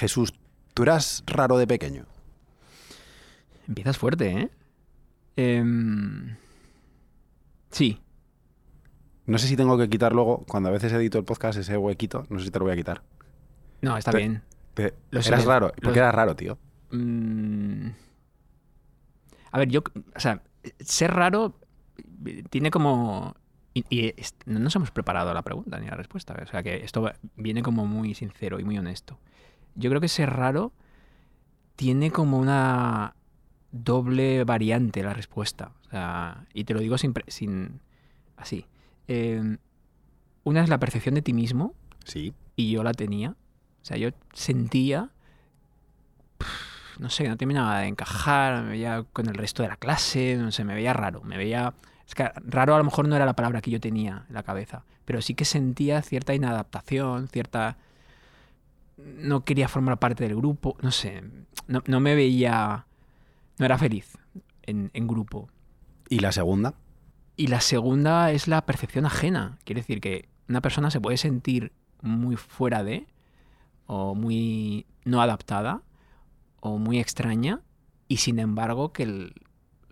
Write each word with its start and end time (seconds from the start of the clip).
Jesús, 0.00 0.32
¿tú 0.74 0.82
eras 0.82 1.22
raro 1.26 1.58
de 1.58 1.66
pequeño? 1.66 2.06
Empiezas 3.68 3.98
fuerte, 3.98 4.30
¿eh? 4.32 4.50
Em, 5.36 6.36
sí. 7.70 8.00
No 9.26 9.38
sé 9.38 9.46
si 9.46 9.56
tengo 9.56 9.78
que 9.78 9.88
quitar 9.88 10.12
luego, 10.12 10.44
cuando 10.48 10.70
a 10.70 10.72
veces 10.72 10.92
edito 10.92 11.18
el 11.18 11.24
podcast, 11.24 11.58
ese 11.58 11.76
huequito, 11.76 12.26
no 12.30 12.38
sé 12.38 12.46
si 12.46 12.50
te 12.50 12.58
lo 12.58 12.64
voy 12.64 12.72
a 12.72 12.76
quitar. 12.76 13.02
No, 13.82 13.96
está 13.96 14.10
Te- 14.10 14.18
bien. 14.18 14.42
Te- 14.74 14.94
eras 15.12 15.44
raro. 15.44 15.66
Lo- 15.68 15.72
¿Por 15.82 15.92
qué 15.92 15.98
eras 16.00 16.14
raro, 16.14 16.34
tío? 16.34 16.58
Mm. 16.90 17.88
A 19.52 19.58
ver, 19.58 19.68
yo, 19.68 19.82
o 20.16 20.20
sea, 20.20 20.42
ser 20.80 21.12
raro 21.12 21.54
tiene 22.50 22.70
como... 22.70 23.34
Y, 23.72 23.84
y 23.88 24.14
no 24.46 24.58
nos 24.58 24.74
hemos 24.74 24.90
preparado 24.90 25.30
a 25.30 25.34
la 25.34 25.42
pregunta 25.42 25.78
ni 25.78 25.86
a 25.86 25.90
la 25.90 25.96
respuesta. 25.96 26.34
O 26.42 26.46
sea, 26.46 26.62
que 26.62 26.76
esto 26.84 27.12
viene 27.36 27.62
como 27.62 27.86
muy 27.86 28.14
sincero 28.14 28.58
y 28.58 28.64
muy 28.64 28.76
honesto. 28.78 29.18
Yo 29.74 29.90
creo 29.90 30.00
que 30.00 30.08
ser 30.08 30.30
raro 30.30 30.72
tiene 31.76 32.10
como 32.10 32.38
una 32.38 33.14
doble 33.72 34.44
variante 34.44 35.02
la 35.02 35.14
respuesta. 35.14 35.72
O 35.86 35.90
sea, 35.90 36.44
y 36.52 36.64
te 36.64 36.74
lo 36.74 36.80
digo 36.80 36.98
sin... 36.98 37.14
sin 37.28 37.80
así. 38.36 38.66
Eh, 39.08 39.56
una 40.44 40.62
es 40.62 40.68
la 40.68 40.78
percepción 40.78 41.14
de 41.14 41.22
ti 41.22 41.32
mismo, 41.32 41.74
Sí. 42.04 42.32
y 42.56 42.70
yo 42.70 42.82
la 42.82 42.92
tenía. 42.94 43.30
O 43.30 43.84
sea, 43.84 43.96
yo 43.96 44.10
sentía, 44.32 45.10
no 46.98 47.10
sé, 47.10 47.28
no 47.28 47.36
terminaba 47.36 47.80
de 47.80 47.86
encajar, 47.88 48.62
me 48.62 48.70
veía 48.70 49.04
con 49.12 49.26
el 49.28 49.34
resto 49.34 49.62
de 49.62 49.68
la 49.68 49.76
clase, 49.76 50.36
no 50.36 50.50
sé, 50.52 50.64
me 50.64 50.74
veía 50.74 50.92
raro, 50.92 51.22
me 51.22 51.36
veía... 51.36 51.74
Es 52.06 52.14
que 52.14 52.28
raro 52.44 52.74
a 52.74 52.78
lo 52.78 52.84
mejor 52.84 53.06
no 53.06 53.14
era 53.16 53.24
la 53.26 53.34
palabra 53.36 53.60
que 53.60 53.70
yo 53.70 53.78
tenía 53.80 54.24
en 54.28 54.34
la 54.34 54.42
cabeza, 54.42 54.84
pero 55.04 55.22
sí 55.22 55.34
que 55.34 55.44
sentía 55.44 56.02
cierta 56.02 56.34
inadaptación, 56.34 57.28
cierta... 57.28 57.76
No 59.04 59.44
quería 59.44 59.68
formar 59.68 59.98
parte 59.98 60.24
del 60.24 60.36
grupo, 60.36 60.76
no 60.82 60.90
sé, 60.90 61.22
no, 61.66 61.82
no 61.86 62.00
me 62.00 62.14
veía... 62.14 62.86
No 63.58 63.66
era 63.66 63.76
feliz 63.76 64.16
en, 64.62 64.90
en 64.94 65.06
grupo. 65.06 65.50
¿Y 66.08 66.20
la 66.20 66.32
segunda? 66.32 66.74
Y 67.36 67.48
la 67.48 67.60
segunda 67.60 68.30
es 68.32 68.48
la 68.48 68.64
percepción 68.64 69.04
ajena. 69.04 69.58
Quiere 69.64 69.82
decir 69.82 70.00
que 70.00 70.28
una 70.48 70.62
persona 70.62 70.90
se 70.90 71.00
puede 71.00 71.18
sentir 71.18 71.72
muy 72.00 72.36
fuera 72.36 72.82
de, 72.82 73.06
o 73.86 74.14
muy 74.14 74.86
no 75.04 75.20
adaptada, 75.20 75.82
o 76.60 76.78
muy 76.78 76.98
extraña, 77.00 77.60
y 78.08 78.18
sin 78.18 78.38
embargo 78.38 78.92
que 78.92 79.02
el 79.02 79.34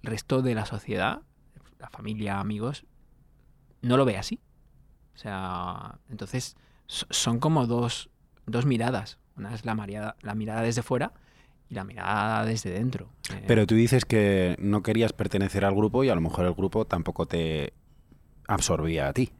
resto 0.02 0.40
de 0.42 0.54
la 0.54 0.64
sociedad, 0.64 1.20
la 1.78 1.90
familia, 1.90 2.40
amigos, 2.40 2.86
no 3.82 3.96
lo 3.98 4.04
ve 4.06 4.16
así. 4.16 4.40
O 5.14 5.18
sea, 5.18 5.98
entonces 6.08 6.56
so- 6.86 7.06
son 7.10 7.38
como 7.38 7.66
dos, 7.66 8.08
dos 8.48 8.66
miradas. 8.66 9.18
Una 9.36 9.54
es 9.54 9.64
la, 9.64 9.74
mirada- 9.74 10.16
la 10.22 10.34
mirada 10.34 10.62
desde 10.62 10.82
fuera 10.82 11.12
y 11.70 11.74
la 11.74 11.84
mirada 11.84 12.44
desde 12.44 12.70
dentro. 12.70 13.08
Eh, 13.32 13.44
Pero 13.46 13.66
tú 13.66 13.74
dices 13.74 14.04
que 14.04 14.56
no 14.58 14.82
querías 14.82 15.12
pertenecer 15.12 15.64
al 15.64 15.74
grupo 15.74 16.02
y 16.04 16.08
a 16.08 16.14
lo 16.14 16.20
mejor 16.20 16.46
el 16.46 16.54
grupo 16.54 16.84
tampoco 16.86 17.26
te 17.26 17.72
absorbía 18.46 19.08
a 19.08 19.12
ti. 19.12 19.30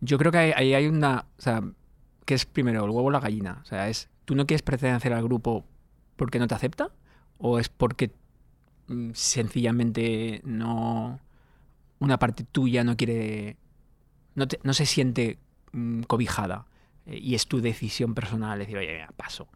Yo 0.00 0.18
creo 0.18 0.32
que 0.32 0.38
ahí 0.38 0.52
ahí 0.54 0.74
hay 0.74 0.86
una. 0.86 1.26
O 1.38 1.42
sea, 1.42 1.62
que 2.24 2.34
es 2.34 2.44
primero 2.46 2.84
el 2.84 2.90
huevo 2.90 3.08
o 3.08 3.10
la 3.10 3.20
gallina. 3.20 3.58
O 3.62 3.64
sea, 3.64 3.88
es. 3.88 4.08
¿Tú 4.24 4.34
no 4.34 4.46
quieres 4.46 4.62
pertenecer 4.62 5.12
al 5.12 5.22
grupo 5.24 5.64
porque 6.16 6.38
no 6.38 6.46
te 6.46 6.54
acepta? 6.54 6.90
¿O 7.38 7.58
es 7.58 7.68
porque 7.68 8.10
mm, 8.88 9.10
sencillamente 9.14 10.40
no. 10.44 11.20
Una 11.98 12.18
parte 12.18 12.44
tuya 12.44 12.84
no 12.84 12.96
quiere. 12.96 13.56
No, 14.34 14.46
te- 14.46 14.60
no 14.62 14.72
se 14.72 14.86
siente 14.86 15.38
mm, 15.72 16.02
cobijada? 16.02 16.66
Eh, 17.08 17.18
y 17.20 17.34
es 17.34 17.46
tu 17.46 17.60
decisión 17.60 18.14
personal 18.14 18.58
decir, 18.58 18.76
oye, 18.78 18.92
mira, 18.92 19.10
paso. 19.16 19.48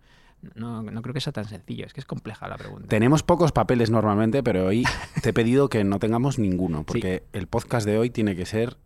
No, 0.56 0.82
no 0.82 1.02
creo 1.02 1.14
que 1.14 1.20
sea 1.20 1.32
tan 1.32 1.44
sencillo. 1.44 1.86
Es 1.86 1.92
que 1.92 2.00
es 2.00 2.06
compleja 2.06 2.48
la 2.48 2.56
pregunta. 2.56 2.88
Tenemos 2.88 3.22
pocos 3.22 3.52
papeles 3.52 3.90
normalmente, 3.90 4.42
pero 4.42 4.66
hoy 4.66 4.84
te 5.22 5.30
he 5.30 5.32
pedido 5.32 5.68
que 5.68 5.84
no 5.84 6.00
tengamos 6.00 6.40
ninguno, 6.40 6.82
porque 6.82 7.22
el 7.32 7.46
podcast 7.46 7.86
de 7.86 7.96
hoy 7.96 8.10
tiene 8.10 8.34
que 8.34 8.44
ser 8.44 8.76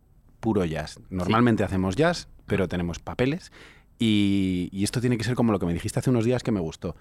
puro 0.40 0.66
jazz. 0.66 1.00
Normalmente 1.08 1.64
hacemos 1.64 1.96
jazz, 1.96 2.28
pero 2.46 2.68
tenemos 2.68 2.98
papeles 2.98 3.52
y, 3.98 4.68
y 4.70 4.84
esto 4.84 5.00
tiene 5.00 5.16
que 5.16 5.24
ser 5.24 5.34
como 5.34 5.50
lo 5.50 5.58
que 5.58 5.64
me 5.64 5.72
dijiste 5.72 5.98
hace 5.98 6.10
unos 6.10 6.26
días 6.26 6.42
que 6.42 6.52
me 6.52 6.60
gustó. 6.60 6.94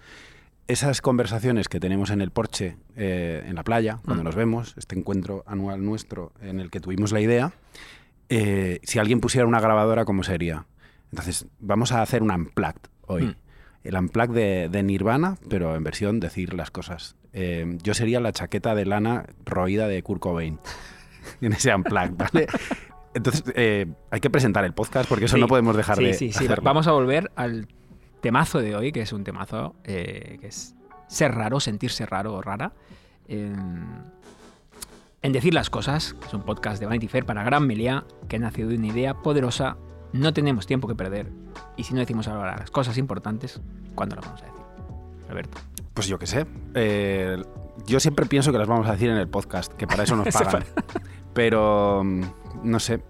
Esas 0.67 1.01
conversaciones 1.01 1.67
que 1.67 1.81
tenemos 1.81 2.09
en 2.09 2.21
el 2.21 2.31
porche, 2.31 2.77
eh, 2.95 3.43
en 3.45 3.55
la 3.55 3.63
playa, 3.63 3.99
cuando 4.05 4.23
Mm. 4.23 4.25
nos 4.25 4.35
vemos, 4.35 4.73
este 4.77 4.97
encuentro 4.97 5.43
anual 5.45 5.83
nuestro 5.83 6.31
en 6.41 6.61
el 6.61 6.71
que 6.71 6.79
tuvimos 6.79 7.11
la 7.11 7.19
idea, 7.19 7.51
eh, 8.29 8.79
si 8.83 8.97
alguien 8.99 9.19
pusiera 9.19 9.45
una 9.45 9.59
grabadora, 9.59 10.05
¿cómo 10.05 10.23
sería? 10.23 10.65
Entonces, 11.15 11.47
vamos 11.59 11.93
a 11.93 12.01
hacer 12.01 12.21
un 12.21 12.29
unplugged 12.29 12.81
hoy. 13.07 13.23
Mm. 13.27 13.35
El 13.85 13.95
unplugged 13.95 14.33
de, 14.35 14.67
de 14.69 14.83
Nirvana, 14.83 15.37
pero 15.49 15.73
en 15.77 15.81
versión 15.81 16.19
decir 16.19 16.53
las 16.53 16.71
cosas. 16.71 17.15
Eh, 17.31 17.77
yo 17.83 17.93
sería 17.93 18.19
la 18.19 18.33
chaqueta 18.33 18.75
de 18.75 18.83
lana 18.85 19.25
roída 19.45 19.87
de 19.87 20.03
Kurt 20.03 20.19
Cobain 20.19 20.59
en 21.41 21.53
ese 21.53 21.73
unplugged, 21.73 22.15
¿vale? 22.17 22.47
Entonces, 23.13 23.45
eh, 23.55 23.85
hay 24.11 24.19
que 24.19 24.29
presentar 24.29 24.65
el 24.65 24.73
podcast 24.73 25.07
porque 25.07 25.23
eso 25.23 25.35
Sí. 25.35 25.41
no 25.41 25.47
podemos 25.47 25.77
dejar 25.77 25.97
sí, 25.99 26.03
de 26.03 26.13
sí, 26.15 26.33
sí. 26.33 26.43
hacerlo. 26.43 26.65
Vamos 26.65 26.85
a 26.87 26.91
volver 26.91 27.31
al 27.37 27.69
temazo 28.19 28.59
de 28.59 28.75
hoy, 28.75 28.91
que 28.91 28.99
es 28.99 29.13
un 29.13 29.23
temazo 29.23 29.73
eh, 29.85 30.37
que 30.41 30.47
es 30.47 30.75
ser 31.07 31.33
raro, 31.33 31.61
sentirse 31.61 32.05
raro 32.05 32.33
o 32.33 32.41
rara. 32.41 32.73
En, 33.29 34.03
en 35.21 35.31
decir 35.31 35.53
las 35.53 35.69
cosas, 35.69 36.13
que 36.15 36.27
es 36.27 36.33
un 36.33 36.41
podcast 36.43 36.81
de 36.81 36.87
Vanity 36.87 37.07
Fair 37.07 37.25
para 37.25 37.41
Gran 37.45 37.65
Melía, 37.65 38.03
que 38.27 38.35
ha 38.35 38.39
nacido 38.39 38.67
de 38.67 38.75
una 38.75 38.87
idea 38.87 39.13
poderosa. 39.13 39.77
No 40.15 40.33
tenemos 40.33 40.65
tiempo 40.65 40.87
que 40.87 40.95
perder. 40.95 41.29
Y 41.75 41.83
si 41.83 41.93
no 41.93 41.99
decimos 41.99 42.27
ahora 42.27 42.55
las 42.57 42.71
cosas 42.71 42.97
importantes, 42.97 43.59
¿cuándo 43.95 44.15
las 44.15 44.25
vamos 44.25 44.41
a 44.41 44.45
decir? 44.45 44.61
Alberto. 45.29 45.57
Pues 45.93 46.07
yo 46.07 46.17
qué 46.17 46.25
sé. 46.25 46.45
Eh, 46.73 47.37
yo 47.85 47.99
siempre 47.99 48.25
pienso 48.25 48.51
que 48.51 48.57
las 48.57 48.67
vamos 48.67 48.87
a 48.87 48.93
decir 48.93 49.09
en 49.09 49.17
el 49.17 49.27
podcast, 49.27 49.73
que 49.73 49.87
para 49.87 50.03
eso 50.03 50.15
nos 50.15 50.27
pagan. 50.33 50.63
Pero, 51.33 52.01
mm, 52.03 52.21
no 52.63 52.79
sé, 52.79 53.01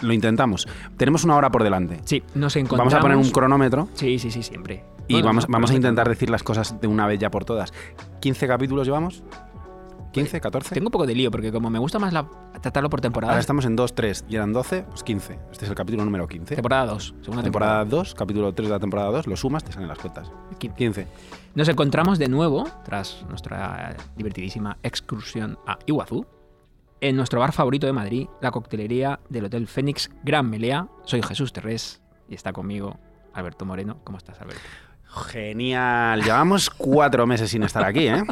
lo 0.00 0.12
intentamos. 0.12 0.66
Tenemos 0.96 1.22
una 1.24 1.36
hora 1.36 1.50
por 1.50 1.62
delante. 1.62 2.00
Sí, 2.04 2.22
nos 2.34 2.56
encontramos... 2.56 2.92
Vamos 2.92 2.94
a 2.94 3.00
poner 3.00 3.16
un 3.16 3.30
cronómetro 3.30 3.88
Sí, 3.94 4.18
sí, 4.18 4.30
sí, 4.32 4.42
siempre. 4.42 4.84
y 5.06 5.22
vamos, 5.22 5.46
vamos 5.48 5.70
a 5.70 5.74
intentar 5.74 6.08
decir 6.08 6.28
las 6.28 6.42
cosas 6.42 6.80
de 6.80 6.88
una 6.88 7.06
vez 7.06 7.20
ya 7.20 7.30
por 7.30 7.44
todas. 7.44 7.72
¿15 8.20 8.48
capítulos 8.48 8.86
llevamos? 8.86 9.22
¿15, 10.12 10.40
14? 10.40 10.74
Tengo 10.74 10.88
un 10.88 10.90
poco 10.90 11.06
de 11.06 11.14
lío, 11.14 11.30
porque 11.30 11.52
como 11.52 11.70
me 11.70 11.78
gusta 11.78 11.98
más 11.98 12.12
la- 12.12 12.26
tratarlo 12.60 12.88
por 12.90 13.00
temporada, 13.00 13.32
Ahora 13.32 13.40
estamos 13.40 13.64
en 13.64 13.76
2, 13.76 13.94
3 13.94 14.24
y 14.28 14.36
eran 14.36 14.52
12, 14.52 14.84
pues 14.88 15.02
15. 15.02 15.38
Este 15.52 15.64
es 15.64 15.70
el 15.70 15.76
capítulo 15.76 16.04
número 16.04 16.26
15. 16.26 16.54
temporada 16.56 16.86
2, 16.86 17.14
segunda 17.20 17.42
temporada 17.42 17.82
temporada. 17.82 17.84
2, 17.84 18.14
capítulo 18.14 18.52
3 18.54 18.68
de 18.68 18.74
la 18.74 18.80
temporada 18.80 19.10
2, 19.10 19.26
lo 19.26 19.36
sumas, 19.36 19.64
te 19.64 19.72
salen 19.72 19.88
las 19.88 19.98
cuentas. 19.98 20.30
15. 20.58 21.06
Nos 21.54 21.68
encontramos 21.68 22.18
de 22.18 22.28
nuevo, 22.28 22.68
tras 22.84 23.24
nuestra 23.28 23.96
divertidísima 24.16 24.78
excursión 24.82 25.58
a 25.66 25.78
Iguazú, 25.86 26.26
en 27.00 27.14
nuestro 27.16 27.38
bar 27.40 27.52
favorito 27.52 27.86
de 27.86 27.92
Madrid, 27.92 28.26
la 28.40 28.50
coctelería 28.50 29.20
del 29.28 29.44
Hotel 29.44 29.68
Fénix 29.68 30.10
Gran 30.24 30.50
Melea. 30.50 30.88
Soy 31.04 31.22
Jesús 31.22 31.52
Terrés 31.52 32.00
y 32.28 32.34
está 32.34 32.52
conmigo 32.52 32.98
Alberto 33.34 33.64
Moreno. 33.64 33.98
¿Cómo 34.02 34.18
estás, 34.18 34.40
Alberto? 34.40 34.60
Genial. 35.28 36.22
Llevamos 36.22 36.70
cuatro 36.70 37.26
meses 37.26 37.50
sin 37.50 37.62
estar 37.62 37.84
aquí, 37.84 38.08
¿eh? 38.08 38.22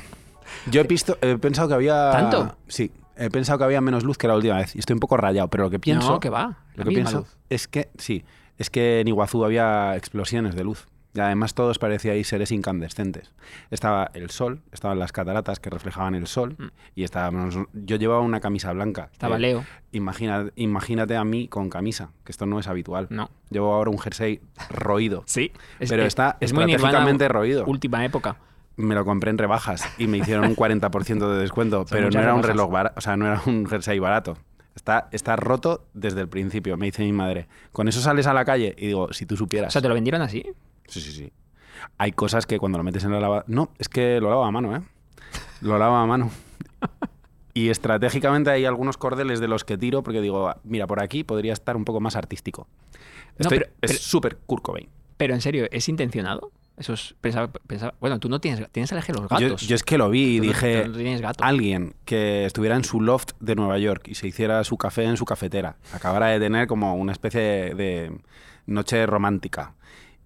Yo 0.70 0.80
he, 0.80 0.84
visto, 0.84 1.18
he 1.20 1.36
pensado 1.38 1.68
que 1.68 1.74
había... 1.74 2.10
¿Tanto? 2.10 2.56
Sí, 2.68 2.90
he 3.16 3.30
pensado 3.30 3.58
que 3.58 3.64
había 3.64 3.80
menos 3.80 4.04
luz 4.04 4.18
que 4.18 4.28
la 4.28 4.34
última 4.36 4.56
vez 4.56 4.74
y 4.76 4.78
estoy 4.78 4.94
un 4.94 5.00
poco 5.00 5.16
rayado, 5.16 5.48
pero 5.48 5.64
lo 5.64 5.70
que 5.70 5.78
pienso... 5.78 6.08
no, 6.10 6.20
que 6.20 6.30
va. 6.30 6.58
Lo 6.74 6.84
que 6.84 6.90
pienso 6.90 7.18
luz. 7.18 7.36
es 7.50 7.68
que, 7.68 7.88
sí, 7.98 8.24
es 8.58 8.70
que 8.70 9.00
en 9.00 9.08
Iguazú 9.08 9.44
había 9.44 9.96
explosiones 9.96 10.54
de 10.54 10.64
luz. 10.64 10.86
Y 11.14 11.20
además 11.20 11.54
todos 11.54 11.78
parecíais 11.78 12.28
seres 12.28 12.50
incandescentes. 12.52 13.32
Estaba 13.70 14.10
el 14.12 14.28
sol, 14.28 14.60
estaban 14.70 14.98
las 14.98 15.12
cataratas 15.12 15.60
que 15.60 15.70
reflejaban 15.70 16.14
el 16.14 16.26
sol 16.26 16.56
Mm. 16.58 16.66
y 16.94 17.04
estábamos, 17.04 17.56
yo 17.72 17.96
llevaba 17.96 18.20
una 18.20 18.40
camisa 18.40 18.70
blanca. 18.74 19.08
Estaba 19.12 19.36
Eh, 19.36 19.40
Leo. 19.40 19.64
Imagina, 19.92 20.50
imagínate 20.56 21.16
a 21.16 21.24
mí 21.24 21.48
con 21.48 21.70
camisa, 21.70 22.10
que 22.22 22.32
esto 22.32 22.44
no 22.44 22.58
es 22.58 22.68
habitual. 22.68 23.06
No. 23.08 23.30
Llevo 23.48 23.72
ahora 23.72 23.90
un 23.90 23.98
jersey 23.98 24.42
roído. 24.68 25.22
Sí. 25.24 25.52
pero 25.88 26.04
está 26.04 26.36
es 26.40 26.52
muy 26.52 26.64
estratégicamente 26.64 27.24
Nirvana, 27.24 27.28
roído. 27.40 27.64
Última 27.64 28.04
época. 28.04 28.36
Me 28.76 28.94
lo 28.94 29.04
compré 29.04 29.30
en 29.30 29.38
rebajas 29.38 29.88
y 29.98 30.06
me 30.06 30.18
hicieron 30.18 30.44
un 30.46 30.54
40% 30.56 31.28
de 31.32 31.38
descuento, 31.38 31.84
pero 31.90 32.10
no 32.10 32.20
era 32.20 32.34
un 32.34 32.42
reloj 32.42 32.70
barato, 32.70 32.94
o 32.98 33.00
sea, 33.00 33.16
no 33.16 33.26
era 33.26 33.40
un 33.46 33.66
jersey 33.66 33.98
barato. 33.98 34.36
Está, 34.74 35.08
está 35.12 35.36
roto 35.36 35.86
desde 35.94 36.20
el 36.20 36.28
principio, 36.28 36.76
me 36.76 36.86
dice 36.86 37.02
mi 37.02 37.12
madre. 37.12 37.48
Con 37.72 37.88
eso 37.88 38.00
sales 38.02 38.26
a 38.26 38.34
la 38.34 38.44
calle 38.44 38.74
y 38.76 38.88
digo, 38.88 39.10
si 39.12 39.24
tú 39.24 39.34
O 39.34 39.38
supieras. 39.38 39.72
sea, 39.72 39.80
¿te 39.80 39.88
lo 39.88 39.94
vendieron 39.94 40.20
así? 40.20 40.44
Sí, 40.86 41.00
sí, 41.00 41.12
sí. 41.12 41.32
Hay 41.96 42.12
cosas 42.12 42.44
que 42.46 42.58
cuando 42.58 42.76
lo 42.76 42.84
metes 42.84 43.02
en 43.04 43.12
la 43.12 43.20
lavadora... 43.20 43.44
No, 43.48 43.70
es 43.78 43.88
que 43.88 44.20
lo 44.20 44.28
lavo 44.28 44.44
a 44.44 44.50
mano, 44.50 44.76
¿eh? 44.76 44.82
Lo 45.62 45.78
lavo 45.78 45.96
a 45.96 46.04
mano. 46.06 46.30
Y 47.54 47.70
estratégicamente 47.70 48.50
hay 48.50 48.66
algunos 48.66 48.98
cordeles 48.98 49.40
de 49.40 49.48
los 49.48 49.64
que 49.64 49.78
tiro 49.78 50.02
porque 50.02 50.20
digo, 50.20 50.54
mira, 50.64 50.86
por 50.86 51.00
aquí 51.02 51.24
podría 51.24 51.54
estar 51.54 51.74
un 51.76 51.86
poco 51.86 52.00
más 52.00 52.14
artístico. 52.14 52.68
No, 53.38 53.44
Estoy- 53.44 53.60
pero- 53.60 53.70
es 53.80 53.98
súper 54.02 54.36
Kurt 54.44 54.62
Cobain. 54.62 54.88
Pero 55.16 55.32
en 55.32 55.40
serio, 55.40 55.66
¿es 55.70 55.88
intencionado? 55.88 56.52
Eso 56.76 56.92
es, 56.92 57.14
pensaba, 57.20 57.48
pensaba- 57.66 57.94
bueno, 58.00 58.18
tú 58.20 58.28
no 58.28 58.38
tienes, 58.40 58.70
tienes 58.70 58.92
alergia 58.92 59.14
a 59.14 59.18
los 59.20 59.28
gatos. 59.30 59.62
yo 59.66 59.74
es 59.74 59.82
que 59.82 59.96
lo 59.96 60.10
vi 60.10 60.36
y 60.36 60.40
Tú 60.40 60.42
dije, 60.48 60.86
no 60.88 60.94
tienes 60.96 61.20
gato. 61.22 61.42
alguien 61.42 61.94
que 62.04 62.44
estuviera 62.44 62.76
en 62.76 62.84
su 62.84 63.00
loft 63.00 63.30
de 63.40 63.54
Nueva 63.54 63.78
York 63.78 64.08
y 64.08 64.14
se 64.14 64.28
hiciera 64.28 64.62
su 64.64 64.76
café 64.76 65.04
en 65.04 65.16
su 65.16 65.24
cafetera, 65.24 65.76
acabara 65.94 66.26
de 66.26 66.38
tener 66.38 66.66
como 66.66 66.94
una 66.96 67.12
especie 67.12 67.40
de, 67.74 68.12
noche 68.66 69.06
romántica 69.06 69.74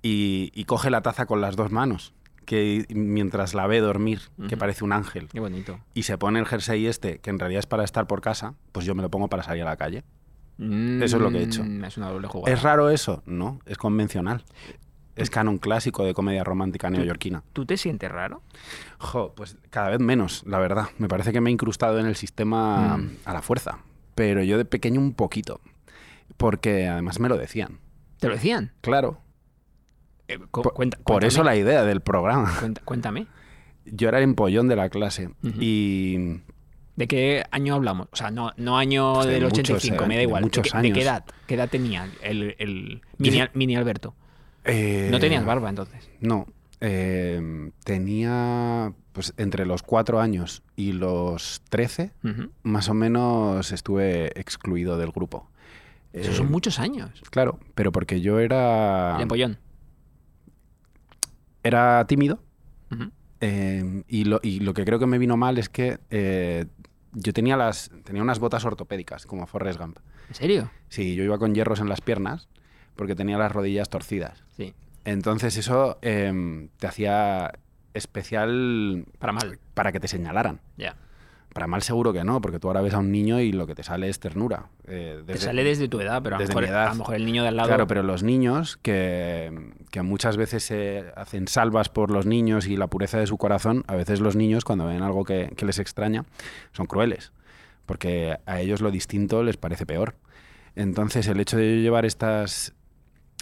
y, 0.03 0.51
y 0.55 0.65
coge 0.65 0.91
la 0.91 1.03
taza 1.03 1.27
con 1.27 1.41
las 1.41 1.57
dos 1.57 1.71
manos, 1.71 2.15
que 2.47 2.85
mientras 2.89 3.55
la 3.55 3.67
ve 3.69 3.79
dormir, 3.81 4.23
que 4.49 4.57
parece 4.57 4.83
un 4.83 4.93
ángel, 4.93 5.29
Qué 5.29 5.39
bonito. 5.39 5.79
y 5.95 6.03
se 6.05 6.19
pone 6.19 6.41
el 6.41 6.47
jersey 6.47 6.87
este, 6.87 7.19
que 7.19 7.31
en 7.31 7.39
realidad 7.39 7.61
es 7.61 7.67
para 7.67 7.85
estar 7.85 8.07
por 8.09 8.21
casa, 8.23 8.55
pues 8.73 8.87
yo 8.87 8.95
me 8.97 9.03
lo 9.03 9.11
pongo 9.11 9.29
para 9.29 9.43
salir 9.45 9.63
a 9.63 9.67
la 9.67 9.77
calle. 9.77 10.03
Eso 10.59 11.05
es 11.17 11.23
lo 11.23 11.31
que 11.31 11.39
he 11.39 11.43
hecho. 11.45 11.65
Mm, 11.65 11.85
Es 11.85 11.97
una 11.97 12.11
doble 12.11 12.29
jugada. 12.29 12.55
¿Es 12.55 12.63
raro 12.63 12.91
eso? 12.91 13.23
No, 13.25 13.61
es 13.65 13.79
convencional. 13.79 14.45
Es 15.17 15.29
canon 15.31 15.59
clásico 15.59 16.05
de 16.05 16.15
comedia 16.15 16.45
romántica 16.45 16.89
neoyorquina. 16.89 17.43
¿Tú 17.53 17.67
te 17.67 17.77
sientes 17.77 18.11
raro? 18.11 18.43
Jo, 18.99 19.35
pues 19.35 19.57
cada 19.71 19.91
vez 19.91 20.01
menos, 20.01 20.43
la 20.47 20.59
verdad. 20.59 20.87
Me 20.99 21.09
parece 21.09 21.33
que 21.33 21.41
me 21.41 21.51
he 21.51 21.53
incrustado 21.53 21.99
en 21.99 22.07
el 22.07 22.17
sistema 22.17 22.97
Mm. 22.97 23.11
a 23.25 23.33
la 23.35 23.43
fuerza. 23.43 23.79
Pero 24.15 24.43
yo 24.43 24.57
de 24.57 24.65
pequeño 24.65 25.01
un 25.01 25.13
poquito. 25.15 25.61
Porque 26.37 26.89
además 26.89 27.21
me 27.21 27.29
lo 27.29 27.37
decían. 27.37 27.79
¿Te 28.19 28.29
lo 28.29 28.35
decían? 28.35 28.73
Claro. 28.81 29.21
Eh, 30.29 30.39
Por, 30.51 30.73
cuenta- 30.75 30.99
por 31.05 31.25
eso 31.25 31.43
la 31.43 31.57
idea 31.57 31.83
del 31.85 32.01
programa. 32.01 32.55
Cuenta- 32.59 32.81
cuéntame. 32.85 33.27
Yo 33.85 34.09
era 34.09 34.19
el 34.19 34.25
empollón 34.25 34.69
de 34.69 34.77
la 34.77 34.89
clase. 34.91 35.31
Y 35.59 36.41
¿De 36.97 37.09
qué 37.09 37.45
año 37.51 37.75
hablamos? 37.75 38.09
O 38.13 38.17
sea, 38.17 38.31
no, 38.31 38.53
no 38.59 38.77
año 38.79 39.15
Pues 39.15 39.27
de 39.27 39.33
del 39.35 39.45
muchos, 39.45 39.59
85, 39.61 40.05
eh, 40.05 40.07
me 40.07 40.15
da 40.15 40.19
de 40.19 40.25
igual. 40.25 40.43
muchos 40.45 40.69
qué, 40.71 40.77
años. 40.77 40.95
qué 40.95 41.03
edad? 41.03 41.25
¿Qué 41.47 41.55
edad 41.55 41.69
tenía 41.71 42.09
el, 42.23 42.55
el 42.59 43.01
mini, 43.19 43.39
Yo- 43.39 43.45
mini 43.55 43.75
Alberto? 43.77 44.15
Eh, 44.65 45.09
No 45.11 45.19
tenías 45.19 45.45
barba 45.45 45.69
entonces. 45.71 46.09
No. 46.21 46.47
eh, 46.81 47.71
tenía 47.85 48.93
pues 49.13 49.35
entre 49.37 49.67
los 49.67 49.83
cuatro 49.83 50.21
años 50.21 50.63
y 50.77 50.93
los 50.93 51.63
trece, 51.69 52.13
Ujú. 52.25 52.51
más 52.63 52.89
o 52.89 52.95
menos 52.95 53.73
estuve 53.73 54.39
excluido 54.39 54.97
del 54.97 55.11
grupo. 55.11 55.51
Eso 56.13 56.31
Eh, 56.31 56.35
son 56.35 56.51
muchos 56.51 56.79
años. 56.79 57.11
Claro, 57.31 57.59
pero 57.75 57.93
porque 57.93 58.21
yo 58.21 58.39
era, 58.39 59.17
El 59.17 59.23
empollón. 59.23 59.59
era 61.63 62.05
tímido 62.07 62.43
eh, 63.43 64.03
y, 64.09 64.25
lo, 64.25 64.39
y 64.43 64.61
lo 64.61 64.75
que 64.75 64.85
creo 64.85 64.99
que 64.99 65.07
me 65.07 65.19
vino 65.19 65.37
mal 65.37 65.57
es 65.59 65.69
que 65.71 65.99
eh, 66.11 66.67
yo 67.13 67.33
tenía, 67.33 67.57
las, 67.57 67.91
tenía 68.05 68.23
unas 68.23 68.39
botas 68.39 68.65
ortopédicas, 68.65 69.25
como 69.27 69.47
Forrest 69.47 69.81
Gump. 69.81 69.99
¿En 70.29 70.35
serio? 70.35 70.71
Sí, 70.89 71.15
yo 71.15 71.25
iba 71.25 71.39
con 71.39 71.55
hierros 71.55 71.81
en 71.81 71.89
las 71.89 72.01
piernas 72.01 72.49
porque 73.01 73.15
tenía 73.15 73.39
las 73.39 73.51
rodillas 73.51 73.89
torcidas. 73.89 74.45
Sí. 74.59 74.75
Entonces 75.07 75.57
eso 75.57 75.97
eh, 76.03 76.69
te 76.79 76.87
hacía 76.87 77.51
especial 77.95 79.07
Para 79.19 79.33
mal. 79.33 79.59
para 79.73 79.91
que 79.91 80.01
te 80.01 80.07
señalaran. 80.07 80.61
Ya. 80.77 80.97
Para 81.55 81.67
mal 81.67 81.81
seguro 81.81 82.13
que 82.13 82.25
no, 82.25 82.43
porque 82.43 82.59
tú 82.59 82.69
ahora 82.69 82.83
ves 82.83 82.93
a 82.93 82.99
un 82.99 83.11
niño 83.11 83.41
y 83.41 83.53
lo 83.53 83.67
que 83.67 83.75
te 83.75 83.83
sale 83.83 84.11
es 84.11 84.21
ternura. 84.21 84.67
Eh, 84.87 85.23
Te 85.27 85.39
sale 85.39 85.65
desde 85.65 85.89
tu 85.89 85.99
edad, 85.99 86.21
pero 86.23 86.37
a 86.37 86.39
lo, 86.39 86.43
desde 86.43 86.51
mejor, 86.55 86.65
mi 86.65 86.69
edad. 86.69 86.87
a 86.87 86.91
lo 86.91 86.95
mejor 86.97 87.15
el 87.15 87.25
niño 87.25 87.41
de 87.43 87.49
al 87.49 87.57
lado. 87.57 87.69
Claro, 87.71 87.87
pero 87.87 88.03
los 88.03 88.23
niños, 88.23 88.77
que, 88.77 89.73
que 89.91 90.03
muchas 90.03 90.37
veces 90.37 90.63
se 90.63 91.07
hacen 91.17 91.49
salvas 91.49 91.89
por 91.89 92.11
los 92.11 92.27
niños 92.27 92.67
y 92.67 92.77
la 92.77 92.89
pureza 92.89 93.19
de 93.19 93.27
su 93.27 93.39
corazón, 93.39 93.83
a 93.87 93.97
veces 93.97 94.21
los 94.21 94.37
niños, 94.37 94.63
cuando 94.67 94.85
ven 94.85 95.01
algo 95.03 95.25
que, 95.25 95.55
que 95.57 95.65
les 95.65 95.79
extraña, 95.79 96.27
son 96.73 96.85
crueles, 96.85 97.33
porque 97.87 98.37
a 98.45 98.61
ellos 98.61 98.83
lo 98.83 98.91
distinto 98.91 99.43
les 99.43 99.57
parece 99.57 99.87
peor. 99.87 100.17
Entonces, 100.77 101.27
el 101.29 101.41
hecho 101.41 101.57
de 101.57 101.77
yo 101.77 101.83
llevar 101.83 102.05
estas, 102.05 102.75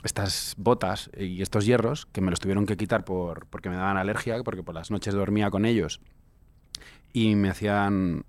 estas 0.04 0.54
botas 0.56 1.10
y 1.16 1.42
estos 1.42 1.66
hierros, 1.66 2.06
que 2.12 2.20
me 2.20 2.30
los 2.30 2.40
tuvieron 2.40 2.66
que 2.66 2.76
quitar 2.76 3.04
por, 3.04 3.46
porque 3.46 3.68
me 3.70 3.76
daban 3.76 3.96
alergia, 3.96 4.42
porque 4.42 4.62
por 4.62 4.74
las 4.74 4.90
noches 4.90 5.14
dormía 5.14 5.50
con 5.50 5.64
ellos 5.64 6.00
y 7.12 7.34
me 7.34 7.48
hacían, 7.50 8.24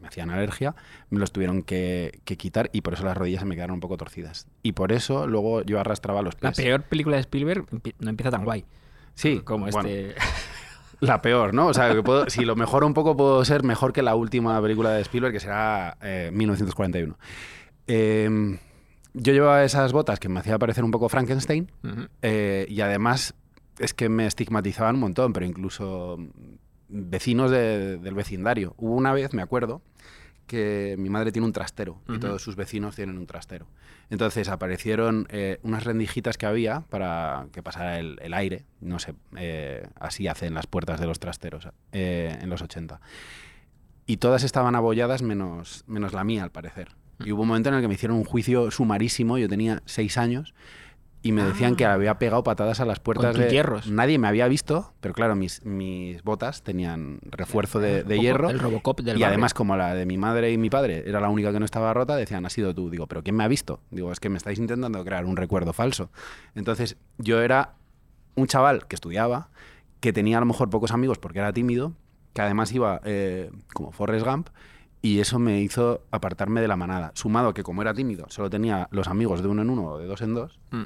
me 0.00 0.08
hacían 0.08 0.30
alergia, 0.30 0.74
me 1.10 1.18
los 1.20 1.32
tuvieron 1.32 1.62
que, 1.62 2.20
que 2.24 2.36
quitar 2.36 2.68
y 2.72 2.80
por 2.82 2.94
eso 2.94 3.04
las 3.04 3.16
rodillas 3.16 3.44
me 3.44 3.54
quedaron 3.54 3.74
un 3.74 3.80
poco 3.80 3.96
torcidas. 3.96 4.46
Y 4.62 4.72
por 4.72 4.92
eso 4.92 5.26
luego 5.26 5.62
yo 5.62 5.80
arrastraba 5.80 6.22
los 6.22 6.34
La 6.40 6.52
pies. 6.52 6.66
peor 6.66 6.82
película 6.82 7.16
de 7.16 7.20
Spielberg 7.22 7.64
no 8.00 8.10
empieza 8.10 8.30
tan 8.30 8.44
guay. 8.44 8.64
Sí, 9.14 9.40
Como 9.44 9.66
bueno, 9.70 9.88
este. 9.88 10.14
la 11.00 11.22
peor, 11.22 11.54
¿no? 11.54 11.68
O 11.68 11.74
sea, 11.74 11.92
que 11.94 12.02
puedo- 12.02 12.28
si 12.28 12.44
lo 12.44 12.54
mejoro 12.56 12.86
un 12.86 12.94
poco 12.94 13.16
puedo 13.16 13.44
ser 13.44 13.62
mejor 13.64 13.92
que 13.92 14.02
la 14.02 14.14
última 14.14 14.60
película 14.60 14.90
de 14.90 15.00
Spielberg, 15.02 15.32
que 15.32 15.40
será 15.40 15.96
eh, 16.02 16.30
1941. 16.32 17.16
Eh, 17.86 18.58
yo 19.18 19.32
llevaba 19.32 19.64
esas 19.64 19.92
botas 19.92 20.18
que 20.18 20.28
me 20.28 20.40
hacía 20.40 20.58
parecer 20.58 20.84
un 20.84 20.90
poco 20.90 21.08
Frankenstein 21.08 21.70
eh, 22.22 22.66
y 22.68 22.80
además 22.80 23.34
es 23.78 23.94
que 23.94 24.08
me 24.08 24.26
estigmatizaban 24.26 24.94
un 24.96 25.00
montón, 25.02 25.32
pero 25.32 25.46
incluso 25.46 26.16
vecinos 26.88 27.50
de- 27.50 27.98
del 27.98 28.14
vecindario. 28.14 28.74
Hubo 28.78 28.94
una 28.94 29.12
vez, 29.12 29.34
me 29.34 29.42
acuerdo, 29.42 29.82
que 30.46 30.96
mi 30.98 31.10
madre 31.10 31.30
tiene 31.30 31.44
un 31.46 31.52
trastero 31.52 32.00
y 32.08 32.12
todos 32.20 32.40
sus 32.42 32.56
vecinos 32.56 32.96
tienen 32.96 33.18
un 33.18 33.26
trastero. 33.26 33.66
Entonces 34.08 34.48
aparecieron 34.48 35.26
eh, 35.28 35.58
unas 35.62 35.84
rendijitas 35.84 36.38
que 36.38 36.46
había 36.46 36.80
para 36.88 37.48
que 37.52 37.62
pasara 37.62 37.98
el, 37.98 38.18
el 38.22 38.32
aire. 38.32 38.64
No 38.80 38.98
sé, 38.98 39.14
eh, 39.36 39.86
así 40.00 40.26
hacen 40.26 40.54
las 40.54 40.66
puertas 40.66 40.98
de 41.00 41.06
los 41.06 41.18
trasteros 41.20 41.68
en 41.92 42.48
los 42.48 42.62
80. 42.62 42.98
Y 44.06 44.16
todas 44.16 44.42
estaban 44.42 44.74
abolladas 44.74 45.20
menos, 45.20 45.84
menos 45.86 46.14
la 46.14 46.24
mía, 46.24 46.44
al 46.44 46.50
parecer. 46.50 46.88
Y 47.24 47.32
hubo 47.32 47.42
un 47.42 47.48
momento 47.48 47.68
en 47.68 47.74
el 47.76 47.80
que 47.80 47.88
me 47.88 47.94
hicieron 47.94 48.16
un 48.16 48.24
juicio 48.24 48.70
sumarísimo. 48.70 49.38
Yo 49.38 49.48
tenía 49.48 49.82
seis 49.86 50.16
años 50.18 50.54
y 51.20 51.32
me 51.32 51.42
decían 51.42 51.74
que 51.74 51.84
Ah. 51.84 51.94
había 51.94 52.16
pegado 52.18 52.44
patadas 52.44 52.78
a 52.78 52.84
las 52.84 53.00
puertas 53.00 53.36
de 53.36 53.50
hierros. 53.50 53.88
Nadie 53.90 54.18
me 54.18 54.28
había 54.28 54.46
visto, 54.46 54.92
pero 55.00 55.14
claro, 55.14 55.34
mis, 55.34 55.64
mis 55.64 56.22
botas 56.22 56.62
tenían 56.62 57.18
refuerzo 57.24 57.80
de, 57.80 58.04
hierro. 58.20 58.50
El 58.50 58.60
Robocop 58.60 59.00
del 59.00 59.08
Y 59.16 59.20
barrio. 59.22 59.26
además, 59.26 59.52
como 59.52 59.76
la 59.76 59.94
de 59.94 60.06
mi 60.06 60.16
madre 60.16 60.52
y 60.52 60.58
mi 60.58 60.70
padre 60.70 61.02
era 61.06 61.20
la 61.20 61.28
única 61.28 61.52
que 61.52 61.58
no 61.58 61.64
estaba 61.64 61.92
rota, 61.92 62.14
decían, 62.14 62.46
has 62.46 62.52
sido 62.52 62.72
tú. 62.72 62.88
Digo, 62.88 63.08
¿pero 63.08 63.24
quién 63.24 63.34
me 63.34 63.42
ha 63.42 63.48
visto? 63.48 63.80
Digo, 63.90 64.12
es 64.12 64.20
que 64.20 64.28
me 64.28 64.36
estáis 64.38 64.60
intentando 64.60 65.04
crear 65.04 65.24
un 65.24 65.36
recuerdo 65.36 65.72
falso. 65.72 66.10
Entonces, 66.54 66.96
yo 67.18 67.40
era 67.42 67.74
un 68.36 68.46
chaval 68.46 68.86
que 68.86 68.94
estudiaba, 68.94 69.48
que 69.98 70.12
tenía 70.12 70.36
a 70.36 70.40
lo 70.40 70.46
mejor 70.46 70.70
pocos 70.70 70.92
amigos 70.92 71.18
porque 71.18 71.40
era 71.40 71.52
tímido, 71.52 71.94
que 72.32 72.42
además 72.42 72.70
iba 72.72 73.00
eh, 73.04 73.50
como 73.74 73.90
Forrest 73.90 74.24
Gump, 74.24 74.50
y 75.02 75.20
eso 75.20 75.38
me 75.38 75.60
hizo 75.60 76.02
apartarme 76.10 76.60
de 76.60 76.68
la 76.68 76.76
manada. 76.76 77.12
Sumado 77.14 77.48
a 77.48 77.54
que 77.54 77.62
como 77.62 77.82
era 77.82 77.94
tímido, 77.94 78.26
solo 78.28 78.50
tenía 78.50 78.88
los 78.90 79.08
amigos 79.08 79.42
de 79.42 79.48
uno 79.48 79.62
en 79.62 79.70
uno 79.70 79.84
o 79.86 79.98
de 79.98 80.06
dos 80.06 80.20
en 80.22 80.34
dos, 80.34 80.58
Mm. 80.70 80.82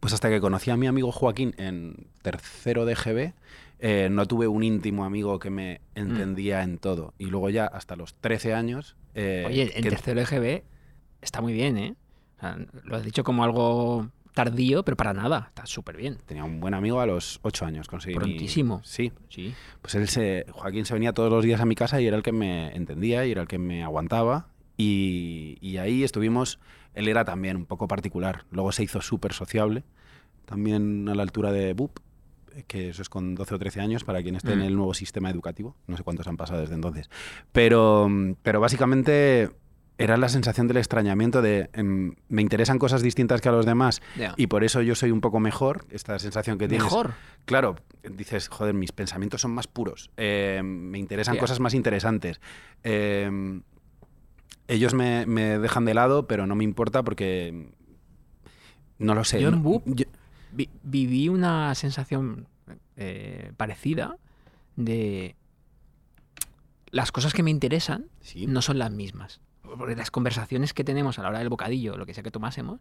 pues 0.00 0.12
hasta 0.12 0.28
que 0.28 0.40
conocí 0.40 0.70
a 0.70 0.76
mi 0.76 0.86
amigo 0.86 1.10
Joaquín 1.12 1.54
en 1.56 2.08
tercero 2.22 2.84
de 2.84 2.94
GB, 2.94 3.32
eh, 3.78 4.08
no 4.10 4.26
tuve 4.26 4.46
un 4.48 4.62
íntimo 4.62 5.04
amigo 5.04 5.38
que 5.38 5.50
me 5.50 5.80
entendía 5.94 6.62
en 6.62 6.78
todo. 6.78 7.14
Y 7.18 7.26
luego 7.26 7.50
ya 7.50 7.66
hasta 7.66 7.96
los 7.96 8.14
13 8.14 8.54
años... 8.54 8.96
eh, 9.14 9.44
Oye, 9.46 9.72
en 9.76 9.82
que- 9.82 9.90
tercero 9.90 10.20
EGB 10.20 10.62
está 11.22 11.40
muy 11.40 11.52
bien, 11.52 11.76
¿eh? 11.78 11.94
O 12.36 12.40
sea, 12.40 12.58
lo 12.84 12.96
has 12.96 13.04
dicho 13.04 13.24
como 13.24 13.44
algo 13.44 14.08
tardío, 14.36 14.84
pero 14.84 14.96
para 14.98 15.14
nada. 15.14 15.46
Está 15.48 15.64
súper 15.64 15.96
bien. 15.96 16.18
Tenía 16.26 16.44
un 16.44 16.60
buen 16.60 16.74
amigo 16.74 17.00
a 17.00 17.06
los 17.06 17.40
8 17.42 17.64
años, 17.64 17.88
conseguí 17.88 18.14
mi- 18.16 18.20
Prontísimo. 18.20 18.82
Sí, 18.84 19.10
Sí. 19.30 19.54
pues 19.80 19.94
él 19.94 20.08
se... 20.08 20.44
Joaquín 20.52 20.84
se 20.84 20.92
venía 20.92 21.14
todos 21.14 21.30
los 21.32 21.42
días 21.42 21.60
a 21.60 21.64
mi 21.64 21.74
casa 21.74 22.00
y 22.02 22.06
era 22.06 22.16
el 22.18 22.22
que 22.22 22.32
me 22.32 22.68
entendía 22.76 23.24
y 23.24 23.30
era 23.32 23.40
el 23.42 23.48
que 23.48 23.58
me 23.58 23.82
aguantaba. 23.82 24.48
Y, 24.76 25.56
y 25.62 25.78
ahí 25.78 26.04
estuvimos... 26.04 26.60
Él 26.92 27.08
era 27.08 27.24
también 27.24 27.56
un 27.56 27.64
poco 27.66 27.88
particular. 27.88 28.44
Luego 28.50 28.72
se 28.72 28.82
hizo 28.82 29.00
súper 29.00 29.32
sociable, 29.32 29.84
también 30.44 31.08
a 31.08 31.14
la 31.14 31.22
altura 31.22 31.50
de 31.50 31.72
BUP, 31.72 31.98
que 32.66 32.90
eso 32.90 33.02
es 33.02 33.08
con 33.08 33.34
12 33.34 33.54
o 33.54 33.58
13 33.58 33.80
años 33.80 34.04
para 34.04 34.22
quien 34.22 34.34
esté 34.36 34.52
en 34.52 34.58
Mm. 34.60 34.62
el 34.62 34.76
nuevo 34.76 34.92
sistema 34.94 35.30
educativo. 35.30 35.76
No 35.86 35.96
sé 35.96 36.02
cuántos 36.02 36.26
han 36.26 36.36
pasado 36.36 36.60
desde 36.60 36.74
entonces. 36.74 37.08
Pero, 37.52 38.08
pero 38.42 38.60
básicamente 38.60 39.50
era 39.98 40.16
la 40.16 40.28
sensación 40.28 40.68
del 40.68 40.76
extrañamiento 40.76 41.40
de 41.42 41.70
em, 41.72 42.14
me 42.28 42.42
interesan 42.42 42.78
cosas 42.78 43.00
distintas 43.02 43.40
que 43.40 43.48
a 43.48 43.52
los 43.52 43.64
demás 43.64 44.02
y 44.36 44.46
por 44.48 44.62
eso 44.64 44.82
yo 44.82 44.94
soy 44.94 45.10
un 45.10 45.20
poco 45.20 45.40
mejor, 45.40 45.86
esta 45.90 46.18
sensación 46.18 46.58
que 46.58 46.68
tienes. 46.68 46.84
Mejor. 46.84 47.14
Claro, 47.46 47.76
dices, 48.02 48.48
joder, 48.48 48.74
mis 48.74 48.92
pensamientos 48.92 49.40
son 49.40 49.52
más 49.52 49.66
puros, 49.66 50.10
eh, 50.18 50.60
me 50.62 50.98
interesan 50.98 51.34
cosas 51.40 51.60
más 51.60 51.72
interesantes. 51.74 52.40
Eh, 52.84 53.60
ellos 54.68 54.94
me, 54.94 55.24
me 55.26 55.58
dejan 55.58 55.84
de 55.84 55.94
lado, 55.94 56.26
pero 56.26 56.46
no 56.46 56.54
me 56.56 56.64
importa 56.64 57.02
porque 57.02 57.68
no 58.98 59.14
lo 59.14 59.24
sé. 59.24 59.40
Yo 59.40 59.50
Vi- 60.52 60.70
viví 60.82 61.28
una 61.28 61.74
sensación 61.74 62.48
eh, 62.96 63.52
parecida 63.56 64.16
de 64.76 65.36
las 66.90 67.12
cosas 67.12 67.32
que 67.34 67.42
me 67.42 67.50
interesan 67.50 68.06
sí, 68.20 68.46
no 68.46 68.62
son 68.62 68.78
las 68.78 68.90
mismas. 68.90 69.40
Porque 69.78 69.96
las 69.96 70.10
conversaciones 70.10 70.72
que 70.72 70.84
tenemos 70.84 71.18
a 71.18 71.22
la 71.22 71.28
hora 71.30 71.38
del 71.40 71.48
bocadillo, 71.48 71.96
lo 71.96 72.06
que 72.06 72.14
sea 72.14 72.22
que 72.22 72.30
tomásemos, 72.30 72.80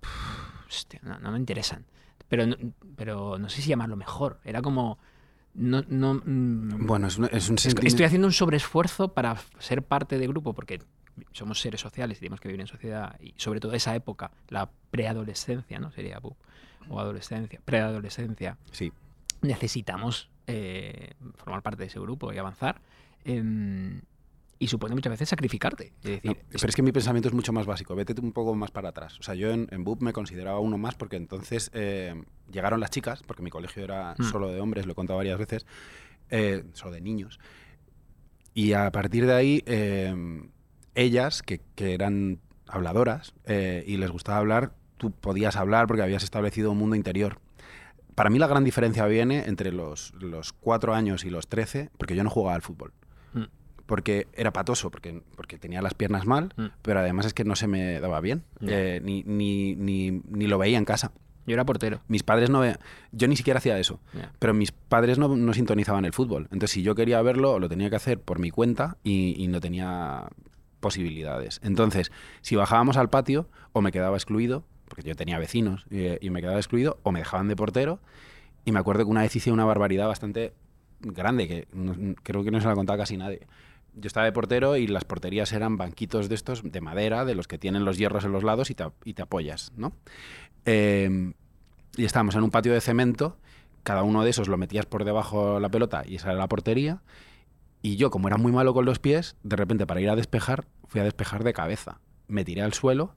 pff, 0.00 0.66
hostia, 0.68 1.00
no, 1.02 1.18
no 1.18 1.32
me 1.32 1.38
interesan. 1.38 1.84
Pero, 2.28 2.46
no- 2.46 2.56
pero 2.96 3.38
no 3.38 3.48
sé 3.48 3.62
si 3.62 3.68
llamarlo 3.68 3.96
mejor. 3.96 4.40
Era 4.44 4.62
como... 4.62 4.98
No, 5.54 5.82
no, 5.88 6.14
mm, 6.14 6.84
bueno, 6.86 7.06
es 7.06 7.16
un, 7.18 7.26
es 7.26 7.48
un 7.48 7.58
sentimiento- 7.58 7.86
estoy 7.86 8.06
haciendo 8.06 8.26
un 8.26 8.32
sobreesfuerzo 8.32 9.12
para 9.12 9.36
ser 9.60 9.82
parte 9.82 10.18
de 10.18 10.26
grupo 10.26 10.52
porque 10.52 10.82
somos 11.30 11.60
seres 11.60 11.80
sociales 11.80 12.16
y 12.18 12.20
tenemos 12.20 12.40
que 12.40 12.48
vivir 12.48 12.60
en 12.60 12.66
sociedad 12.66 13.14
y 13.20 13.34
sobre 13.36 13.60
todo 13.60 13.72
esa 13.74 13.94
época, 13.94 14.32
la 14.48 14.68
preadolescencia, 14.90 15.78
¿no? 15.78 15.92
Sería 15.92 16.18
o 16.88 17.00
adolescencia, 17.00 17.60
preadolescencia, 17.64 18.58
Sí, 18.72 18.92
necesitamos 19.42 20.28
eh, 20.48 21.14
formar 21.36 21.62
parte 21.62 21.82
de 21.82 21.86
ese 21.86 22.00
grupo 22.00 22.32
y 22.32 22.38
avanzar. 22.38 22.80
Em, 23.24 24.00
y 24.58 24.68
supone 24.68 24.94
muchas 24.94 25.10
veces 25.10 25.28
sacrificarte. 25.28 25.92
Es 26.02 26.10
decir, 26.10 26.20
No, 26.24 26.34
pero 26.52 26.68
es 26.68 26.76
que 26.76 26.82
mi 26.82 26.92
pensamiento 26.92 27.28
es 27.28 27.34
mucho 27.34 27.52
más 27.52 27.66
básico. 27.66 27.94
Vete 27.94 28.18
un 28.20 28.32
poco 28.32 28.54
más 28.54 28.70
para 28.70 28.90
atrás. 28.90 29.18
O 29.18 29.22
sea, 29.22 29.34
yo 29.34 29.50
en, 29.50 29.66
en 29.70 29.84
BUP 29.84 30.00
me 30.02 30.12
consideraba 30.12 30.60
uno 30.60 30.78
más 30.78 30.94
porque 30.94 31.16
entonces 31.16 31.70
eh, 31.74 32.14
llegaron 32.52 32.80
las 32.80 32.90
chicas, 32.90 33.22
porque 33.26 33.42
mi 33.42 33.50
colegio 33.50 33.82
era 33.84 34.14
Mm. 34.18 34.22
solo 34.24 34.48
de 34.50 34.60
hombres, 34.60 34.86
lo 34.86 34.92
he 34.92 34.94
contado 34.94 35.16
varias 35.18 35.38
veces, 35.38 35.66
eh, 36.30 36.64
solo 36.72 36.92
de 36.92 37.00
niños. 37.00 37.38
Y 38.54 38.72
a 38.74 38.90
partir 38.92 39.26
de 39.26 39.34
ahí, 39.34 39.62
eh, 39.66 40.14
ellas, 40.94 41.42
que, 41.42 41.60
que 41.74 41.94
eran 41.94 42.38
habladoras 42.68 43.34
eh, 43.46 43.82
y 43.86 43.96
les 43.96 44.10
gustaba 44.10 44.38
hablar, 44.38 44.72
tú 44.96 45.10
podías 45.10 45.56
hablar 45.56 45.86
porque 45.88 46.02
habías 46.02 46.22
establecido 46.22 46.70
un 46.70 46.78
mundo 46.78 46.94
interior. 46.96 47.40
Para 48.14 48.30
mí 48.30 48.38
la 48.38 48.46
gran 48.46 48.62
diferencia 48.62 49.04
viene 49.06 49.46
entre 49.46 49.72
los, 49.72 50.14
los 50.14 50.52
cuatro 50.52 50.94
años 50.94 51.24
y 51.24 51.30
los 51.30 51.48
trece, 51.48 51.90
porque 51.98 52.14
yo 52.14 52.22
no 52.22 52.30
jugaba 52.30 52.54
al 52.54 52.62
fútbol 52.62 52.92
Mm. 53.32 53.42
Porque 53.86 54.26
era 54.34 54.52
patoso, 54.52 54.90
porque, 54.90 55.22
porque 55.36 55.58
tenía 55.58 55.82
las 55.82 55.94
piernas 55.94 56.24
mal, 56.26 56.52
Mm. 56.56 56.66
pero 56.82 57.00
además 57.00 57.26
es 57.26 57.34
que 57.34 57.44
no 57.44 57.54
se 57.56 57.66
me 57.66 58.00
daba 58.00 58.20
bien, 58.20 58.42
eh, 58.62 59.00
ni, 59.04 59.22
ni, 59.24 59.74
ni, 59.76 60.22
ni 60.28 60.46
lo 60.46 60.58
veía 60.58 60.78
en 60.78 60.84
casa. 60.84 61.12
yo 61.46 61.52
era 61.52 61.66
portero. 61.66 62.00
Mis 62.08 62.22
padres 62.22 62.48
no 62.48 62.60
ve- 62.60 62.78
Yo 63.12 63.28
ni 63.28 63.36
siquiera 63.36 63.58
hacía 63.58 63.78
eso, 63.78 64.00
pero 64.38 64.54
mis 64.54 64.72
padres 64.72 65.18
no, 65.18 65.28
no 65.36 65.52
sintonizaban 65.52 66.06
el 66.06 66.14
fútbol. 66.14 66.44
Entonces, 66.44 66.70
si 66.70 66.82
yo 66.82 66.94
quería 66.94 67.20
verlo, 67.20 67.58
lo 67.58 67.68
tenía 67.68 67.90
que 67.90 67.96
hacer 67.96 68.18
por 68.18 68.38
mi 68.38 68.50
cuenta 68.50 68.96
y, 69.04 69.34
y 69.36 69.48
no 69.48 69.60
tenía 69.60 70.24
posibilidades. 70.80 71.60
Entonces, 71.62 72.10
si 72.40 72.56
bajábamos 72.56 72.96
al 72.96 73.10
patio, 73.10 73.48
o 73.72 73.80
me 73.82 73.92
quedaba 73.92 74.16
excluido, 74.16 74.64
porque 74.88 75.02
yo 75.08 75.14
tenía 75.16 75.38
vecinos 75.38 75.84
y, 75.90 76.24
y 76.24 76.30
me 76.30 76.40
quedaba 76.40 76.58
excluido, 76.58 76.98
o 77.02 77.12
me 77.12 77.18
dejaban 77.20 77.48
de 77.48 77.56
portero. 77.56 78.00
Y 78.64 78.72
me 78.72 78.78
acuerdo 78.80 79.04
que 79.04 79.10
una 79.10 79.22
vez 79.22 79.34
hice 79.36 79.52
una 79.52 79.64
barbaridad 79.66 80.06
bastante 80.08 80.54
grande, 81.00 81.46
que 81.48 81.68
no- 81.74 82.14
creo 82.22 82.42
que 82.44 82.50
no 82.50 82.60
se 82.60 82.66
la 82.66 82.72
ha 82.72 82.76
contado 82.76 82.98
casi 82.98 83.16
nadie. 83.16 83.46
Yo 83.94 84.08
estaba 84.08 84.26
de 84.26 84.32
portero 84.32 84.76
y 84.76 84.86
las 84.86 85.04
porterías 85.04 85.52
eran 85.52 85.76
banquitos 85.76 86.28
de 86.28 86.34
estos 86.34 86.62
de 86.62 86.80
madera, 86.80 87.24
de 87.24 87.34
los 87.34 87.46
que 87.46 87.58
tienen 87.58 87.84
los 87.84 87.96
hierros 87.96 88.24
en 88.24 88.32
los 88.32 88.42
lados 88.42 88.70
y 88.70 88.74
te, 88.74 88.84
y 89.04 89.14
te 89.14 89.22
apoyas, 89.22 89.72
¿no? 89.76 89.92
Eh, 90.64 91.32
y 91.96 92.04
estábamos 92.04 92.34
en 92.34 92.42
un 92.42 92.50
patio 92.50 92.72
de 92.72 92.80
cemento, 92.80 93.36
cada 93.82 94.02
uno 94.02 94.24
de 94.24 94.30
esos 94.30 94.48
lo 94.48 94.56
metías 94.56 94.86
por 94.86 95.04
debajo 95.04 95.60
la 95.60 95.68
pelota 95.68 96.02
y 96.06 96.16
esa 96.16 96.30
era 96.30 96.38
la 96.38 96.48
portería. 96.48 97.02
Y 97.82 97.96
yo, 97.96 98.10
como 98.10 98.28
era 98.28 98.38
muy 98.38 98.50
malo 98.50 98.72
con 98.72 98.86
los 98.86 98.98
pies, 98.98 99.36
de 99.42 99.56
repente 99.56 99.86
para 99.86 100.00
ir 100.00 100.08
a 100.08 100.16
despejar, 100.16 100.64
fui 100.86 101.00
a 101.00 101.04
despejar 101.04 101.44
de 101.44 101.52
cabeza. 101.52 102.00
Me 102.26 102.44
tiré 102.44 102.62
al 102.62 102.72
suelo, 102.72 103.14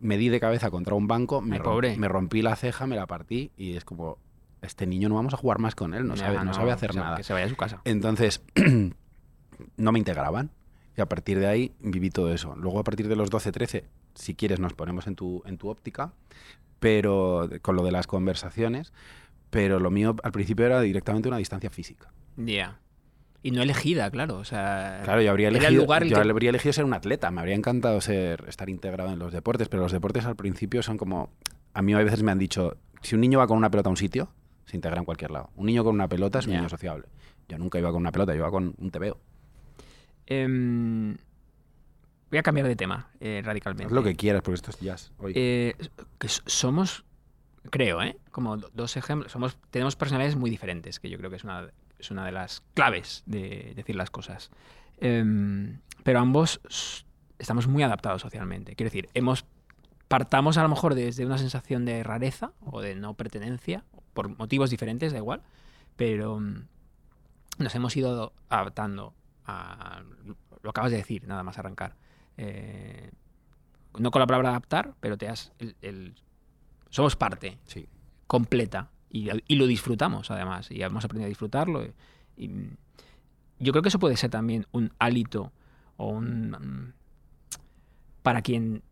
me 0.00 0.18
di 0.18 0.28
de 0.28 0.40
cabeza 0.40 0.70
contra 0.70 0.94
un 0.94 1.06
banco, 1.06 1.40
me, 1.40 1.56
Ay, 1.56 1.62
pobre. 1.62 1.96
me 1.96 2.08
rompí 2.08 2.42
la 2.42 2.56
ceja, 2.56 2.86
me 2.86 2.96
la 2.96 3.06
partí 3.06 3.52
y 3.56 3.76
es 3.76 3.84
como, 3.84 4.18
este 4.62 4.86
niño 4.86 5.08
no 5.08 5.14
vamos 5.14 5.32
a 5.32 5.36
jugar 5.36 5.60
más 5.60 5.76
con 5.76 5.94
él, 5.94 6.06
no, 6.06 6.16
sabe, 6.16 6.44
no 6.44 6.52
sabe 6.52 6.72
hacer 6.72 6.90
o 6.90 6.94
sea, 6.94 7.02
nada. 7.04 7.16
Que 7.16 7.22
se 7.22 7.32
vaya 7.32 7.46
a 7.46 7.48
su 7.48 7.56
casa. 7.56 7.80
Entonces, 7.84 8.42
no 9.76 9.92
me 9.92 9.98
integraban. 9.98 10.50
Y 10.96 11.00
a 11.00 11.06
partir 11.06 11.38
de 11.38 11.46
ahí 11.46 11.72
viví 11.80 12.10
todo 12.10 12.32
eso. 12.32 12.54
Luego, 12.56 12.78
a 12.80 12.84
partir 12.84 13.08
de 13.08 13.16
los 13.16 13.30
12, 13.30 13.52
13, 13.52 13.84
si 14.14 14.34
quieres, 14.34 14.58
nos 14.60 14.74
ponemos 14.74 15.06
en 15.06 15.14
tu, 15.16 15.42
en 15.46 15.56
tu 15.56 15.68
óptica, 15.68 16.12
pero 16.78 17.48
con 17.62 17.76
lo 17.76 17.82
de 17.84 17.92
las 17.92 18.06
conversaciones. 18.06 18.92
Pero 19.50 19.80
lo 19.80 19.90
mío 19.90 20.14
al 20.22 20.32
principio 20.32 20.66
era 20.66 20.80
directamente 20.80 21.28
una 21.28 21.38
distancia 21.38 21.70
física. 21.70 22.12
Ya. 22.36 22.78
Y 23.42 23.50
no 23.52 23.62
elegida, 23.62 24.10
claro. 24.10 24.36
O 24.38 24.44
sea, 24.44 25.00
Claro, 25.04 25.22
yo 25.22 25.30
habría 25.30 25.48
era 25.48 25.56
el 25.58 25.64
elegido, 25.64 25.82
lugar 25.82 26.04
yo 26.04 26.16
que- 26.22 26.30
habría 26.30 26.50
elegido 26.50 26.72
ser 26.72 26.84
un 26.84 26.94
atleta. 26.94 27.30
Me 27.30 27.40
habría 27.40 27.56
encantado 27.56 28.00
ser, 28.00 28.44
estar 28.48 28.68
integrado 28.68 29.10
en 29.12 29.18
los 29.18 29.32
deportes, 29.32 29.68
pero 29.68 29.82
los 29.82 29.92
deportes 29.92 30.24
al 30.26 30.36
principio 30.36 30.82
son 30.82 30.98
como. 30.98 31.30
A 31.74 31.82
mí 31.82 31.92
a 31.94 31.98
veces 31.98 32.22
me 32.22 32.30
han 32.32 32.38
dicho: 32.38 32.76
si 33.02 33.14
un 33.14 33.22
niño 33.22 33.38
va 33.38 33.46
con 33.46 33.56
una 33.56 33.70
pelota 33.70 33.88
a 33.88 33.90
un 33.90 33.96
sitio, 33.96 34.28
se 34.66 34.76
integra 34.76 34.98
en 34.98 35.04
cualquier 35.04 35.30
lado. 35.32 35.50
Un 35.56 35.66
niño 35.66 35.82
con 35.84 35.94
una 35.94 36.06
pelota 36.08 36.38
es 36.38 36.46
un 36.46 36.52
niño 36.52 36.68
sociable. 36.68 37.06
Yo 37.48 37.58
nunca 37.58 37.78
iba 37.78 37.90
con 37.90 38.00
una 38.02 38.12
pelota, 38.12 38.32
yo 38.32 38.38
iba 38.38 38.50
con 38.50 38.74
un 38.78 38.90
tebeo. 38.90 39.18
Em, 40.30 41.16
voy 42.30 42.38
a 42.38 42.42
cambiar 42.42 42.66
de 42.68 42.76
tema 42.76 43.10
eh, 43.20 43.42
radicalmente. 43.44 43.84
Haz 43.86 43.92
lo 43.92 44.02
que 44.02 44.14
quieras, 44.14 44.42
porque 44.42 44.54
esto 44.54 44.70
es 44.70 44.80
jazz. 44.80 45.12
Hoy. 45.18 45.32
Eh, 45.34 45.74
que 46.18 46.28
somos, 46.28 47.04
creo, 47.70 48.00
¿eh? 48.00 48.16
Como 48.30 48.56
do- 48.56 48.70
dos 48.72 48.96
ejemplos. 48.96 49.32
Somos, 49.32 49.58
tenemos 49.70 49.96
personalidades 49.96 50.36
muy 50.36 50.48
diferentes, 50.48 51.00
que 51.00 51.10
yo 51.10 51.18
creo 51.18 51.30
que 51.30 51.36
es 51.36 51.44
una, 51.44 51.68
es 51.98 52.10
una 52.10 52.24
de 52.24 52.32
las 52.32 52.62
claves 52.74 53.24
de 53.26 53.72
decir 53.74 53.96
las 53.96 54.10
cosas. 54.10 54.50
Em, 54.98 55.80
pero 56.04 56.20
ambos 56.20 56.60
estamos 57.38 57.66
muy 57.66 57.82
adaptados 57.82 58.22
socialmente. 58.22 58.76
Quiero 58.76 58.88
decir, 58.90 59.08
hemos 59.14 59.44
partamos 60.08 60.58
a 60.58 60.62
lo 60.62 60.68
mejor 60.68 60.94
desde 60.94 61.24
una 61.26 61.38
sensación 61.38 61.84
de 61.84 62.02
rareza 62.02 62.52
o 62.60 62.80
de 62.80 62.94
no 62.96 63.14
pertenencia, 63.14 63.84
por 64.12 64.28
motivos 64.28 64.70
diferentes, 64.70 65.12
da 65.12 65.18
igual, 65.18 65.42
pero 65.96 66.38
mm, 66.40 66.64
nos 67.58 67.74
hemos 67.76 67.96
ido 67.96 68.32
adaptando 68.48 69.14
a... 69.50 70.02
Lo 70.62 70.70
acabas 70.70 70.90
de 70.90 70.98
decir, 70.98 71.26
nada 71.26 71.42
más 71.42 71.58
arrancar. 71.58 71.96
Eh, 72.36 73.10
no 73.98 74.10
con 74.10 74.20
la 74.20 74.26
palabra 74.26 74.50
adaptar, 74.50 74.94
pero 75.00 75.16
te 75.18 75.28
has... 75.28 75.52
el- 75.58 75.76
el- 75.82 76.14
somos 76.90 77.14
parte 77.16 77.58
sí. 77.66 77.86
completa 78.26 78.90
y, 79.10 79.28
y 79.46 79.54
lo 79.56 79.66
disfrutamos 79.66 80.30
además 80.30 80.70
y 80.70 80.82
hemos 80.82 81.04
aprendido 81.04 81.26
a 81.26 81.28
disfrutarlo 81.28 81.84
y, 81.84 81.92
y 82.36 82.50
yo 83.60 83.72
creo 83.72 83.82
que 83.82 83.88
eso 83.90 83.98
puede 84.00 84.16
ser 84.16 84.30
también 84.30 84.66
un 84.72 84.92
hálito 84.98 85.52
o 85.96 86.08
un 86.08 86.50
mm, 86.50 86.92
para 88.22 88.42
quien 88.42 88.82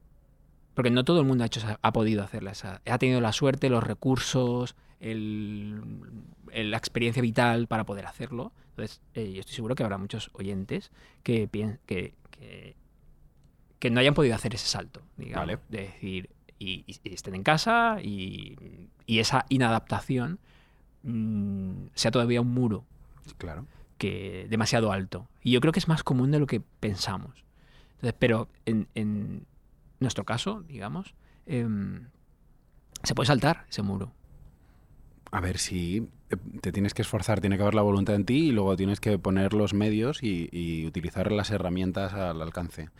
porque 0.74 0.90
no 0.90 1.04
todo 1.04 1.20
el 1.20 1.26
mundo 1.26 1.42
ha 1.42 1.48
hecho 1.48 1.60
ha 1.82 1.92
podido 1.92 2.22
hacerla 2.22 2.52
ha 2.86 2.98
tenido 2.98 3.20
la 3.20 3.32
suerte 3.32 3.68
los 3.68 3.82
recursos 3.82 4.76
el- 5.00 5.80
el- 6.52 6.70
la 6.70 6.76
experiencia 6.76 7.22
vital 7.22 7.66
para 7.66 7.84
poder 7.84 8.06
hacerlo 8.06 8.52
entonces 8.70 9.00
eh, 9.14 9.32
yo 9.32 9.40
estoy 9.40 9.54
seguro 9.54 9.74
que 9.74 9.82
habrá 9.82 9.98
muchos 9.98 10.30
oyentes 10.34 10.90
que 11.22 11.48
que, 11.86 12.14
que 12.30 12.76
que 13.78 13.90
no 13.90 14.00
hayan 14.00 14.14
podido 14.14 14.34
hacer 14.34 14.54
ese 14.54 14.66
salto 14.66 15.02
digamos 15.16 15.46
Vale. 15.46 15.58
de 15.68 15.82
decir 15.82 16.30
y, 16.60 16.84
estén 17.04 17.34
en 17.36 17.44
casa 17.44 17.98
y, 18.02 18.88
y 19.06 19.20
esa 19.20 19.46
inadaptación 19.48 20.40
mm, 21.04 21.86
sea 21.94 22.10
todavía 22.10 22.40
un 22.40 22.52
muro 22.52 22.84
Claro. 23.36 23.66
que 23.98 24.46
demasiado 24.50 24.90
alto. 24.90 25.28
Y 25.42 25.52
yo 25.52 25.60
creo 25.60 25.72
que 25.72 25.78
es 25.78 25.86
más 25.86 26.02
común 26.02 26.30
de 26.32 26.38
lo 26.40 26.46
que 26.46 26.60
pensamos. 26.80 27.44
Entonces, 27.96 28.14
pero 28.18 28.48
en, 28.64 28.88
en 28.94 29.46
nuestro 30.00 30.24
caso, 30.24 30.62
digamos, 30.62 31.14
em, 31.46 32.06
se 33.02 33.14
puede 33.14 33.26
saltar 33.26 33.66
ese 33.68 33.82
muro. 33.82 34.12
A 35.30 35.40
ver, 35.40 35.58
si 35.58 36.08
te 36.60 36.72
tienes 36.72 36.94
que 36.94 37.02
esforzar, 37.02 37.40
tiene 37.40 37.56
que 37.56 37.62
haber 37.62 37.74
la 37.74 37.82
voluntad 37.82 38.14
en 38.14 38.24
ti 38.24 38.48
y 38.48 38.52
luego 38.52 38.76
tienes 38.76 39.00
que 39.00 39.18
poner 39.18 39.52
los 39.52 39.74
medios 39.74 40.22
y, 40.22 40.48
y 40.52 40.86
utilizar 40.86 41.32
las 41.32 41.50
herramientas 41.50 42.14
al 42.14 42.40
alcance. 42.40 42.90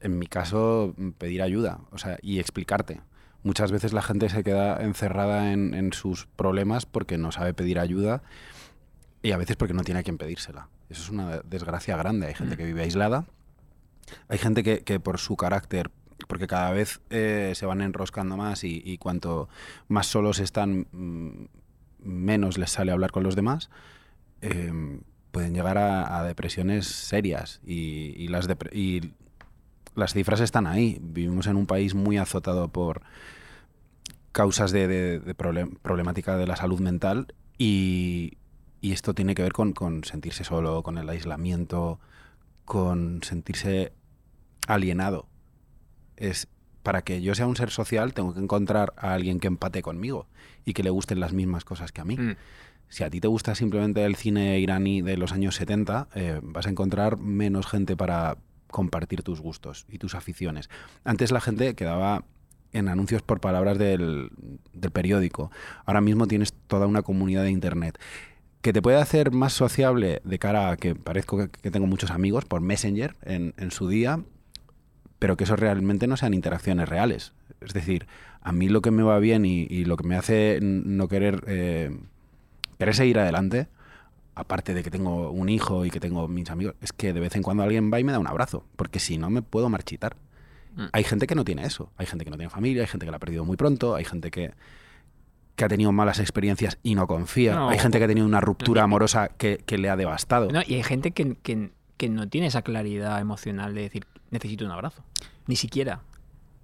En 0.00 0.18
mi 0.18 0.26
caso, 0.26 0.94
mm, 0.96 1.10
pedir 1.10 1.42
ayuda 1.42 1.80
o 1.90 1.98
sea, 1.98 2.18
y 2.22 2.38
explicarte. 2.38 3.00
Muchas 3.42 3.72
veces 3.72 3.92
la 3.92 4.02
gente 4.02 4.28
se 4.28 4.42
queda 4.42 4.82
encerrada 4.82 5.52
en, 5.52 5.74
en 5.74 5.92
sus 5.92 6.26
problemas 6.26 6.86
porque 6.86 7.18
no 7.18 7.32
sabe 7.32 7.54
pedir 7.54 7.78
ayuda 7.78 8.22
y 9.22 9.32
a 9.32 9.36
veces 9.36 9.56
porque 9.56 9.74
no 9.74 9.82
tiene 9.82 10.00
a 10.00 10.02
quien 10.02 10.18
pedírsela. 10.18 10.68
Eso 10.88 11.02
es 11.02 11.10
una 11.10 11.38
desgracia 11.40 11.96
grande. 11.96 12.26
Hay 12.26 12.34
gente 12.34 12.56
que 12.56 12.64
vive 12.64 12.82
aislada, 12.82 13.26
hay 14.28 14.38
gente 14.38 14.62
que, 14.62 14.82
que 14.82 15.00
por 15.00 15.18
su 15.18 15.36
carácter, 15.36 15.90
porque 16.26 16.46
cada 16.46 16.70
vez 16.72 17.00
eh, 17.10 17.52
se 17.54 17.66
van 17.66 17.80
enroscando 17.80 18.36
más 18.36 18.64
y, 18.64 18.96
cuanto 18.98 19.48
más 19.88 20.06
solos 20.06 20.38
están, 20.38 20.86
mm, 20.92 21.46
menos 22.02 22.58
les 22.58 22.70
sale 22.70 22.92
hablar 22.92 23.10
con 23.10 23.22
los 23.22 23.36
demás, 23.36 23.70
eh, 24.42 24.72
pueden 25.32 25.54
llegar 25.54 25.78
a, 25.78 26.22
depresiones 26.24 26.86
serias 26.86 27.60
y, 27.64 28.26
las 28.28 28.48
y 28.72 29.12
las 29.94 30.12
cifras 30.12 30.40
están 30.40 30.66
ahí. 30.66 30.98
Vivimos 31.00 31.46
en 31.46 31.56
un 31.56 31.66
país 31.66 31.94
muy 31.94 32.16
azotado 32.18 32.68
por 32.68 33.02
causas 34.32 34.70
de, 34.72 34.86
de- 34.88 35.20
de 35.20 35.36
problem- 35.36 35.78
problemática 35.82 36.36
de 36.36 36.46
la 36.46 36.56
salud 36.56 36.80
mental 36.80 37.34
y, 37.58 38.38
y 38.80 38.92
esto 38.92 39.14
tiene 39.14 39.34
que 39.34 39.42
ver 39.42 39.52
con, 39.52 39.72
con 39.72 40.04
sentirse 40.04 40.44
solo, 40.44 40.82
con 40.82 40.98
el 40.98 41.08
aislamiento, 41.08 41.98
con 42.64 43.22
sentirse 43.22 43.92
alienado. 44.66 45.26
Es 46.20 46.46
para 46.82 47.02
que 47.02 47.20
yo 47.20 47.34
sea 47.34 47.46
un 47.46 47.56
ser 47.56 47.70
social 47.70 48.14
tengo 48.14 48.32
que 48.32 48.40
encontrar 48.40 48.94
a 48.96 49.12
alguien 49.12 49.38
que 49.40 49.48
empate 49.48 49.82
conmigo 49.82 50.26
y 50.64 50.72
que 50.72 50.82
le 50.82 50.90
gusten 50.90 51.20
las 51.20 51.32
mismas 51.32 51.64
cosas 51.64 51.92
que 51.92 52.00
a 52.00 52.04
mí. 52.04 52.16
Mm. 52.16 52.36
Si 52.88 53.04
a 53.04 53.10
ti 53.10 53.20
te 53.20 53.28
gusta 53.28 53.54
simplemente 53.54 54.04
el 54.04 54.16
cine 54.16 54.58
iraní 54.58 55.02
de 55.02 55.16
los 55.16 55.32
años 55.32 55.54
70, 55.56 56.08
eh, 56.14 56.40
vas 56.42 56.66
a 56.66 56.70
encontrar 56.70 57.18
menos 57.18 57.66
gente 57.66 57.96
para 57.96 58.38
compartir 58.66 59.22
tus 59.22 59.40
gustos 59.40 59.86
y 59.88 59.98
tus 59.98 60.14
aficiones. 60.14 60.70
Antes 61.04 61.30
la 61.32 61.40
gente 61.40 61.74
quedaba 61.74 62.24
en 62.72 62.88
anuncios 62.88 63.22
por 63.22 63.40
palabras 63.40 63.78
del, 63.78 64.30
del 64.72 64.90
periódico. 64.90 65.50
Ahora 65.84 66.00
mismo 66.00 66.26
tienes 66.26 66.52
toda 66.66 66.86
una 66.86 67.02
comunidad 67.02 67.44
de 67.44 67.50
Internet 67.50 67.98
que 68.62 68.72
te 68.72 68.82
puede 68.82 68.98
hacer 68.98 69.32
más 69.32 69.52
sociable 69.52 70.20
de 70.24 70.38
cara 70.38 70.70
a 70.70 70.76
que 70.76 70.94
parezco 70.94 71.38
que, 71.38 71.48
que 71.48 71.70
tengo 71.70 71.86
muchos 71.86 72.10
amigos 72.10 72.44
por 72.44 72.60
Messenger 72.60 73.16
en, 73.22 73.54
en 73.56 73.70
su 73.70 73.88
día, 73.88 74.20
pero 75.20 75.36
que 75.36 75.44
eso 75.44 75.54
realmente 75.54 76.08
no 76.08 76.16
sean 76.16 76.34
interacciones 76.34 76.88
reales. 76.88 77.32
Es 77.60 77.72
decir, 77.72 78.06
a 78.40 78.50
mí 78.52 78.68
lo 78.68 78.80
que 78.82 78.90
me 78.90 79.04
va 79.04 79.18
bien 79.20 79.44
y, 79.44 79.62
y 79.70 79.84
lo 79.84 79.96
que 79.96 80.04
me 80.08 80.16
hace 80.16 80.58
no 80.60 81.06
querer, 81.06 81.44
eh, 81.46 81.96
querer 82.78 82.94
seguir 82.96 83.18
adelante, 83.20 83.68
aparte 84.34 84.72
de 84.74 84.82
que 84.82 84.90
tengo 84.90 85.30
un 85.30 85.48
hijo 85.48 85.84
y 85.84 85.90
que 85.90 86.00
tengo 86.00 86.26
mis 86.26 86.50
amigos, 86.50 86.74
es 86.80 86.92
que 86.92 87.12
de 87.12 87.20
vez 87.20 87.36
en 87.36 87.42
cuando 87.42 87.62
alguien 87.62 87.92
va 87.92 88.00
y 88.00 88.04
me 88.04 88.12
da 88.12 88.18
un 88.18 88.26
abrazo, 88.26 88.64
porque 88.76 88.98
si 88.98 89.18
no 89.18 89.30
me 89.30 89.42
puedo 89.42 89.68
marchitar. 89.68 90.16
Mm. 90.76 90.84
Hay 90.92 91.04
gente 91.04 91.26
que 91.26 91.34
no 91.34 91.44
tiene 91.44 91.64
eso, 91.66 91.90
hay 91.98 92.06
gente 92.06 92.24
que 92.24 92.30
no 92.30 92.36
tiene 92.36 92.48
familia, 92.50 92.82
hay 92.82 92.88
gente 92.88 93.04
que 93.04 93.10
la 93.10 93.16
ha 93.18 93.20
perdido 93.20 93.44
muy 93.44 93.56
pronto, 93.56 93.94
hay 93.96 94.04
gente 94.04 94.30
que, 94.30 94.52
que 95.56 95.64
ha 95.64 95.68
tenido 95.68 95.92
malas 95.92 96.18
experiencias 96.20 96.78
y 96.82 96.94
no 96.94 97.06
confía, 97.06 97.54
No, 97.56 97.68
hay 97.68 97.78
gente 97.78 97.98
que 97.98 98.04
ha 98.04 98.08
tenido 98.08 98.26
una 98.26 98.40
ruptura 98.40 98.84
amorosa 98.84 99.28
que, 99.36 99.58
que 99.66 99.76
le 99.76 99.90
ha 99.90 99.96
devastado. 99.96 100.48
No, 100.50 100.62
y 100.66 100.74
hay 100.76 100.82
gente 100.82 101.10
que, 101.10 101.34
que- 101.42 101.70
que 101.98 102.08
no 102.08 102.26
tiene 102.30 102.46
esa 102.46 102.62
claridad 102.62 103.20
emocional 103.20 103.74
de 103.74 103.82
decir, 103.82 104.06
necesito 104.30 104.64
un 104.64 104.70
abrazo. 104.72 105.02
Ni 105.46 105.56
siquiera. 105.56 106.02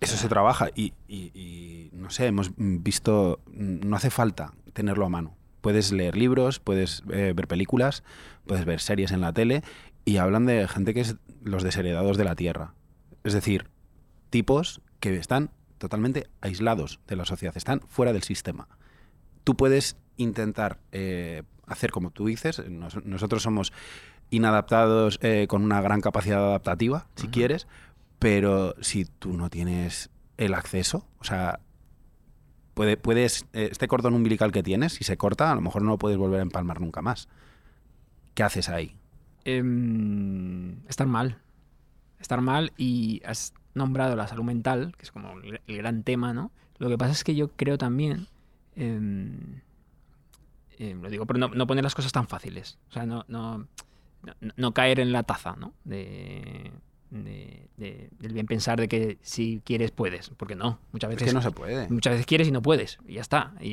Eso 0.00 0.16
se 0.16 0.28
trabaja 0.28 0.68
y, 0.74 0.92
y- 1.08 1.30
y, 1.34 1.90
no 1.92 2.10
sé, 2.10 2.26
hemos 2.26 2.50
visto, 2.56 3.40
no 3.50 3.96
hace 3.96 4.10
falta 4.10 4.52
tenerlo 4.74 5.06
a 5.06 5.08
mano. 5.08 5.34
Puedes 5.62 5.90
leer 5.90 6.16
libros, 6.16 6.60
puedes 6.60 7.02
eh, 7.10 7.32
ver 7.34 7.48
películas, 7.48 8.02
puedes 8.46 8.64
ver 8.66 8.80
series 8.80 9.10
en 9.10 9.20
la 9.22 9.32
tele 9.32 9.62
y 10.04 10.18
hablan 10.18 10.44
de 10.46 10.68
gente 10.68 10.92
que 10.94 11.00
es 11.00 11.16
los 11.42 11.62
desheredados 11.62 12.18
de 12.18 12.24
la 12.24 12.36
Tierra. 12.36 12.74
Es 13.24 13.32
decir, 13.32 13.68
tipos 14.30 14.80
que 15.00 15.16
están 15.16 15.50
totalmente 15.78 16.28
aislados 16.40 17.00
de 17.08 17.16
la 17.16 17.24
sociedad, 17.24 17.56
están 17.56 17.80
fuera 17.88 18.12
del 18.12 18.22
sistema. 18.22 18.68
Tú 19.44 19.56
puedes 19.56 19.96
intentar 20.18 20.78
eh, 20.92 21.42
hacer 21.66 21.90
como 21.90 22.10
tú 22.10 22.26
dices, 22.26 22.62
nos- 22.68 23.04
nosotros 23.04 23.42
somos 23.42 23.72
inadaptados 24.30 25.18
eh, 25.22 25.46
con 25.48 25.62
una 25.62 25.80
gran 25.80 26.00
capacidad 26.00 26.44
adaptativa, 26.44 27.06
si 27.14 27.28
quieres, 27.28 27.66
pero 28.18 28.74
si 28.80 29.04
tú 29.04 29.36
no 29.36 29.50
tienes 29.50 30.10
el 30.36 30.54
acceso, 30.54 31.06
o 31.18 31.24
sea, 31.24 31.60
puede, 32.74 32.96
puedes, 32.96 33.46
eh, 33.52 33.68
este 33.70 33.88
cordón 33.88 34.14
umbilical 34.14 34.52
que 34.52 34.62
tienes, 34.62 34.94
si 34.94 35.04
se 35.04 35.16
corta, 35.16 35.50
a 35.50 35.54
lo 35.54 35.60
mejor 35.60 35.82
no 35.82 35.90
lo 35.90 35.98
puedes 35.98 36.18
volver 36.18 36.40
a 36.40 36.42
empalmar 36.42 36.80
nunca 36.80 37.02
más. 37.02 37.28
¿Qué 38.34 38.42
haces 38.42 38.68
ahí? 38.68 38.96
Em, 39.44 40.86
estar 40.88 41.06
mal. 41.06 41.38
Estar 42.18 42.40
mal 42.40 42.72
y 42.76 43.22
has 43.24 43.54
nombrado 43.74 44.16
la 44.16 44.26
salud 44.26 44.44
mental, 44.44 44.94
que 44.96 45.04
es 45.04 45.12
como 45.12 45.38
el, 45.40 45.60
el 45.66 45.76
gran 45.76 46.02
tema, 46.02 46.32
¿no? 46.32 46.50
Lo 46.78 46.88
que 46.88 46.98
pasa 46.98 47.12
es 47.12 47.24
que 47.24 47.34
yo 47.34 47.48
creo 47.48 47.78
también, 47.78 48.26
em, 48.74 49.60
em, 50.78 51.00
lo 51.00 51.08
digo, 51.08 51.26
pero 51.26 51.38
no, 51.38 51.48
no 51.48 51.66
poner 51.66 51.84
las 51.84 51.94
cosas 51.94 52.12
tan 52.12 52.28
fáciles. 52.28 52.78
O 52.90 52.92
sea, 52.92 53.06
no, 53.06 53.24
no, 53.28 53.66
no, 54.40 54.52
no 54.56 54.74
caer 54.74 55.00
en 55.00 55.12
la 55.12 55.22
taza, 55.22 55.56
¿no? 55.56 55.72
De, 55.84 56.72
de- 57.10 57.68
de- 57.76 58.10
del 58.18 58.32
bien 58.32 58.46
pensar 58.46 58.78
de 58.80 58.88
que 58.88 59.18
si 59.22 59.62
quieres 59.64 59.90
puedes, 59.92 60.30
porque 60.30 60.56
no, 60.56 60.78
muchas 60.92 61.10
Es 61.10 61.16
veces 61.16 61.28
que 61.28 61.34
no 61.34 61.42
se 61.42 61.50
puede. 61.52 61.88
muchas 61.88 62.12
veces 62.14 62.26
quieres 62.26 62.48
y 62.48 62.50
no 62.52 62.62
puedes, 62.62 62.98
y 63.06 63.14
ya 63.14 63.20
está. 63.20 63.54
Y, 63.60 63.68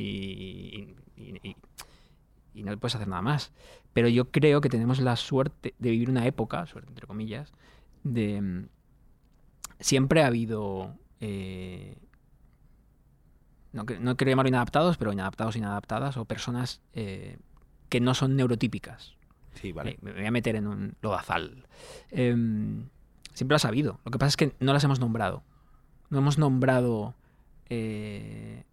y- 1.16 1.40
y- 1.42 1.56
y 2.54 2.62
no 2.62 2.76
puedes 2.78 2.94
hacer 2.94 3.08
nada 3.08 3.22
más. 3.22 3.52
Pero 3.92 4.08
yo 4.08 4.30
creo 4.30 4.60
que 4.60 4.68
tenemos 4.68 5.00
la 5.00 5.16
suerte 5.16 5.74
de 5.78 5.90
vivir 5.90 6.08
una 6.10 6.26
época, 6.26 6.64
suerte 6.66 6.88
entre 6.90 7.06
comillas, 7.06 7.52
de... 8.04 8.40
mm, 8.40 8.68
Siempre 9.80 10.22
ha 10.22 10.28
habido... 10.28 10.94
eh, 11.20 11.98
no, 13.72 13.84
que- 13.86 13.98
no 13.98 14.16
quiero 14.16 14.30
llamarlo 14.30 14.48
inadaptados, 14.48 14.96
pero 14.96 15.12
inadaptados, 15.12 15.56
inadaptadas, 15.56 16.16
o 16.16 16.24
personas 16.24 16.80
eh, 16.92 17.38
que 17.88 18.00
no 18.00 18.14
son 18.14 18.36
neurotípicas. 18.36 19.16
Vale. 19.74 19.98
Me 20.00 20.12
voy 20.12 20.26
a 20.26 20.30
meter 20.30 20.56
en 20.56 20.66
un 20.66 20.94
lodazal. 21.00 21.66
Em, 22.10 22.88
siempre 23.32 23.54
lo 23.54 23.56
has 23.56 23.62
sabido. 23.62 24.00
Lo 24.04 24.10
que 24.10 24.18
pasa 24.18 24.28
es 24.28 24.36
que 24.36 24.54
no 24.60 24.72
las 24.72 24.84
hemos 24.84 25.00
nombrado. 25.00 25.42
No 26.10 26.18
hemos 26.18 26.38
nombrado 26.38 27.14
eh, 27.68 28.64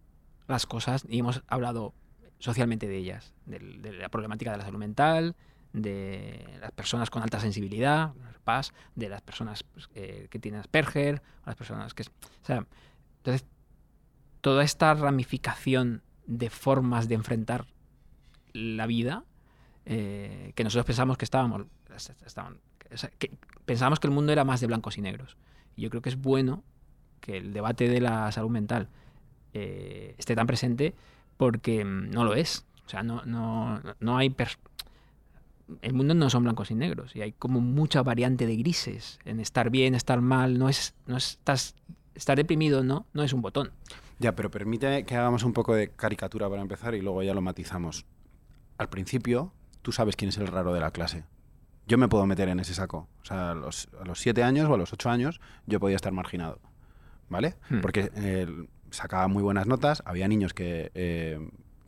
las 0.48 0.66
cosas 0.66 1.04
y 1.08 1.18
hemos 1.18 1.42
hablado 1.46 1.94
socialmente 2.38 2.88
de 2.88 2.96
ellas. 2.96 3.34
de 3.46 3.92
la 3.92 4.08
problemática 4.08 4.50
de 4.50 4.58
la 4.58 4.64
salud 4.64 4.78
mental, 4.78 5.36
de 5.72 6.58
las 6.60 6.72
personas 6.72 7.10
con 7.10 7.22
alta 7.22 7.40
sensibilidad, 7.40 8.12
de 8.94 9.08
las 9.08 9.22
personas 9.22 9.62
pues, 9.62 9.88
que 9.88 10.38
tienen 10.40 10.60
Asperger, 10.60 11.22
las 11.46 11.54
personas 11.54 11.94
que... 11.94 12.02
O 12.02 12.44
sea, 12.44 12.66
entonces, 13.18 13.46
toda 14.40 14.64
esta 14.64 14.94
ramificación 14.94 16.02
de 16.26 16.50
formas 16.50 17.08
de 17.08 17.14
enfrentar 17.14 17.66
la 18.52 18.86
vida 18.86 19.24
eh, 19.86 20.52
que 20.54 20.64
nosotros 20.64 20.86
pensamos 20.86 21.16
que 21.18 21.24
estábamos 21.24 21.66
estaban- 22.26 22.58
que 23.18 23.30
pensábamos 23.64 24.00
que 24.00 24.06
el 24.06 24.12
mundo 24.12 24.32
era 24.32 24.44
más 24.44 24.60
de 24.60 24.66
blancos 24.66 24.98
y 24.98 25.00
negros. 25.02 25.36
Y 25.76 25.82
yo 25.82 25.90
creo 25.90 26.02
que 26.02 26.08
es 26.10 26.16
bueno 26.20 26.62
que 27.20 27.38
el 27.38 27.52
debate 27.52 27.88
de 27.88 28.00
la 28.00 28.30
salud 28.32 28.50
mental 28.50 28.88
eh, 29.54 30.14
esté 30.18 30.34
tan 30.34 30.46
presente 30.46 30.94
porque 31.36 31.84
mm, 31.84 32.10
no 32.10 32.24
lo 32.24 32.34
es. 32.34 32.66
O 32.86 32.88
sea 32.88 33.02
no 33.02 33.24
no, 33.24 33.80
no 34.00 34.16
hay 34.18 34.34
el 35.80 35.94
mundo 35.94 36.14
no 36.14 36.28
son 36.28 36.42
blancos 36.44 36.70
y 36.70 36.74
negros 36.74 37.16
y 37.16 37.22
hay 37.22 37.32
como 37.32 37.60
mucha 37.60 38.02
variante 38.02 38.46
de 38.46 38.56
grises 38.56 39.18
en 39.24 39.40
estar 39.40 39.70
bien 39.70 39.94
estar 39.94 40.20
mal. 40.20 40.58
No 40.58 40.68
es 40.68 40.94
no 41.06 41.16
estás 41.16 41.74
estar 42.14 42.36
deprimido 42.36 42.82
no 42.82 43.06
no 43.14 43.22
es 43.22 43.32
un 43.32 43.40
botón. 43.42 43.70
Ya, 44.18 44.36
pero 44.36 44.50
permite 44.50 45.04
que 45.04 45.16
hagamos 45.16 45.42
un 45.42 45.52
poco 45.52 45.74
de 45.74 45.88
caricatura 45.90 46.48
para 46.48 46.62
empezar 46.62 46.94
y 46.94 47.00
luego 47.00 47.22
ya 47.22 47.34
lo 47.34 47.40
matizamos. 47.40 48.04
Al 48.78 48.88
principio, 48.88 49.52
tú 49.82 49.92
sabes 49.92 50.16
quién 50.16 50.28
es 50.30 50.38
el 50.38 50.46
raro 50.46 50.72
de 50.72 50.80
la 50.80 50.90
clase. 50.90 51.24
Yo 51.86 51.98
me 51.98 52.08
puedo 52.08 52.26
meter 52.26 52.48
en 52.48 52.60
ese 52.60 52.74
saco. 52.74 53.08
O 53.22 53.24
sea, 53.24 53.50
a 53.50 53.54
los, 53.54 53.88
a 54.00 54.04
los 54.04 54.18
siete 54.20 54.42
años 54.42 54.68
o 54.70 54.74
a 54.74 54.78
los 54.78 54.92
ocho 54.92 55.10
años 55.10 55.40
yo 55.66 55.80
podía 55.80 55.96
estar 55.96 56.12
marginado. 56.12 56.60
¿Vale? 57.28 57.56
Hmm. 57.70 57.80
Porque 57.80 58.10
eh, 58.14 58.46
sacaba 58.90 59.26
muy 59.28 59.42
buenas 59.42 59.66
notas, 59.66 60.02
había 60.06 60.28
niños 60.28 60.52
que 60.54 60.90
eh, 60.94 61.38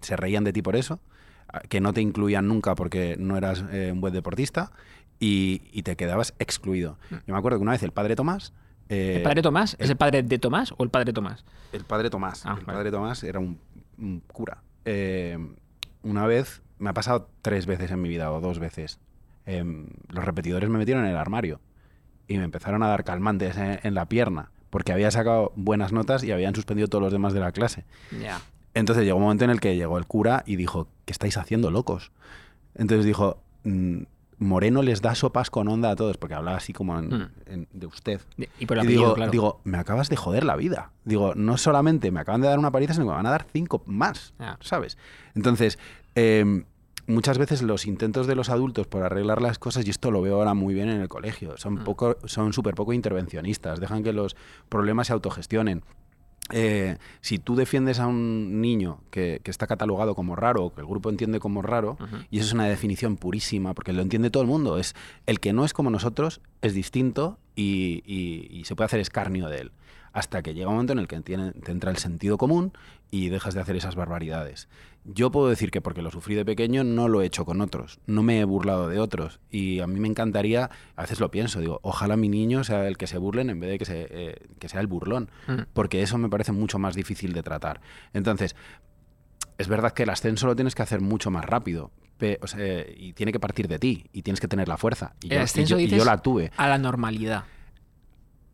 se 0.01 0.17
reían 0.17 0.43
de 0.45 0.53
ti 0.53 0.63
por 0.63 0.75
eso, 0.75 1.01
a- 1.49 1.61
que 1.61 1.81
no 1.81 1.93
te 1.93 2.01
incluían 2.01 2.49
nunca 2.49 2.75
porque 2.75 3.17
no 3.19 3.37
eras 3.37 3.65
eh, 3.71 3.91
un 3.93 4.01
buen 4.01 4.13
deportista 4.15 4.73
y, 5.21 5.63
y 5.73 5.83
te 5.83 5.97
quedabas 5.97 6.35
excluido. 6.39 6.99
Hmm. 7.11 7.17
Yo 7.27 7.35
me 7.35 7.39
acuerdo 7.39 7.59
que 7.59 7.63
una 7.63 7.73
vez 7.73 7.83
el 7.83 7.93
padre 7.93 8.17
Tomás... 8.17 8.53
eh, 8.89 9.17
el 9.19 9.23
padre 9.23 9.43
Tomás 9.43 9.77
es 9.79 9.91
el 9.91 9.97
padre 9.97 10.23
de 10.23 10.39
Tomás 10.39 10.73
o 10.77 10.83
el 10.83 10.91
padre 10.91 11.13
Tomás 11.13 11.45
el 11.73 11.85
padre 11.85 12.09
Tomás. 12.11 12.45
Ah, 12.47 12.57
el 12.59 12.65
vale. 12.65 12.77
padre 12.79 12.91
Tomás 12.91 13.23
era 13.25 13.39
un, 13.39 13.59
un 13.99 14.21
cura. 14.21 14.63
Eh, 14.85 15.37
una 16.03 16.27
vez, 16.27 16.63
me 16.85 16.91
ha 16.91 16.95
pasado 16.95 17.29
tres 17.43 17.67
veces 17.67 17.91
en 17.91 18.01
mi 18.03 18.09
vida 18.09 18.31
o 18.31 18.41
dos 18.41 18.59
veces. 18.59 19.01
em, 19.47 19.89
los 20.09 20.25
repetidores 20.25 20.71
me 20.71 20.79
metieron 20.79 21.05
en 21.05 21.11
el 21.11 21.17
armario 21.19 21.61
y 22.29 22.39
me 22.39 22.45
empezaron 22.45 22.83
a 22.83 22.89
dar 22.89 23.05
calmantes 23.05 23.57
en, 23.59 23.79
en 23.83 23.95
la 23.95 24.07
pierna 24.09 24.51
porque 24.71 24.93
había 24.93 25.11
sacado 25.11 25.53
buenas 25.57 25.93
notas 25.93 26.25
y 26.25 26.33
habían 26.33 26.55
suspendido 26.55 26.89
todos 26.89 27.03
los 27.03 27.13
demás 27.13 27.33
de 27.35 27.41
la 27.41 27.53
clase. 27.53 27.85
Entonces 28.75 29.05
llegó 29.05 29.19
un 29.19 29.23
momento 29.25 29.45
en 29.45 29.51
el 29.51 29.61
que 29.61 29.77
llegó 29.77 29.99
el 29.99 30.07
cura 30.07 30.43
y 30.47 30.57
dijo, 30.57 30.89
¿qué 31.05 31.13
estáis 31.13 31.37
haciendo, 31.37 31.71
locos? 31.71 32.11
Entonces 32.75 33.05
dijo, 33.07 33.39
"Mm, 33.65 34.03
Moreno 34.39 34.83
les 34.83 35.01
da 35.01 35.15
sopas 35.15 35.49
con 35.49 35.69
onda 35.69 35.91
a 35.93 35.97
todos, 35.97 36.17
porque 36.17 36.35
hablaba 36.35 36.57
así 36.57 36.73
como 36.73 36.99
en- 36.99 37.09
Mm. 37.09 37.31
en- 37.47 37.69
de 37.73 37.87
usted. 37.87 38.21
y 38.59 38.67
por 38.67 38.79
el 38.79 38.83
Y 38.83 38.87
apellido 38.87 39.03
digo, 39.05 39.15
claro 39.15 39.31
digo, 39.31 39.61
me 39.63 39.79
acabas 39.79 40.09
de 40.09 40.17
joder 40.17 40.43
la 40.45 40.57
vida. 40.57 40.91
Digo, 41.05 41.35
no 41.37 41.57
solamente 41.57 42.11
me 42.11 42.19
acaban 42.21 42.41
de 42.41 42.49
dar 42.49 42.59
una 42.59 42.73
paliza, 42.73 42.95
sino 42.95 43.05
que 43.05 43.11
me 43.11 43.17
van 43.17 43.27
a 43.27 43.31
dar 43.31 43.47
cinco 43.53 43.83
más, 43.87 44.35
Ah. 44.41 44.57
¿sabes? 44.61 44.99
Entonces, 45.37 45.79
eh, 46.17 46.65
muchas 47.07 47.39
veces 47.39 47.63
los 47.63 47.87
intentos 47.87 48.27
de 48.27 48.35
los 48.35 48.49
adultos 48.51 48.87
por 48.87 49.03
arreglar 49.03 49.41
las 49.43 49.59
cosas, 49.59 49.87
y 49.87 49.91
esto 49.91 50.11
lo 50.11 50.23
veo 50.23 50.37
ahora 50.37 50.55
muy 50.55 50.75
bien 50.75 50.89
en 50.89 51.01
el 51.01 51.09
colegio, 51.09 51.57
son 51.57 51.75
Mm. 51.75 51.85
poco, 51.85 52.17
son 52.25 52.53
súper 52.53 52.75
poco 52.75 52.93
intervencionistas, 52.93 53.81
dejan 53.81 54.03
que 54.03 54.13
los 54.13 54.37
problemas 54.69 55.07
se 55.09 55.13
autogestionen. 55.13 55.83
Eh, 56.53 56.99
si 57.23 57.39
tú 57.39 57.57
defiendes 57.57 58.01
a 58.01 58.07
un 58.07 58.61
niño 58.61 59.01
que, 59.11 59.41
que 59.43 59.51
está 59.51 59.67
catalogado 59.67 60.15
como 60.15 60.37
raro, 60.37 60.65
o 60.65 60.75
que 60.75 60.83
el 60.83 60.87
grupo 60.87 61.09
entiende 61.09 61.41
como 61.41 61.63
raro, 61.63 61.97
y 62.31 62.39
eso 62.39 62.49
es 62.49 62.53
una 62.53 62.67
definición 62.67 63.17
purísima, 63.17 63.73
porque 63.73 63.95
lo 63.95 64.03
entiende 64.03 64.29
todo 64.31 64.43
el 64.43 64.49
mundo. 64.49 64.77
Es 64.77 64.95
el 65.27 65.41
que 65.41 65.55
no 65.55 65.65
es 65.65 65.73
como 65.73 65.89
nosotros 65.89 66.43
es 66.61 66.75
distinto 66.75 67.39
y, 67.57 68.03
y- 68.05 68.49
y 68.51 68.65
se 68.65 68.77
puede 68.77 68.87
hacer 68.87 69.01
escarnio 69.01 69.49
de 69.49 69.59
él. 69.61 69.73
Hasta 70.13 70.43
que 70.43 70.53
llega 70.55 70.69
un 70.69 70.75
momento 70.75 70.93
en 70.93 70.99
el 71.01 71.09
que 71.09 71.19
tiene- 71.23 71.53
te 71.53 71.73
entra 71.73 71.91
el 71.91 71.97
sentido 71.97 72.37
común 72.37 72.73
y 73.11 73.31
dejas 73.31 73.55
de 73.55 73.61
hacer 73.61 73.75
esas 73.77 73.97
barbaridades. 73.97 74.69
Yo 75.07 75.31
puedo 75.31 75.49
decir 75.51 75.71
que 75.71 75.83
porque 75.83 76.01
lo 76.01 76.11
sufrí 76.11 76.35
de 76.35 76.47
pequeño 76.47 76.83
no 76.83 77.09
lo 77.09 77.21
he 77.21 77.27
hecho 77.27 77.45
con 77.45 77.61
otros, 77.61 78.01
no 78.07 78.23
me 78.23 78.41
he 78.41 78.45
burlado 78.45 78.89
de 78.89 78.99
otros. 78.99 79.39
Y 79.51 79.81
a 79.81 79.87
mí 79.87 80.01
me 80.01 80.09
encantaría, 80.09 80.71
a 80.97 81.03
veces 81.03 81.21
lo 81.21 81.31
pienso, 81.31 81.61
digo, 81.61 81.79
ojalá 81.83 82.17
mi 82.17 82.31
niño 82.31 82.65
sea 82.65 82.89
el 82.89 82.97
que 82.97 83.07
se 83.07 83.19
burlen 83.19 83.51
en 83.51 83.61
vez 83.61 83.69
de 83.71 83.79
que, 83.79 83.85
se, 83.85 84.07
eh, 84.11 84.37
que 84.59 84.69
sea 84.71 84.81
el 84.81 84.87
burlón, 84.87 85.31
Mm. 85.47 85.63
porque 85.75 86.01
eso 86.03 86.17
me 86.17 86.31
parece 86.31 86.53
mucho 86.53 86.79
más 86.79 86.95
difícil 86.95 87.35
de 87.35 87.43
tratar. 87.43 87.83
Entonces, 88.15 88.57
es 89.59 89.69
verdad 89.69 89.93
que 89.93 90.05
el 90.05 90.11
ascenso 90.11 90.47
lo 90.47 90.57
tienes 90.57 90.75
que 90.75 90.83
hacer 90.83 91.01
mucho 91.01 91.31
más 91.31 91.45
rápido. 91.45 91.91
pe- 92.17 92.39
o 92.43 92.47
sea, 92.47 92.85
y 92.97 93.13
tiene 93.13 93.33
que 93.33 93.41
partir 93.41 93.67
de 93.67 93.81
ti 93.81 94.07
y 94.13 94.23
tienes 94.23 94.39
que 94.41 94.47
tener 94.47 94.69
la 94.69 94.77
fuerza. 94.77 95.15
Y 95.21 95.27
El 95.27 95.33
yo, 95.33 95.39
y 95.39 95.43
ascenso 95.43 95.71
yo- 95.75 95.81
y 95.81 95.83
dices- 95.87 95.99
yo 95.99 96.05
la 96.05 96.23
tuve. 96.23 96.53
a 96.57 96.69
la 96.69 96.79
normalidad 96.79 97.43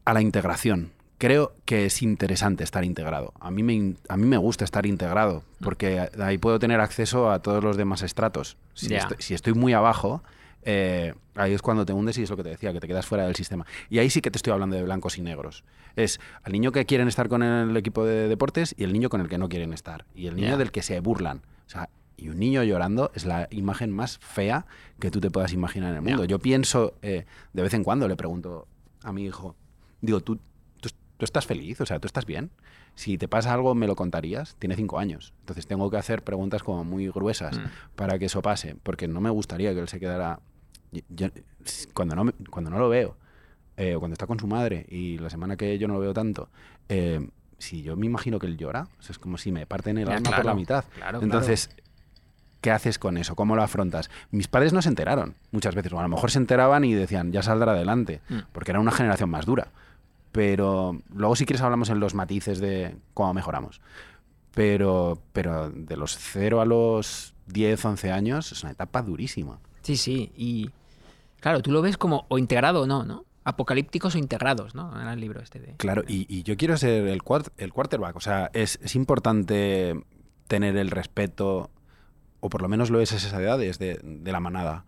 A 0.07 0.15
la 0.15 0.23
integración. 0.23 0.93
Creo 1.21 1.53
que 1.67 1.85
es 1.85 2.01
interesante 2.01 2.65
estar 2.65 2.83
integrado. 2.83 3.35
A 3.41 3.51
mí 3.51 3.63
me, 3.63 3.95
a 4.09 4.17
mí 4.17 4.27
me 4.27 4.39
gusta 4.39 4.65
estar 4.65 4.87
integrado 4.87 5.43
porque 5.61 6.09
ahí 6.19 6.39
puedo 6.39 6.59
tener 6.59 6.81
acceso 6.81 7.31
a 7.31 7.41
todos 7.41 7.63
los 7.63 7.77
demás 7.77 8.01
estratos. 8.01 8.57
Si, 8.73 8.95
estoy, 8.95 9.19
si 9.21 9.35
estoy 9.35 9.53
muy 9.53 9.75
abajo, 9.75 10.23
eh, 10.63 11.13
ahí 11.35 11.53
es 11.53 11.61
cuando 11.61 11.85
te 11.85 11.93
hundes 11.93 12.17
y 12.17 12.23
es 12.23 12.31
lo 12.31 12.39
que 12.39 12.43
te 12.43 12.49
decía, 12.49 12.73
que 12.73 12.81
te 12.81 12.89
quedas 12.89 13.05
fuera 13.05 13.27
del 13.27 13.37
sistema. 13.37 13.67
Y 13.91 13.99
ahí 13.99 14.09
sí 14.09 14.23
que 14.23 14.31
te 14.31 14.39
estoy 14.39 14.55
hablando 14.55 14.77
de 14.77 14.83
blancos 14.83 15.19
y 15.19 15.21
negros. 15.21 15.63
Es 15.95 16.21
al 16.43 16.53
niño 16.53 16.73
que 16.73 16.87
quieren 16.87 17.07
estar 17.07 17.29
con 17.29 17.43
el 17.43 17.77
equipo 17.77 18.07
de 18.07 18.27
deportes 18.27 18.75
y 18.79 18.85
el 18.85 18.95
niño 18.95 19.11
con 19.11 19.21
el 19.21 19.29
que 19.29 19.37
no 19.37 19.51
quieren 19.51 19.75
estar. 19.75 20.07
Y 20.15 20.27
el 20.27 20.37
niño 20.37 20.57
del 20.57 20.73
que 20.73 20.81
se 20.81 21.01
burlan. 21.01 21.43
O 21.67 21.69
sea, 21.71 21.91
Y 22.17 22.31
un 22.31 22.39
niño 22.39 22.63
llorando 22.63 23.11
es 23.15 23.27
la 23.27 23.47
imagen 23.51 23.91
más 23.91 24.17
fea 24.21 24.65
que 24.99 25.11
tú 25.11 25.21
te 25.21 25.31
puedas 25.31 25.53
imaginar 25.53 25.91
en 25.91 25.97
el 25.97 26.03
mundo. 26.03 26.25
Yo 26.25 26.39
pienso, 26.39 26.95
eh, 27.03 27.27
de 27.53 27.63
vez 27.63 27.75
en 27.75 27.85
cuando 27.85 28.09
le 28.09 28.17
pregunto 28.17 28.67
a 29.03 29.13
mi 29.13 29.27
hijo, 29.27 29.55
digo, 30.01 30.21
¿tú, 30.21 30.39
tú, 31.21 31.25
estás 31.25 31.47
feliz? 31.47 31.81
O 31.81 31.87
sea, 31.87 32.01
¿tú 32.01 32.07
estás 32.07 32.27
bien? 32.27 32.51
Si 32.97 33.17
te 33.19 33.29
pasa 33.29 33.53
algo, 33.55 33.75
me 33.77 33.87
lo 33.87 33.95
contarías. 33.95 34.57
Tiene 34.59 34.75
cinco 34.75 34.99
años. 34.99 35.33
Entonces 35.41 35.67
tengo 35.67 35.89
que 35.91 35.97
hacer 35.97 36.23
preguntas 36.25 36.63
como 36.65 36.83
muy 36.85 37.09
gruesas 37.09 37.59
Mm. 37.59 37.63
para 37.95 38.19
que 38.19 38.25
eso 38.27 38.43
pase, 38.43 38.75
porque 38.83 39.07
no 39.07 39.21
me 39.21 39.31
gustaría 39.31 39.73
que 39.73 39.81
él 39.81 39.89
se 39.89 40.01
quedara... 40.01 40.41
yo- 41.09 41.29
cuando, 41.95 42.17
no, 42.17 42.33
cuando 42.51 42.71
no 42.71 42.79
lo 42.79 42.89
veo, 42.89 43.17
eh, 43.77 43.95
o 43.95 44.01
cuando 44.01 44.15
está 44.15 44.27
con 44.27 44.41
su 44.41 44.47
madre, 44.49 44.87
y 44.89 45.19
la 45.19 45.31
semana 45.31 45.57
que 45.57 45.79
yo 45.79 45.87
no 45.87 45.95
lo 45.95 46.01
veo 46.01 46.13
tanto, 46.13 46.49
eh, 46.89 47.29
si 47.59 47.83
yo 47.83 47.95
me 47.97 48.07
imagino 48.07 48.39
que 48.39 48.47
él 48.47 48.57
llora, 48.57 48.89
o 48.99 49.03
sea, 49.03 49.13
es 49.13 49.19
como 49.19 49.39
si 49.39 49.53
me 49.53 49.67
parten 49.67 49.99
el 49.99 50.09
Ya, 50.09 50.17
alma 50.17 50.31
por 50.35 50.45
la 50.45 50.55
mitad. 50.55 50.85
claro, 50.95 51.21
Entonces, 51.23 51.71
¿qué 52.61 52.71
haces 52.71 52.99
con 52.99 53.17
eso? 53.19 53.37
¿Cómo 53.37 53.57
lo 53.57 53.63
afrontas? 53.63 54.11
Mis 54.31 54.49
padres 54.49 54.73
no 54.73 54.83
se 54.83 54.89
enteraron 54.89 55.35
muchas 55.53 55.75
veces, 55.75 55.93
o 55.93 55.99
a 55.99 56.03
lo 56.03 56.09
mejor 56.09 56.31
se 56.31 56.39
enteraban 56.39 56.85
y 56.85 56.93
decían, 56.95 57.33
ya 57.33 57.43
saldrá 57.43 57.73
adelante, 57.73 58.21
Mm. 58.29 58.39
porque 58.53 58.71
era 58.73 58.81
una 58.81 58.91
generación 58.93 59.31
más 59.31 59.47
dura. 59.47 59.69
Pero 60.33 60.99
luego 61.13 61.35
si 61.37 61.45
quieres 61.47 61.63
hablamos 61.63 61.91
en 61.91 62.01
los 62.01 62.15
matices 62.15 62.61
de 62.61 62.97
cómo 63.15 63.35
mejoramos. 63.35 63.81
Pero, 64.55 65.19
pero 65.33 65.71
de 65.71 65.97
los 65.97 66.17
0 66.19 66.61
a 66.61 66.65
los 66.65 67.35
10, 67.47 67.85
11 67.85 68.13
años 68.13 68.53
es 68.53 68.63
una 68.63 68.73
etapa 68.73 69.03
durísima. 69.03 69.59
Sí, 69.83 69.97
sí. 69.97 70.33
Y 70.37 70.71
claro, 71.41 71.63
tú 71.63 71.71
lo 71.71 71.83
ves 71.83 71.97
como 71.97 72.27
o 72.29 72.39
integrado 72.39 72.83
o 72.83 72.87
no, 72.87 73.05
¿no? 73.05 73.25
Apocalípticos 73.45 74.15
o 74.15 74.19
integrados, 74.19 74.75
¿no? 74.75 75.01
Era 75.01 75.13
el 75.15 75.21
libro 75.21 75.41
este 75.41 75.61
de. 75.61 75.75
Claro, 75.77 76.03
y, 76.07 76.27
y 76.29 76.43
yo 76.43 76.57
quiero 76.57 76.77
ser 76.77 77.07
el, 77.09 77.23
cuart- 77.23 77.53
el 77.57 77.73
quarterback. 77.73 78.17
O 78.17 78.21
sea, 78.21 78.51
es, 78.53 78.79
es 78.83 78.95
importante 78.97 79.99
tener 80.47 80.77
el 80.77 80.91
respeto, 80.91 81.71
o 82.41 82.51
por 82.51 82.61
lo 82.63 82.69
menos 82.69 82.91
lo 82.91 83.01
es 83.01 83.13
a 83.13 83.17
esa 83.17 83.41
edad, 83.41 83.63
es 83.63 83.79
de, 83.79 83.99
de 84.03 84.33
la 84.33 84.41
manada. 84.41 84.85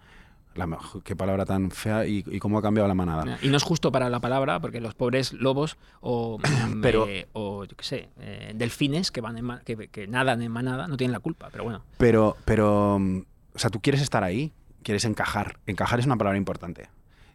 La, 0.54 0.78
qué 1.04 1.16
palabra 1.16 1.46
tan 1.46 1.70
fea 1.70 2.06
y, 2.06 2.24
y 2.26 2.38
cómo 2.38 2.58
ha 2.58 2.62
cambiado 2.62 2.86
la 2.88 2.94
manada. 2.94 3.38
Y 3.42 3.48
no 3.48 3.56
es 3.56 3.62
justo 3.62 3.90
para 3.90 4.10
la 4.10 4.20
palabra, 4.20 4.60
porque 4.60 4.80
los 4.80 4.94
pobres 4.94 5.32
lobos 5.32 5.76
o, 6.00 6.38
mm, 6.74 6.80
Pero- 6.82 7.06
eh, 7.08 7.28
o 7.32 7.64
yo 7.64 7.76
qué 7.76 7.84
sé, 7.84 8.08
eh, 8.20 8.52
delfines 8.54 9.10
que, 9.10 9.20
van 9.20 9.38
en 9.38 9.48
que, 9.64 9.88
que 9.88 10.06
nadan 10.06 10.42
en 10.42 10.52
manada 10.52 10.88
no 10.88 10.96
tienen 10.96 11.12
la 11.12 11.20
culpa, 11.20 11.48
pero 11.50 11.64
bueno. 11.64 11.82
Pero, 11.98 12.36
pero, 12.44 12.98
mm, 12.98 13.18
o 13.54 13.58
sea, 13.58 13.70
tú 13.70 13.80
quieres 13.80 14.02
estar 14.02 14.22
ahí, 14.24 14.52
quieres 14.82 15.04
encajar. 15.04 15.58
Encajar 15.66 16.00
es 16.00 16.06
una 16.06 16.16
palabra 16.16 16.36
importante. 16.38 16.88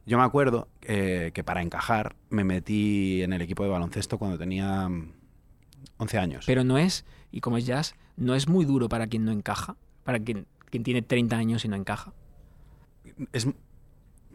Yo 0.05 0.17
me 0.17 0.23
acuerdo 0.23 0.67
eh, 0.83 1.31
que 1.33 1.43
para 1.43 1.61
encajar 1.61 2.15
me 2.29 2.43
metí 2.43 3.21
en 3.23 3.33
el 3.33 3.41
equipo 3.41 3.63
de 3.63 3.69
baloncesto 3.69 4.17
cuando 4.17 4.37
tenía 4.37 4.87
mm, 4.87 5.11
11 5.97 6.17
años. 6.17 6.43
Pero 6.45 6.63
no 6.63 6.77
es, 6.77 7.05
y 7.31 7.41
como 7.41 7.57
es 7.57 7.65
jazz, 7.65 7.95
no 8.15 8.35
es 8.35 8.47
muy 8.47 8.65
duro 8.65 8.87
para 8.89 9.07
quien 9.07 9.25
no 9.25 9.31
encaja, 9.31 9.75
para 10.03 10.19
quien, 10.19 10.45
quien 10.69 10.83
tiene 10.83 11.01
30 11.01 11.35
años 11.35 11.65
y 11.65 11.67
no 11.67 11.75
encaja. 11.75 12.13
Es, 13.33 13.47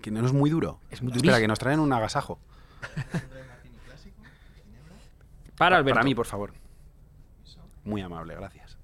que 0.00 0.10
no 0.10 0.24
es 0.26 0.32
muy 0.32 0.50
duro. 0.50 0.80
Es 0.90 1.02
muy 1.02 1.12
Espera, 1.12 1.38
que 1.40 1.48
nos 1.48 1.58
traen 1.58 1.80
un 1.80 1.92
agasajo. 1.92 2.38
Para 5.56 5.76
Alberto. 5.76 5.94
Para 5.94 6.04
mí, 6.04 6.14
por 6.14 6.26
favor. 6.26 6.52
Muy 7.84 8.00
amable, 8.00 8.34
gracias. 8.34 8.76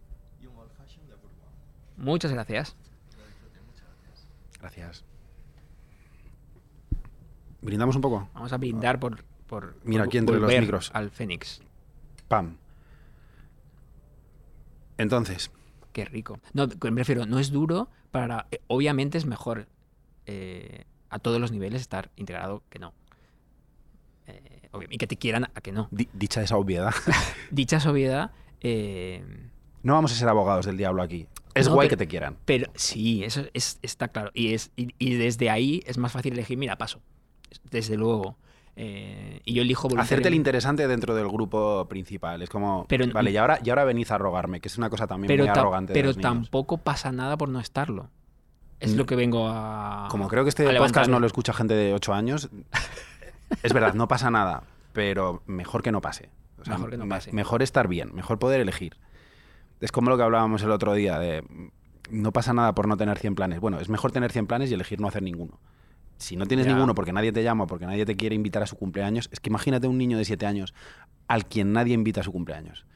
Muchas 1.97 2.33
gracias. 2.33 2.77
Gracias. 4.61 5.05
¿Brindamos 7.61 7.97
un 7.97 8.03
poco? 8.03 8.29
Vamos 8.35 8.53
a 8.53 8.57
brindar 8.57 9.01
por, 9.01 9.25
por 9.47 9.77
Mira, 9.85 10.03
por 10.05 10.09
aquí 10.09 10.19
entre 10.19 10.39
los 10.39 10.53
micros. 10.53 10.91
al 10.95 11.11
Fénix. 11.11 11.61
Pam. 12.29 12.57
Entonces, 14.97 15.51
Qué 15.93 16.05
rico. 16.05 16.39
No, 16.53 16.69
me 16.69 17.01
refiero, 17.01 17.27
no 17.27 17.39
es 17.41 17.51
duro 17.51 17.89
para. 18.13 18.47
eh, 18.53 18.61
Obviamente 18.69 19.19
es 19.19 19.27
mejor 19.27 19.67
eh, 20.29 20.85
a 21.11 21.19
todos 21.19 21.41
los 21.41 21.51
niveles 21.53 21.81
estar 21.81 22.11
integrado 22.17 22.63
que 22.69 22.79
no. 22.79 22.93
Eh, 24.27 24.69
y 24.91 24.99
que 24.99 25.07
te 25.07 25.17
quieran 25.17 25.45
a 25.55 25.61
que 25.61 25.73
no. 25.73 25.89
di- 25.91 26.09
dicha 26.13 26.43
esa 26.43 26.57
obviedad, 26.57 26.93
Dicha 27.51 27.79
esa 27.79 27.91
obviedad, 27.91 28.31
eh, 28.61 29.25
no 29.83 29.95
vamos 29.95 30.13
a 30.13 30.15
ser 30.15 30.29
abogados 30.29 30.67
del 30.67 30.77
diablo 30.77 31.03
aquí. 31.03 31.27
Es 31.55 31.67
No, 31.69 31.75
guay 31.75 31.89
pero- 31.89 31.99
que 31.99 32.05
te 32.05 32.09
quieran. 32.09 32.37
pero 32.45 32.71
sí, 32.75 33.25
eso 33.25 33.45
es, 33.55 33.79
está 33.83 34.09
claro. 34.09 34.31
Y, 34.35 34.53
es, 34.55 34.71
y, 34.77 34.95
y 34.99 35.15
desde 35.15 35.51
ahí 35.51 35.83
es 35.87 35.97
más 35.99 36.13
fácil 36.13 36.35
elegir, 36.35 36.59
mira, 36.59 36.77
paso. 36.77 37.01
Desde 37.71 37.97
luego. 37.97 38.37
Eh, 38.77 39.41
y 39.45 39.55
yo 39.55 39.63
elijo 39.63 39.89
Hacerte 39.99 40.29
el 40.29 40.35
interesante 40.35 40.87
dentro 40.87 41.15
del 41.17 41.27
grupo 41.29 41.87
principal. 41.89 42.43
Es 42.43 42.51
como, 42.51 42.85
Pero- 42.89 43.07
vale, 43.13 43.31
y 43.33 43.37
ahora, 43.39 43.59
y 43.65 43.71
ahora 43.71 43.85
venís 43.85 44.11
a 44.13 44.19
rogarme, 44.19 44.61
que 44.61 44.69
es 44.69 44.79
una 44.79 44.89
cosa 44.91 45.07
también 45.09 45.27
pero, 45.29 45.45
muy 45.45 45.49
arrogante. 45.51 45.95
de 45.95 45.99
pero 45.99 46.11
niños. 46.11 46.23
tampoco 46.23 46.77
pasa 46.79 47.11
nada 47.11 47.37
por 47.37 47.49
no 47.49 47.59
estarlo. 47.59 48.11
Es 48.81 48.95
Mm. 48.95 48.97
lo 48.97 49.07
que 49.07 49.17
vengo 49.17 49.49
a. 49.49 50.09
Como 50.11 50.29
creo 50.29 50.45
que 50.45 50.51
este 50.51 50.65
podcast 50.79 51.11
no 51.11 51.21
lo 51.21 51.27
escucha 51.27 51.53
gente 51.53 51.75
de 51.75 51.95
8 51.95 52.13
años, 52.15 52.49
es 53.63 53.73
verdad, 53.73 53.95
no 53.95 54.09
pasa 54.09 54.31
nada, 54.31 54.63
pero 54.93 55.43
mejor 55.47 55.83
que 55.83 55.93
no 55.93 56.01
pase. 56.01 56.31
O 56.61 56.65
sea, 56.65 56.75
Mejor 56.75 56.91
que 56.91 56.97
no 56.99 57.05
me- 57.07 57.11
pase. 57.15 57.33
Mejor 57.33 57.63
estar 57.63 57.89
bien, 57.89 58.11
mejor 58.15 58.39
poder 58.39 58.61
elegir. 58.61 58.97
Es 59.81 59.93
como 59.93 60.11
lo 60.11 60.17
que 60.17 60.23
hablábamos 60.25 60.63
el 60.63 60.71
otro 60.73 60.95
día 60.95 61.19
de 61.19 61.45
no 62.11 62.33
pasa 62.33 62.53
nada 62.53 62.75
por 62.75 62.89
no 62.89 62.97
tener 62.97 63.19
100 63.19 63.35
planes. 63.35 63.61
Bueno, 63.61 63.81
es 63.81 63.89
mejor 63.89 64.13
tener 64.13 64.33
100 64.33 64.47
planes 64.47 64.71
y 64.71 64.75
elegir 64.75 65.01
no 65.01 65.09
hacer 65.09 65.23
ninguno. 65.23 65.59
Si 66.17 66.35
no 66.37 66.47
tienes 66.47 66.67
Ya. 66.67 66.73
ninguno 66.73 66.95
porque 66.95 67.13
nadie 67.13 67.31
te 67.33 67.43
llama, 67.45 67.67
porque 67.67 67.87
nadie 67.87 68.05
te 68.05 68.17
quiere 68.17 68.35
invitar 68.35 68.63
a 68.63 68.67
su 68.67 68.77
cumpleaños, 68.77 69.29
es 69.31 69.39
que 69.41 69.51
imagínate 69.51 69.87
un 69.87 69.99
niño 69.99 70.19
de 70.19 70.25
7 70.25 70.47
años 70.47 70.75
al 71.29 71.47
quien 71.47 71.73
nadie 71.73 71.95
invita 71.95 72.23
a 72.23 72.25
su 72.25 72.33
cumpleaños. 72.33 72.87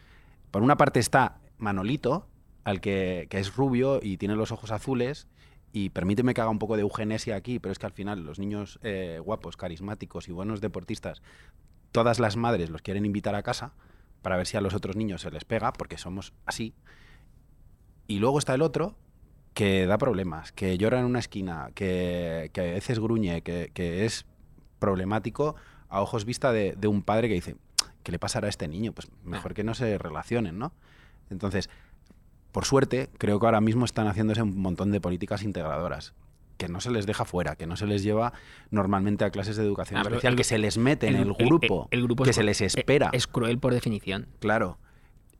Por 0.50 0.62
una 0.62 0.76
parte 0.76 0.98
está 0.98 1.38
Manolito, 1.58 2.26
al 2.64 2.80
que, 2.80 3.26
que 3.30 3.38
es 3.38 3.54
rubio 3.54 4.00
y 4.02 4.16
tiene 4.16 4.34
los 4.34 4.50
ojos 4.50 4.72
azules, 4.72 5.28
y 5.72 5.88
permíteme 5.88 6.34
que 6.34 6.40
haga 6.40 6.50
un 6.50 6.58
poco 6.58 6.76
de 6.76 6.82
eugenesia 6.82 7.34
aquí, 7.34 7.58
pero 7.58 7.72
es 7.72 7.78
que 7.78 7.86
al 7.86 7.92
final 7.92 8.24
los 8.24 8.38
niños 8.38 8.78
eh, 8.82 9.20
guapos, 9.24 9.56
carismáticos 9.56 10.28
y 10.28 10.32
buenos 10.32 10.60
deportistas, 10.60 11.22
todas 11.92 12.20
las 12.20 12.36
madres 12.36 12.70
los 12.70 12.82
quieren 12.82 13.06
invitar 13.06 13.34
a 13.34 13.42
casa 13.42 13.72
para 14.20 14.36
ver 14.36 14.46
si 14.46 14.56
a 14.56 14.60
los 14.60 14.74
otros 14.74 14.96
niños 14.96 15.22
se 15.22 15.30
les 15.30 15.44
pega, 15.44 15.72
porque 15.72 15.98
somos 15.98 16.32
así. 16.46 16.74
Y 18.06 18.18
luego 18.18 18.38
está 18.38 18.54
el 18.54 18.62
otro 18.62 18.96
que 19.54 19.86
da 19.86 19.98
problemas, 19.98 20.52
que 20.52 20.76
llora 20.78 21.00
en 21.00 21.06
una 21.06 21.18
esquina, 21.18 21.70
que, 21.74 22.50
que 22.52 22.60
a 22.60 22.64
veces 22.74 22.98
gruñe, 22.98 23.42
que, 23.42 23.70
que 23.74 24.04
es 24.04 24.26
problemático 24.78 25.56
a 25.88 26.00
ojos 26.00 26.24
vista 26.24 26.52
de, 26.52 26.74
de 26.76 26.88
un 26.88 27.02
padre 27.02 27.28
que 27.28 27.34
dice, 27.34 27.56
¿qué 28.02 28.12
le 28.12 28.18
pasará 28.18 28.46
a 28.46 28.50
este 28.50 28.68
niño? 28.68 28.92
Pues 28.92 29.08
mejor 29.24 29.54
que 29.54 29.64
no 29.64 29.74
se 29.74 29.98
relacionen, 29.98 30.58
¿no? 30.58 30.72
Entonces, 31.30 31.68
por 32.52 32.64
suerte, 32.64 33.10
creo 33.18 33.40
que 33.40 33.46
ahora 33.46 33.60
mismo 33.60 33.84
están 33.84 34.06
haciéndose 34.06 34.42
un 34.42 34.56
montón 34.60 34.92
de 34.92 35.00
políticas 35.00 35.42
integradoras 35.42 36.14
que 36.58 36.68
no 36.68 36.80
se 36.80 36.90
les 36.92 37.06
deja 37.06 37.24
fuera, 37.24 37.56
que 37.56 37.66
no 37.66 37.76
se 37.76 37.86
les 37.86 38.04
lleva 38.04 38.32
normalmente 38.70 39.24
a 39.24 39.30
clases 39.30 39.56
de 39.56 39.64
educación 39.64 39.98
Ah, 39.98 40.02
especial, 40.02 40.34
el- 40.34 40.36
que 40.36 40.44
se 40.44 40.58
les 40.58 40.78
mete 40.78 41.08
en 41.08 41.16
el 41.16 41.32
grupo, 41.32 41.88
el 41.90 42.02
grupo 42.04 42.22
que 42.22 42.30
es- 42.30 42.36
se 42.36 42.44
les 42.44 42.60
espera. 42.60 43.10
Es 43.12 43.26
cruel 43.26 43.58
por 43.58 43.72
definición. 43.74 44.28
Claro. 44.38 44.78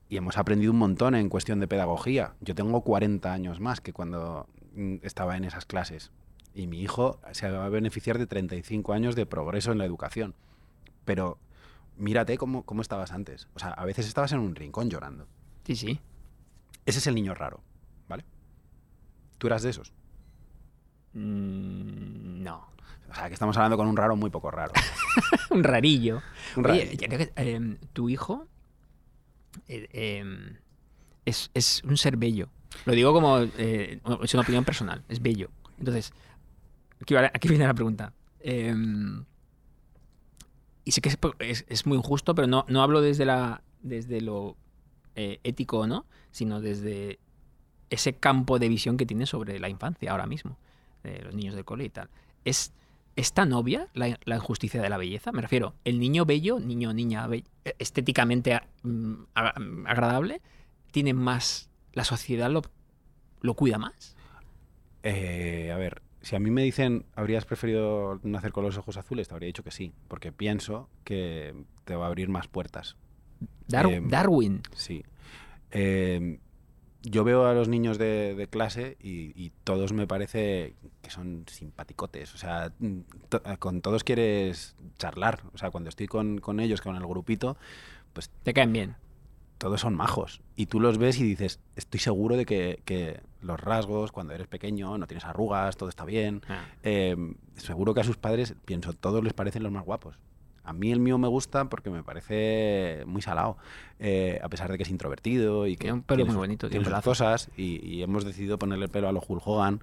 Y 0.08 0.16
hemos 0.16 0.36
aprendido 0.36 0.72
un 0.72 0.78
montón 0.78 1.14
en 1.14 1.28
cuestión 1.28 1.60
de 1.60 1.68
pedagogía. 1.68 2.34
Yo 2.40 2.54
tengo 2.56 2.80
40 2.82 3.32
años 3.32 3.60
más 3.60 3.80
que 3.80 3.92
cuando 3.92 4.48
mm, 4.74 4.96
estaba 5.02 5.36
en 5.36 5.44
esas 5.44 5.64
clases. 5.64 6.10
Y 6.54 6.66
mi 6.66 6.80
hijo 6.80 7.20
se 7.32 7.48
va 7.50 7.66
a 7.66 7.68
beneficiar 7.68 8.18
de 8.18 8.26
35 8.26 8.92
años 8.94 9.14
de 9.14 9.24
progreso 9.26 9.70
en 9.70 9.78
la 9.78 9.84
educación. 9.84 10.34
Pero 11.04 11.38
mírate 11.96 12.36
cómo, 12.36 12.62
cómo 12.64 12.82
estabas 12.82 13.12
antes. 13.12 13.48
O 13.54 13.58
sea, 13.58 13.68
a 13.70 13.84
veces 13.84 14.06
estabas 14.08 14.32
en 14.32 14.40
un 14.40 14.54
rincón 14.56 14.90
llorando. 14.90 15.26
Sí, 15.66 15.76
sí. 15.76 16.00
Ese 16.86 16.98
es 16.98 17.06
el 17.06 17.14
niño 17.14 17.34
raro, 17.34 17.62
¿vale? 18.08 18.24
Tú 19.38 19.46
eras 19.46 19.62
de 19.62 19.70
esos. 19.70 19.92
Mm, 21.12 22.42
no. 22.42 22.68
O 23.10 23.14
sea, 23.14 23.28
que 23.28 23.34
estamos 23.34 23.56
hablando 23.56 23.76
con 23.76 23.86
un 23.88 23.96
raro 23.96 24.16
muy 24.16 24.30
poco 24.30 24.50
raro. 24.50 24.72
Un 25.50 25.62
rarillo. 25.62 26.22
Un 26.56 26.66
Oye, 26.66 26.84
rarillo. 26.86 27.08
que, 27.18 27.32
em, 27.36 27.76
tu 27.92 28.08
hijo 28.08 28.48
eh, 29.68 29.86
em, 29.92 30.56
es, 31.26 31.50
es 31.52 31.82
un 31.84 31.96
ser 31.98 32.16
bello. 32.16 32.48
Lo 32.86 32.94
digo 32.94 33.12
como. 33.12 33.38
eh, 33.40 34.00
es 34.22 34.32
una 34.34 34.42
opinión 34.42 34.64
personal. 34.64 35.04
Es 35.08 35.20
bello. 35.20 35.50
Entonces, 35.78 36.12
aquí, 37.34 37.48
viene 37.48 37.66
la 37.66 37.74
pregunta. 37.74 38.14
Em, 38.40 39.24
y 40.84 40.92
sé 40.92 41.02
que 41.02 41.10
es, 41.10 41.18
es- 41.40 41.64
es 41.68 41.86
muy 41.86 41.98
injusto, 41.98 42.34
pero 42.34 42.48
no, 42.48 42.64
no 42.68 42.82
hablo 42.82 43.02
desde, 43.02 43.26
la, 43.26 43.62
desde 43.82 44.22
lo 44.22 44.56
eh, 45.16 45.40
ético 45.44 45.80
o 45.80 45.86
no, 45.86 46.06
sino 46.30 46.60
desde 46.60 47.18
ese 47.90 48.14
campo 48.14 48.58
de 48.58 48.68
visión 48.68 48.96
que 48.96 49.06
tiene 49.06 49.26
sobre 49.26 49.58
la 49.58 49.68
infancia 49.68 50.10
ahora 50.12 50.26
mismo, 50.26 50.56
los 51.04 51.34
niños 51.34 51.54
del 51.54 51.64
cole 51.64 51.84
y 51.84 51.90
tal. 51.90 52.08
¿Es, 52.44 52.72
¿Es 53.16 53.32
tan 53.34 53.52
obvia 53.52 53.88
la, 53.92 54.16
injusticia 54.26 54.80
de 54.80 54.88
la 54.88 54.96
belleza? 54.96 55.32
Me 55.32 55.42
refiero, 55.42 55.74
el 55.84 56.00
niño 56.00 56.24
bello, 56.24 56.58
niño, 56.58 56.94
niña, 56.94 57.28
estéticamente 57.78 58.58
mm, 58.82 59.14
a- 59.34 59.60
mm, 59.60 59.86
agradable, 59.86 60.40
tiene 60.90 61.12
más. 61.12 61.68
La 61.92 62.04
sociedad 62.04 62.50
lo, 62.50 62.62
lo 63.42 63.54
cuida 63.54 63.76
más. 63.76 64.16
Eh, 65.02 65.70
a 65.72 65.76
ver, 65.76 66.00
si 66.22 66.36
a 66.36 66.38
mí 66.38 66.50
me 66.50 66.62
dicen, 66.62 67.04
¿habrías 67.14 67.44
preferido 67.44 68.18
nacer 68.22 68.52
con 68.52 68.64
los 68.64 68.78
ojos 68.78 68.96
azules? 68.96 69.28
Te 69.28 69.34
habría 69.34 69.48
dicho 69.48 69.64
que 69.64 69.72
sí, 69.72 69.92
porque 70.08 70.32
pienso 70.32 70.88
que 71.04 71.54
te 71.84 71.96
va 71.96 72.06
a 72.06 72.08
abrir 72.08 72.28
más 72.28 72.48
puertas. 72.48 72.96
Dar- 73.68 73.86
Em, 73.86 74.08
Darwin. 74.08 74.60
Sí. 74.74 75.02
Eh, 75.70 76.38
yo 77.04 77.24
veo 77.24 77.46
a 77.46 77.54
los 77.54 77.68
niños 77.68 77.98
de, 77.98 78.34
de 78.36 78.46
clase 78.46 78.96
y, 79.00 79.32
y 79.34 79.50
todos 79.64 79.92
me 79.92 80.06
parece 80.06 80.76
que 81.02 81.10
son 81.10 81.44
simpaticotes. 81.48 82.34
O 82.34 82.38
sea, 82.38 82.72
mm, 82.78 82.98
to- 83.28 83.42
con 83.58 83.80
todos 83.80 84.04
quieres 84.04 84.76
charlar. 84.98 85.42
O 85.52 85.58
sea, 85.58 85.70
cuando 85.70 85.88
estoy 85.88 86.06
con, 86.06 86.38
con 86.38 86.60
ellos, 86.60 86.80
con 86.80 86.94
el 86.94 87.04
grupito, 87.06 87.56
pues 88.12 88.30
Te 88.44 88.52
caen 88.54 88.72
bien. 88.72 88.96
todos 89.58 89.80
son 89.80 89.94
majos. 89.96 90.42
Y 90.54 90.66
tú 90.66 90.78
los 90.78 90.98
ves 90.98 91.18
y 91.18 91.24
dices, 91.24 91.58
estoy 91.76 91.98
seguro 91.98 92.36
de 92.36 92.44
que, 92.46 92.82
que 92.84 93.20
los 93.40 93.58
rasgos, 93.58 94.12
cuando 94.12 94.32
eres 94.34 94.46
pequeño, 94.46 94.96
no 94.98 95.06
tienes 95.08 95.24
arrugas, 95.24 95.76
todo 95.76 95.88
está 95.88 96.04
bien. 96.04 96.42
Ah. 96.48 96.66
Eh, 96.84 97.16
seguro 97.56 97.94
que 97.94 98.00
a 98.02 98.04
sus 98.04 98.16
padres, 98.16 98.54
pienso, 98.64 98.92
todos 98.92 99.24
les 99.24 99.32
parecen 99.32 99.62
los 99.64 99.72
más 99.72 99.84
guapos. 99.84 100.18
A 100.64 100.72
mí 100.72 100.92
el 100.92 101.00
mío 101.00 101.18
me 101.18 101.28
gusta 101.28 101.66
porque 101.66 101.90
me 101.90 102.02
parece 102.02 103.02
muy 103.06 103.22
salado, 103.22 103.56
eh, 103.98 104.40
a 104.42 104.48
pesar 104.48 104.70
de 104.70 104.76
que 104.76 104.84
es 104.84 104.90
introvertido 104.90 105.66
y 105.66 105.76
que 105.76 105.82
Tiene 105.82 105.94
un 105.94 106.02
pelo 106.02 106.26
muy 106.26 106.36
bonito, 106.36 106.68
tiene 106.68 106.84
sus 106.84 107.00
cosas 107.00 107.50
y, 107.56 107.84
y 107.84 108.02
hemos 108.02 108.24
decidido 108.24 108.58
ponerle 108.58 108.86
el 108.86 108.90
pelo 108.90 109.08
a 109.08 109.12
lo 109.12 109.22
Hulk 109.26 109.46
Hogan. 109.46 109.80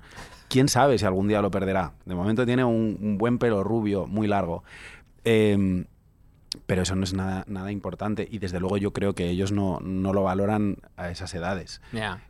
¿Quién 0.48 0.70
sabe 0.70 0.98
si 0.98 1.06
algún 1.06 1.28
día 1.28 1.42
lo 1.42 1.52
perderá? 1.52 1.94
De 2.06 2.16
momento 2.16 2.46
tiene 2.46 2.64
un, 2.64 2.98
un 3.02 3.18
buen 3.18 3.38
pelo 3.38 3.64
rubio, 3.64 4.08
muy 4.08 4.28
largo. 4.28 4.64
Eh, 5.26 5.86
pero 6.66 6.82
eso 6.82 6.96
no 6.96 7.04
es 7.04 7.14
nada, 7.14 7.44
nada 7.48 7.72
importante 7.72 8.28
y 8.30 8.40
desde 8.40 8.60
luego 8.60 8.78
yo 8.78 8.92
creo 8.92 9.14
que 9.14 9.30
ellos 9.30 9.52
no, 9.52 9.80
no 9.82 10.14
lo 10.14 10.24
valoran 10.24 10.78
a 10.98 11.10
esas 11.10 11.34
edades 11.34 11.82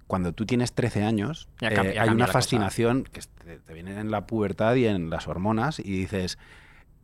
cuando 0.08 0.34
tú 0.34 0.46
tienes 0.46 0.74
13 0.74 1.04
años, 1.04 1.48
eh, 1.62 1.98
hay 2.00 2.10
una 2.10 2.26
cosa. 2.26 2.34
fascinación 2.34 3.04
que 3.04 3.22
te, 3.22 3.60
te 3.60 3.74
viene 3.74 4.00
en 4.00 4.12
la 4.12 4.28
pubertad 4.28 4.76
y 4.76 4.86
en 4.86 5.10
las 5.10 5.28
hormonas 5.28 5.80
y 5.80 5.84
dices, 5.84 6.38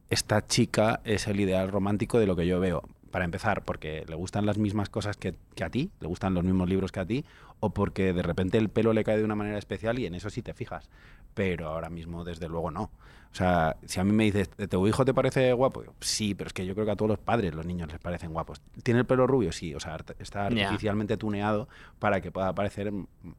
esta 0.09 0.45
chica 0.45 1.01
es 1.03 1.27
el 1.27 1.39
ideal 1.39 1.69
romántico 1.71 2.19
de 2.19 2.27
lo 2.27 2.35
que 2.35 2.47
yo 2.47 2.59
veo. 2.59 2.83
Para 3.11 3.23
empezar, 3.25 3.63
porque 3.63 4.03
le 4.09 4.15
gustan 4.15 4.45
las 4.45 4.57
mismas 4.57 4.89
cosas 4.89 5.15
que, 5.15 5.35
que 5.55 5.63
a 5.63 5.69
ti, 5.69 5.89
le 6.01 6.07
gustan 6.07 6.33
los 6.33 6.43
mismos 6.43 6.67
libros 6.67 6.91
que 6.91 6.99
a 6.99 7.05
ti, 7.05 7.23
o 7.61 7.69
porque 7.69 8.11
de 8.11 8.21
repente 8.21 8.57
el 8.57 8.67
pelo 8.67 8.91
le 8.91 9.05
cae 9.05 9.17
de 9.17 9.23
una 9.23 9.35
manera 9.35 9.57
especial 9.57 9.99
y 9.99 10.05
en 10.05 10.15
eso 10.15 10.29
sí 10.29 10.41
te 10.41 10.53
fijas. 10.53 10.89
Pero 11.33 11.69
ahora 11.69 11.89
mismo, 11.89 12.25
desde 12.25 12.49
luego, 12.49 12.71
no. 12.71 12.83
O 13.31 13.37
sea, 13.37 13.77
si 13.85 13.99
a 14.01 14.03
mí 14.03 14.11
me 14.11 14.25
dices, 14.25 14.49
¿tu 14.69 14.85
hijo 14.87 15.03
te 15.05 15.13
parece 15.13 15.51
guapo? 15.53 15.83
Yo, 15.83 15.93
sí, 16.01 16.35
pero 16.35 16.47
es 16.49 16.53
que 16.53 16.65
yo 16.65 16.73
creo 16.73 16.85
que 16.85 16.91
a 16.91 16.95
todos 16.97 17.09
los 17.09 17.19
padres 17.19 17.53
los 17.53 17.65
niños 17.65 17.89
les 17.89 17.99
parecen 17.99 18.31
guapos. 18.33 18.61
¿Tiene 18.83 19.01
el 19.01 19.05
pelo 19.05 19.27
rubio? 19.27 19.51
Sí, 19.53 19.73
o 19.75 19.79
sea, 19.79 19.97
está 20.19 20.47
artificialmente 20.47 21.15
tuneado 21.17 21.67
para 21.99 22.19
que 22.21 22.31
pueda 22.31 22.53
parecer 22.53 22.91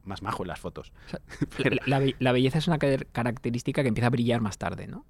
más 0.05 0.21
majo 0.23 0.43
en 0.43 0.47
las 0.49 0.59
fotos. 0.59 0.91
La, 1.57 1.81
la 1.85 1.99
be- 1.99 2.15
la 2.19 2.31
belleza 2.31 2.57
es 2.59 2.67
una 2.67 2.77
car- 2.79 3.05
característica 3.11 3.81
que 3.83 3.89
empieza 3.89 4.07
a 4.07 4.11
brillar 4.11 4.41
más 4.41 4.57
tarde, 4.57 4.87
¿no? 4.87 5.05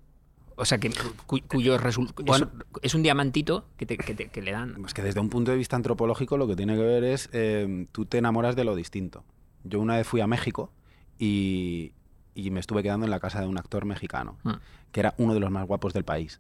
O 0.60 0.66
sea, 0.66 0.80
que, 0.80 0.92
cu- 1.28 1.40
cuyo 1.48 1.78
resultado 1.78 2.26
Bueno. 2.26 2.52
es, 2.82 2.96
un 2.96 3.04
diamantito 3.04 3.66
que, 3.78 3.86
te- 3.86 3.96
que 3.98 4.14
te- 4.16 4.28
que 4.30 4.42
le 4.42 4.52
dan. 4.52 4.84
Es 4.86 4.94
que 4.94 5.04
desde 5.04 5.20
un 5.20 5.30
punto 5.30 5.52
de 5.52 5.58
vista 5.58 5.76
antropológico 5.76 6.36
lo 6.36 6.48
que 6.48 6.56
tiene 6.56 6.76
que 6.76 6.82
ver 6.82 7.04
es, 7.04 7.30
eh, 7.32 7.88
tú 7.92 8.06
te 8.06 8.18
enamoras 8.18 8.56
de 8.56 8.64
lo 8.64 8.76
distinto. 8.76 9.24
Yo 9.64 9.80
una 9.80 9.98
vez 9.98 10.08
fui 10.08 10.20
a 10.20 10.28
México 10.28 10.72
y, 11.20 11.94
y 12.36 12.52
me 12.52 12.60
estuve 12.60 12.84
quedando 12.84 13.06
en 13.06 13.12
la 13.12 13.20
casa 13.20 13.40
de 13.42 13.48
un 13.48 13.58
actor 13.58 13.86
mexicano, 13.86 14.38
Mm. 14.44 14.52
que 14.92 15.00
era 15.00 15.14
uno 15.18 15.34
de 15.34 15.40
los 15.40 15.52
más 15.52 15.66
guapos 15.68 15.94
del 15.94 16.04
país. 16.04 16.40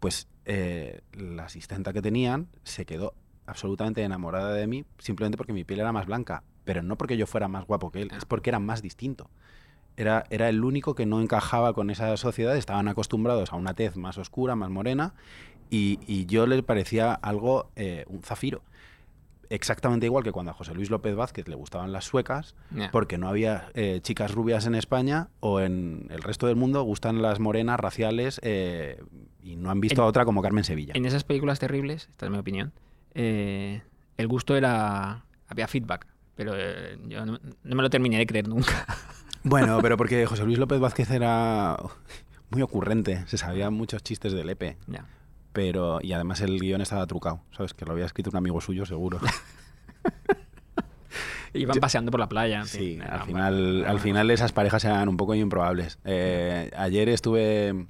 Pues 0.00 0.28
eh, 0.46 1.02
la 1.12 1.44
asistenta 1.44 1.92
que 1.92 2.00
tenían 2.00 2.48
se 2.62 2.86
quedó 2.86 3.14
absolutamente 3.46 4.02
enamorada 4.02 4.52
de 4.54 4.66
mí 4.66 4.84
simplemente 4.98 5.36
porque 5.36 5.52
mi 5.52 5.64
piel 5.64 5.80
era 5.80 5.92
más 5.92 6.06
blanca, 6.06 6.42
pero 6.64 6.82
no 6.82 6.96
porque 6.96 7.16
yo 7.16 7.26
fuera 7.26 7.48
más 7.48 7.66
guapo 7.66 7.90
que 7.90 8.02
él, 8.02 8.08
Ah. 8.12 8.16
es 8.18 8.24
porque 8.24 8.50
era 8.50 8.58
más 8.60 8.80
distinto. 8.82 9.28
Era, 9.98 10.24
era 10.30 10.48
el 10.48 10.62
único 10.64 10.94
que 10.94 11.06
no 11.06 11.20
encajaba 11.20 11.72
con 11.74 11.90
esa 11.90 12.16
sociedad, 12.16 12.56
estaban 12.56 12.86
acostumbrados 12.86 13.52
a 13.52 13.56
una 13.56 13.74
tez 13.74 13.96
más 13.96 14.16
oscura, 14.16 14.54
más 14.54 14.70
morena, 14.70 15.12
y, 15.70 15.98
y 16.06 16.24
yo 16.26 16.46
le 16.46 16.62
parecía 16.62 17.12
algo, 17.12 17.70
eh, 17.76 18.04
un 18.08 18.22
zafiro. 18.22 18.62
Exactamente 19.50 20.04
igual 20.06 20.22
que 20.24 20.30
cuando 20.30 20.50
a 20.52 20.54
José 20.54 20.74
Luis 20.74 20.90
López 20.90 21.16
Vázquez 21.16 21.48
le 21.48 21.54
gustaban 21.56 21.90
las 21.90 22.04
suecas, 22.04 22.54
porque 22.92 23.16
no 23.18 23.28
había 23.28 23.70
eh, 23.74 24.00
chicas 24.02 24.32
rubias 24.32 24.66
en 24.66 24.74
España 24.74 25.28
o 25.40 25.60
en 25.60 26.06
el 26.10 26.22
resto 26.22 26.46
del 26.46 26.56
mundo 26.56 26.82
gustan 26.82 27.20
las 27.22 27.40
morenas 27.40 27.80
raciales 27.80 28.40
eh, 28.44 29.02
y 29.42 29.56
no 29.56 29.70
han 29.70 29.80
visto 29.80 30.02
En- 30.02 30.04
a 30.04 30.06
otra 30.06 30.24
como 30.26 30.42
Carmen 30.42 30.64
Sevilla. 30.64 30.92
En 30.96 31.06
esas 31.06 31.24
películas 31.24 31.58
terribles, 31.58 32.08
esta 32.10 32.26
es 32.26 32.30
mi 32.32 32.38
opinión, 32.38 32.72
eh, 33.14 33.82
el 34.18 34.28
gusto 34.28 34.54
era... 34.54 35.24
Había 35.48 35.66
feedback, 35.66 36.06
pero 36.34 36.52
yo 37.08 37.24
no, 37.24 37.40
no 37.64 37.74
me 37.76 37.82
lo 37.82 37.88
terminé 37.88 38.18
de 38.18 38.26
creer 38.26 38.46
nunca. 38.48 38.86
Bueno, 39.44 39.78
pero 39.82 39.96
porque 39.96 40.26
José 40.26 40.44
Luis 40.44 40.58
López 40.58 40.80
Vázquez 40.80 41.10
era 41.10 41.76
muy 42.50 42.62
ocurrente, 42.62 43.24
se 43.26 43.38
sabían 43.38 43.72
muchos 43.74 44.02
chistes 44.02 44.32
de 44.32 44.44
Lepe, 44.44 44.76
Ya. 44.86 45.04
pero 45.52 46.00
y 46.02 46.12
además 46.12 46.40
el 46.40 46.58
guion 46.60 46.80
estaba 46.80 47.06
trucado, 47.06 47.40
¿sabes? 47.56 47.74
Que 47.74 47.84
lo 47.84 47.92
había 47.92 48.04
escrito 48.06 48.30
un 48.30 48.36
amigo 48.36 48.60
suyo, 48.60 48.84
seguro. 48.86 49.20
Iban 51.54 51.74
Yo- 51.76 51.80
paseando 51.80 52.10
por 52.10 52.20
la 52.20 52.28
playa. 52.28 52.60
en 52.60 52.66
Sí, 52.66 52.78
fin, 52.78 53.02
al 53.02 53.22
final, 53.22 53.84
al 53.86 54.00
final 54.00 54.30
esas 54.30 54.52
parejas 54.52 54.84
eran 54.84 55.08
un 55.08 55.16
poco 55.16 55.34
improbables. 55.34 55.98
Eh, 56.04 56.70
ayer 56.76 57.08
estuve 57.08 57.86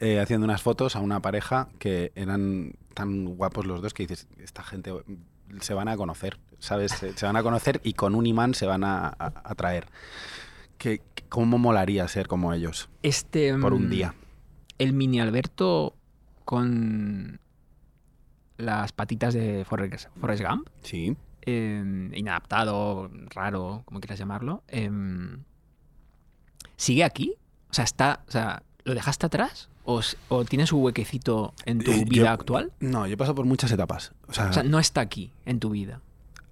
eh, 0.00 0.18
haciendo 0.20 0.44
unas 0.46 0.60
fotos 0.60 0.96
a 0.96 1.00
una 1.00 1.20
pareja 1.22 1.68
que 1.78 2.10
eran 2.16 2.72
tan 2.94 3.24
guapos 3.36 3.66
los 3.66 3.80
dos 3.82 3.94
que 3.94 4.02
dices, 4.02 4.26
esta 4.38 4.64
gente 4.64 4.92
se 5.60 5.74
van 5.74 5.86
a 5.88 5.96
conocer, 5.96 6.38
¿sabes? 6.60 6.92
Se, 6.92 7.16
se 7.16 7.26
van 7.26 7.36
a 7.36 7.42
conocer 7.42 7.80
y 7.82 7.94
con 7.94 8.14
un 8.14 8.26
imán 8.26 8.54
se 8.54 8.66
van 8.66 8.84
a, 8.84 9.08
atraer. 9.18 9.86
Que, 10.78 11.02
que- 11.14 11.24
¿Cómo 11.28 11.58
molaría 11.58 12.06
ser 12.08 12.26
como 12.26 12.52
ellos 12.52 12.88
Este, 13.02 13.56
por 13.58 13.72
un 13.74 13.86
mm, 13.86 13.90
día? 13.90 14.14
El 14.78 14.92
mini 14.94 15.20
Alberto 15.20 15.94
con 16.44 17.38
las 18.56 18.92
patitas 18.92 19.32
de 19.34 19.64
Forrest, 19.64 20.08
Forrest 20.20 20.42
Gump, 20.44 20.68
Sí. 20.82 21.16
eh, 21.42 22.10
inadaptado, 22.14 23.10
raro, 23.34 23.82
como 23.84 24.00
quieras 24.00 24.18
llamarlo, 24.18 24.62
em, 24.68 25.44
¿sigue 26.76 27.04
aquí? 27.04 27.34
O 27.70 27.74
sea, 27.74 27.84
está, 27.84 28.22
o 28.26 28.30
sea, 28.30 28.62
¿lo 28.84 28.94
dejaste 28.94 29.26
atrás? 29.26 29.68
¿O, 29.84 30.44
tiene 30.44 30.66
su 30.66 30.78
huequecito 30.78 31.52
en 31.64 31.78
tu 31.80 31.90
Eh, 31.90 32.04
vida 32.06 32.24
yo- 32.24 32.30
actual? 32.30 32.72
No, 32.80 33.06
yo 33.06 33.14
he 33.14 33.16
pasado 33.16 33.34
por 33.34 33.44
muchas 33.46 33.72
etapas. 33.72 34.12
O 34.28 34.32
sea, 34.32 34.50
O 34.50 34.52
sea, 34.52 34.62
no 34.62 34.78
está 34.78 35.00
aquí 35.00 35.32
en 35.46 35.58
tu 35.58 35.70
vida. 35.70 36.00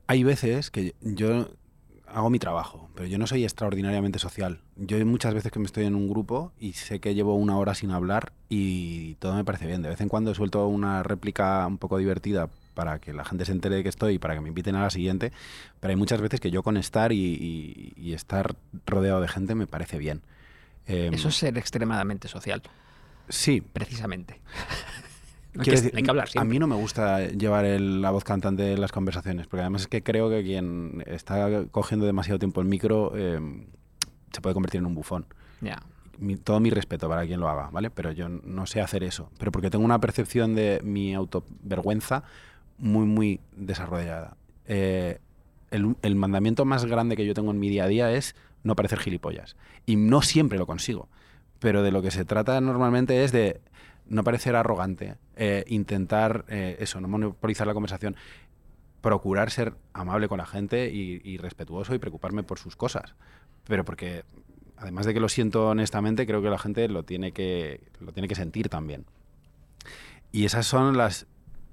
Hay 0.09 0.25
veces 0.25 0.71
que 0.73 0.95
yo 1.01 1.49
hago 2.09 2.31
mi 2.31 2.39
trabajo, 2.39 2.89
pero 2.95 3.07
yo 3.07 3.19
no 3.19 3.27
soy 3.27 3.45
extraordinariamente 3.45 4.19
social. 4.19 4.61
Yo 4.77 4.97
hay 4.97 5.05
muchas 5.05 5.35
veces 5.35 5.53
que 5.53 5.59
me 5.59 5.67
estoy 5.67 5.85
en 5.85 5.95
un 5.95 6.09
grupo 6.09 6.53
y 6.59 6.73
sé 6.73 6.99
que 7.01 7.15
llevo 7.15 7.35
una 7.37 7.57
hora 7.59 7.75
sin 7.75 7.91
hablar 7.91 8.33
y 8.49 9.15
todo 9.17 9.35
me 9.35 9.45
parece 9.45 9.67
bien. 9.67 9.83
De 9.83 9.91
vez 9.91 10.01
en 10.01 10.09
cuando 10.09 10.35
suelto 10.35 10.67
una 10.67 11.03
réplica 11.03 11.67
un 11.67 11.77
poco 11.79 11.99
divertida 11.99 12.49
para 12.75 12.99
que 12.99 13.13
la 13.13 13.25
gente 13.27 13.45
se 13.45 13.53
entere 13.53 13.77
de 13.77 13.83
que 13.83 13.89
estoy 13.91 14.15
y 14.15 14.19
para 14.19 14.35
que 14.35 14.41
me 14.41 14.49
inviten 14.49 14.75
a 14.77 14.83
la 14.83 14.91
siguiente, 14.91 15.33
pero 15.81 15.91
hay 15.91 15.97
muchas 15.97 16.21
veces 16.23 16.41
que 16.41 16.51
yo 16.51 16.63
con 16.63 16.77
estar 16.79 17.13
y, 17.13 17.17
y- 17.19 17.93
y 17.97 18.13
estar 18.15 18.57
rodeado 18.87 19.21
de 19.21 19.29
gente 19.29 19.55
me 19.55 19.67
parece 19.67 19.99
bien. 19.99 20.23
Em, 20.87 21.13
Eso 21.13 21.29
es 21.29 21.37
ser 21.37 21.59
extremadamente 21.59 22.29
social, 22.29 22.63
sí, 23.29 23.61
precisamente. 23.61 24.41
Hay, 25.57 25.65
que, 25.65 25.71
decir, 25.73 25.93
hay 25.95 26.03
que 26.03 26.11
hablar 26.11 26.25
A 26.27 26.31
siempre. 26.31 26.49
mí 26.51 26.59
no 26.59 26.67
me 26.67 26.77
gusta 26.77 27.27
llevar 27.29 27.65
el- 27.65 28.01
la 28.03 28.11
voz 28.11 28.23
cantante 28.25 28.73
en 28.75 28.81
las 28.81 28.93
conversaciones, 28.93 29.47
porque 29.47 29.63
además 29.63 29.83
es 29.83 29.89
que 29.89 30.03
creo 30.03 30.29
que 30.31 30.43
quien 30.43 31.03
está 31.07 31.65
cogiendo 31.71 32.07
demasiado 32.07 32.39
tiempo 32.39 32.61
el 32.61 32.67
micro 32.69 33.13
eh, 33.17 33.41
se 34.33 34.41
puede 34.41 34.55
convertir 34.55 34.79
en 34.81 34.87
un 34.87 34.95
bufón. 34.95 35.27
Ya. 35.61 35.83
Mi- 36.19 36.37
todo 36.37 36.61
mi 36.61 36.71
respeto 36.71 37.09
para 37.09 37.27
quien 37.27 37.41
lo 37.41 37.49
haga, 37.49 37.71
¿vale? 37.71 37.91
Pero 37.91 38.13
yo 38.13 38.29
no 38.29 38.67
sé 38.67 38.81
hacer 38.81 39.03
eso. 39.05 39.31
Pero 39.39 39.51
porque 39.53 39.71
tengo 39.71 39.85
una 39.85 40.01
percepción 40.01 40.55
de 40.55 40.81
mi 40.85 41.15
autovergüenza 41.15 42.25
muy, 42.79 43.07
muy 43.07 43.41
desarrollada. 43.57 44.37
Eh, 44.67 45.19
el, 45.71 45.97
el 46.03 46.15
mandamiento 46.17 46.65
más 46.65 46.85
grande 46.85 47.17
que 47.17 47.27
yo 47.27 47.35
tengo 47.35 47.51
en 47.51 47.59
mi 47.59 47.69
día 47.69 47.85
a 47.85 47.89
día 47.89 48.13
es 48.13 48.35
no 48.65 48.77
parecer 48.77 48.99
gilipollas. 48.99 49.57
Y 49.87 49.97
no 49.97 50.23
siempre 50.23 50.59
lo 50.59 50.67
consigo. 50.67 51.09
Pero 51.59 51.83
de 51.83 51.91
lo 51.91 52.03
que 52.03 52.11
se 52.11 52.25
trata 52.25 52.61
normalmente 52.61 53.25
es 53.25 53.33
de 53.33 53.61
no 54.09 54.25
parecer 54.25 54.57
arrogante, 54.57 55.17
eh, 55.37 55.65
intentar 55.69 56.45
eh, 56.49 56.77
eso, 56.81 57.01
no 57.01 57.09
monopolizar 57.09 57.67
la 57.67 57.75
conversación, 57.75 58.17
procurar 59.01 59.51
ser 59.51 59.75
amable 59.93 60.29
con 60.29 60.39
la 60.39 60.47
gente 60.47 60.91
y, 60.91 61.21
y 61.23 61.39
respetuoso 61.39 61.95
y 61.95 61.99
preocuparme 61.99 62.43
por 62.43 62.59
sus 62.59 62.77
cosas. 62.77 63.15
Pero 63.65 63.85
porque, 63.85 64.25
además 64.77 65.07
de 65.07 65.15
que 65.15 65.21
lo 65.21 65.29
siento 65.29 65.69
honestamente, 65.69 66.27
creo 66.27 66.43
que 66.43 66.51
la 66.51 66.59
gente 66.59 66.89
lo 66.89 67.05
tiene 67.05 67.33
que, 67.33 67.81
lo 68.01 68.13
tiene 68.13 68.29
que 68.29 68.35
sentir 68.35 68.69
también. 68.69 69.05
Y 70.33 70.45
esas 70.45 70.67
son 70.67 70.97
las, 70.97 71.27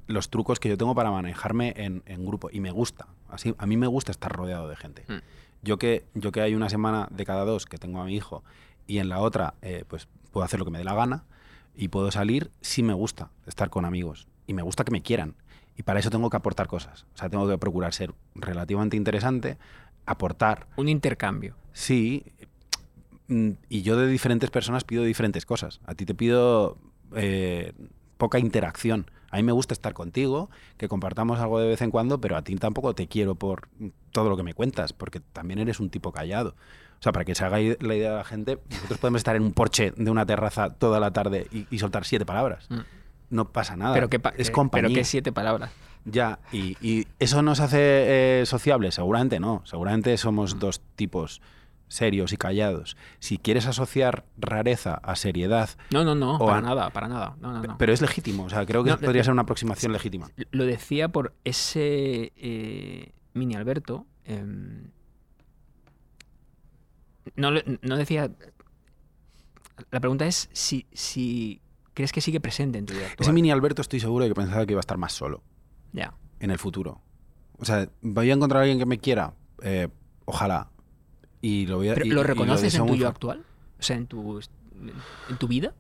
los 0.08 0.30
trucos 0.30 0.60
que 0.60 0.70
yo 0.70 0.78
tengo 0.78 0.96
para 0.96 1.12
manejarme 1.12 1.74
en, 1.78 2.04
en 2.06 2.26
grupo. 2.26 2.50
Y 2.52 2.60
me 2.60 2.72
gusta. 2.72 3.08
Así, 3.30 3.56
a 3.58 3.66
mí 3.66 3.78
me 3.78 3.88
gusta 3.88 4.12
estar 4.12 4.32
rodeado 4.32 4.68
de 4.70 4.76
gente. 4.76 5.04
Mm. 5.08 5.22
Yo 5.64 5.78
que, 5.78 6.06
yo 6.14 6.32
que 6.32 6.42
hay 6.42 6.54
una 6.54 6.70
semana 6.70 7.08
de 7.10 7.26
cada 7.26 7.44
dos 7.44 7.66
que 7.66 7.78
tengo 7.78 8.00
a 8.00 8.06
mi 8.06 8.16
hijo 8.16 8.44
y 8.88 9.00
en 9.00 9.10
la 9.10 9.20
otra 9.20 9.56
eh, 9.62 9.84
pues 9.88 10.08
puedo 10.32 10.46
hacer 10.46 10.60
lo 10.60 10.66
que 10.66 10.72
me 10.72 10.78
dé 10.78 10.84
la 10.84 10.94
gana 10.94 11.24
y 11.78 11.88
puedo 11.90 12.12
salir, 12.12 12.52
sí 12.62 12.84
me 12.84 12.94
gusta 12.94 13.30
estar 13.46 13.70
con 13.70 13.86
amigos. 13.86 14.28
Y 14.48 14.54
me 14.54 14.62
gusta 14.62 14.84
que 14.84 14.92
me 14.92 15.02
quieran. 15.02 15.36
Y 15.78 15.84
para 15.84 16.00
eso 16.00 16.10
tengo 16.10 16.30
que 16.30 16.38
aportar 16.38 16.68
cosas. 16.68 17.06
O 17.14 17.18
sea, 17.18 17.30
tengo 17.30 17.48
que 17.48 17.58
procurar 17.58 17.94
ser 17.94 18.14
relativamente 18.36 18.96
interesante, 18.98 19.58
aportar. 20.06 20.68
Un 20.78 20.88
intercambio. 20.88 21.56
Sí. 21.74 22.24
mm, 23.28 23.52
Y 23.70 23.82
yo 23.82 23.98
de 23.98 24.08
diferentes 24.08 24.50
personas 24.52 24.84
pido 24.84 25.04
diferentes 25.04 25.46
cosas. 25.46 25.82
A 25.86 25.96
ti 25.96 26.06
te 26.06 26.16
pido 26.16 26.78
eh, 27.16 27.74
poca 28.18 28.40
interacción. 28.40 29.10
A 29.32 29.38
mí 29.38 29.44
me 29.44 29.52
gusta 29.52 29.74
estar 29.74 29.94
contigo, 29.94 30.50
que 30.78 30.88
compartamos 30.88 31.40
algo 31.40 31.60
de 31.60 31.68
vez 31.68 31.82
en 31.82 31.92
cuando, 31.92 32.22
pero 32.22 32.38
a 32.38 32.42
ti 32.44 32.56
tampoco 32.56 32.94
te 32.96 33.08
quiero 33.08 33.36
por 33.36 33.68
todo 34.12 34.30
lo 34.30 34.38
que 34.38 34.44
me 34.44 34.54
cuentas, 34.54 34.94
porque 34.94 35.20
también 35.20 35.60
eres 35.60 35.80
un 35.80 35.90
tipo 35.90 36.12
callado. 36.12 36.56
O 37.00 37.04
sea, 37.04 37.12
para 37.12 37.26
que 37.26 37.36
se 37.36 37.44
haga 37.44 37.58
la 37.60 37.96
idea 37.96 38.12
de 38.12 38.18
la 38.18 38.24
gente, 38.24 38.60
nosotros 38.70 39.00
podemos 39.00 39.20
estar 39.20 39.36
en 39.36 39.44
un 39.44 39.52
porche 39.52 39.92
de 39.98 40.10
una 40.10 40.26
terraza 40.26 40.70
toda 40.74 41.00
la 41.02 41.12
tarde 41.12 41.48
y, 41.52 41.68
y 41.70 41.80
soltar 41.80 42.06
siete 42.06 42.26
palabras. 42.26 42.68
Mm. 42.70 42.80
No 43.32 43.50
pasa 43.52 43.76
nada. 43.76 43.94
Pero 43.94 44.10
qué, 44.10 44.20
pa- 44.20 44.34
es 44.38 44.50
eh, 44.50 44.52
compañía. 44.54 44.88
Pero 44.88 45.00
qué 45.00 45.04
siete 45.04 45.34
palabras. 45.34 45.72
Ya, 46.06 46.40
y, 46.54 46.78
y 46.80 47.08
¿eso 47.20 47.42
nos 47.42 47.60
hace 47.60 47.80
eh, 48.42 48.46
sociables? 48.46 48.96
Seguramente 48.96 49.40
no. 49.40 49.62
Seguramente 49.66 50.16
somos 50.18 50.60
dos 50.60 50.80
tipos 50.96 51.42
serios 51.96 52.34
y 52.34 52.38
callados. 52.38 52.98
Si 53.20 53.38
quieres 53.38 53.66
asociar 53.68 54.26
rareza 54.38 54.96
a 54.96 55.16
seriedad, 55.16 55.70
No, 55.92 56.04
no, 56.04 56.14
no, 56.16 56.38
para 56.40 56.58
a- 56.58 56.62
nada, 56.62 56.90
para 56.92 57.08
nada. 57.08 57.36
No, 57.40 57.52
no, 57.54 57.62
no. 57.64 57.78
pero 57.78 57.94
es 57.94 58.02
legítimo. 58.02 58.44
O 58.46 58.50
sea, 58.50 58.66
creo 58.66 58.84
que 58.84 58.96
podría 58.98 59.24
ser 59.24 59.34
una 59.34 59.44
aproximación 59.44 59.92
legítima. 59.92 60.30
Lo 60.52 60.66
decía 60.66 61.10
por 61.10 61.34
ese 61.44 62.34
eh, 62.36 63.12
mini 63.34 63.56
Alberto. 63.56 64.06
em, 64.26 64.92
no, 67.36 67.52
no 67.82 67.98
decía. 67.98 68.30
La 69.92 70.00
pregunta 70.00 70.26
es 70.26 70.50
si, 70.54 70.86
si 70.94 71.62
crees 71.94 72.12
que 72.12 72.22
sigue 72.22 72.40
presente 72.40 72.78
en 72.78 72.86
tu 72.86 72.94
vida 72.94 73.08
Ese 73.20 73.34
mini 73.34 73.52
Alberto 73.52 73.82
estoy 73.82 74.00
seguro 74.00 74.24
de 74.24 74.30
que 74.32 74.36
pensaba 74.36 74.66
que 74.66 74.72
iba 74.74 74.80
a 74.80 74.82
estar 74.88 74.98
más 74.98 75.12
solo 75.14 75.44
Ya. 75.92 76.14
en 76.40 76.52
el 76.52 76.58
futuro. 76.60 77.02
O 77.58 77.66
sea, 77.66 77.90
voy 78.02 78.30
a 78.30 78.34
encontrar 78.34 78.60
a 78.60 78.64
alguien 78.64 78.80
que 78.80 78.86
me 78.86 79.00
quiera. 79.00 79.34
Eh, 79.64 79.88
ojalá. 80.26 80.70
Y 81.46 81.68
lo 81.68 81.78
voy 81.78 81.90
a 81.90 81.94
Pero 81.94 82.06
y- 82.08 82.10
¿Lo 82.10 82.22
y 82.22 82.24
reconoces 82.24 82.74
en 82.74 82.86
tu 82.88 82.96
yo 82.96 83.08
actual? 83.08 83.44
O 83.80 83.84
sea, 83.84 83.96
en 83.98 84.08
tu, 84.08 84.40
en 85.30 85.38
tu 85.38 85.48
vida. 85.48 85.74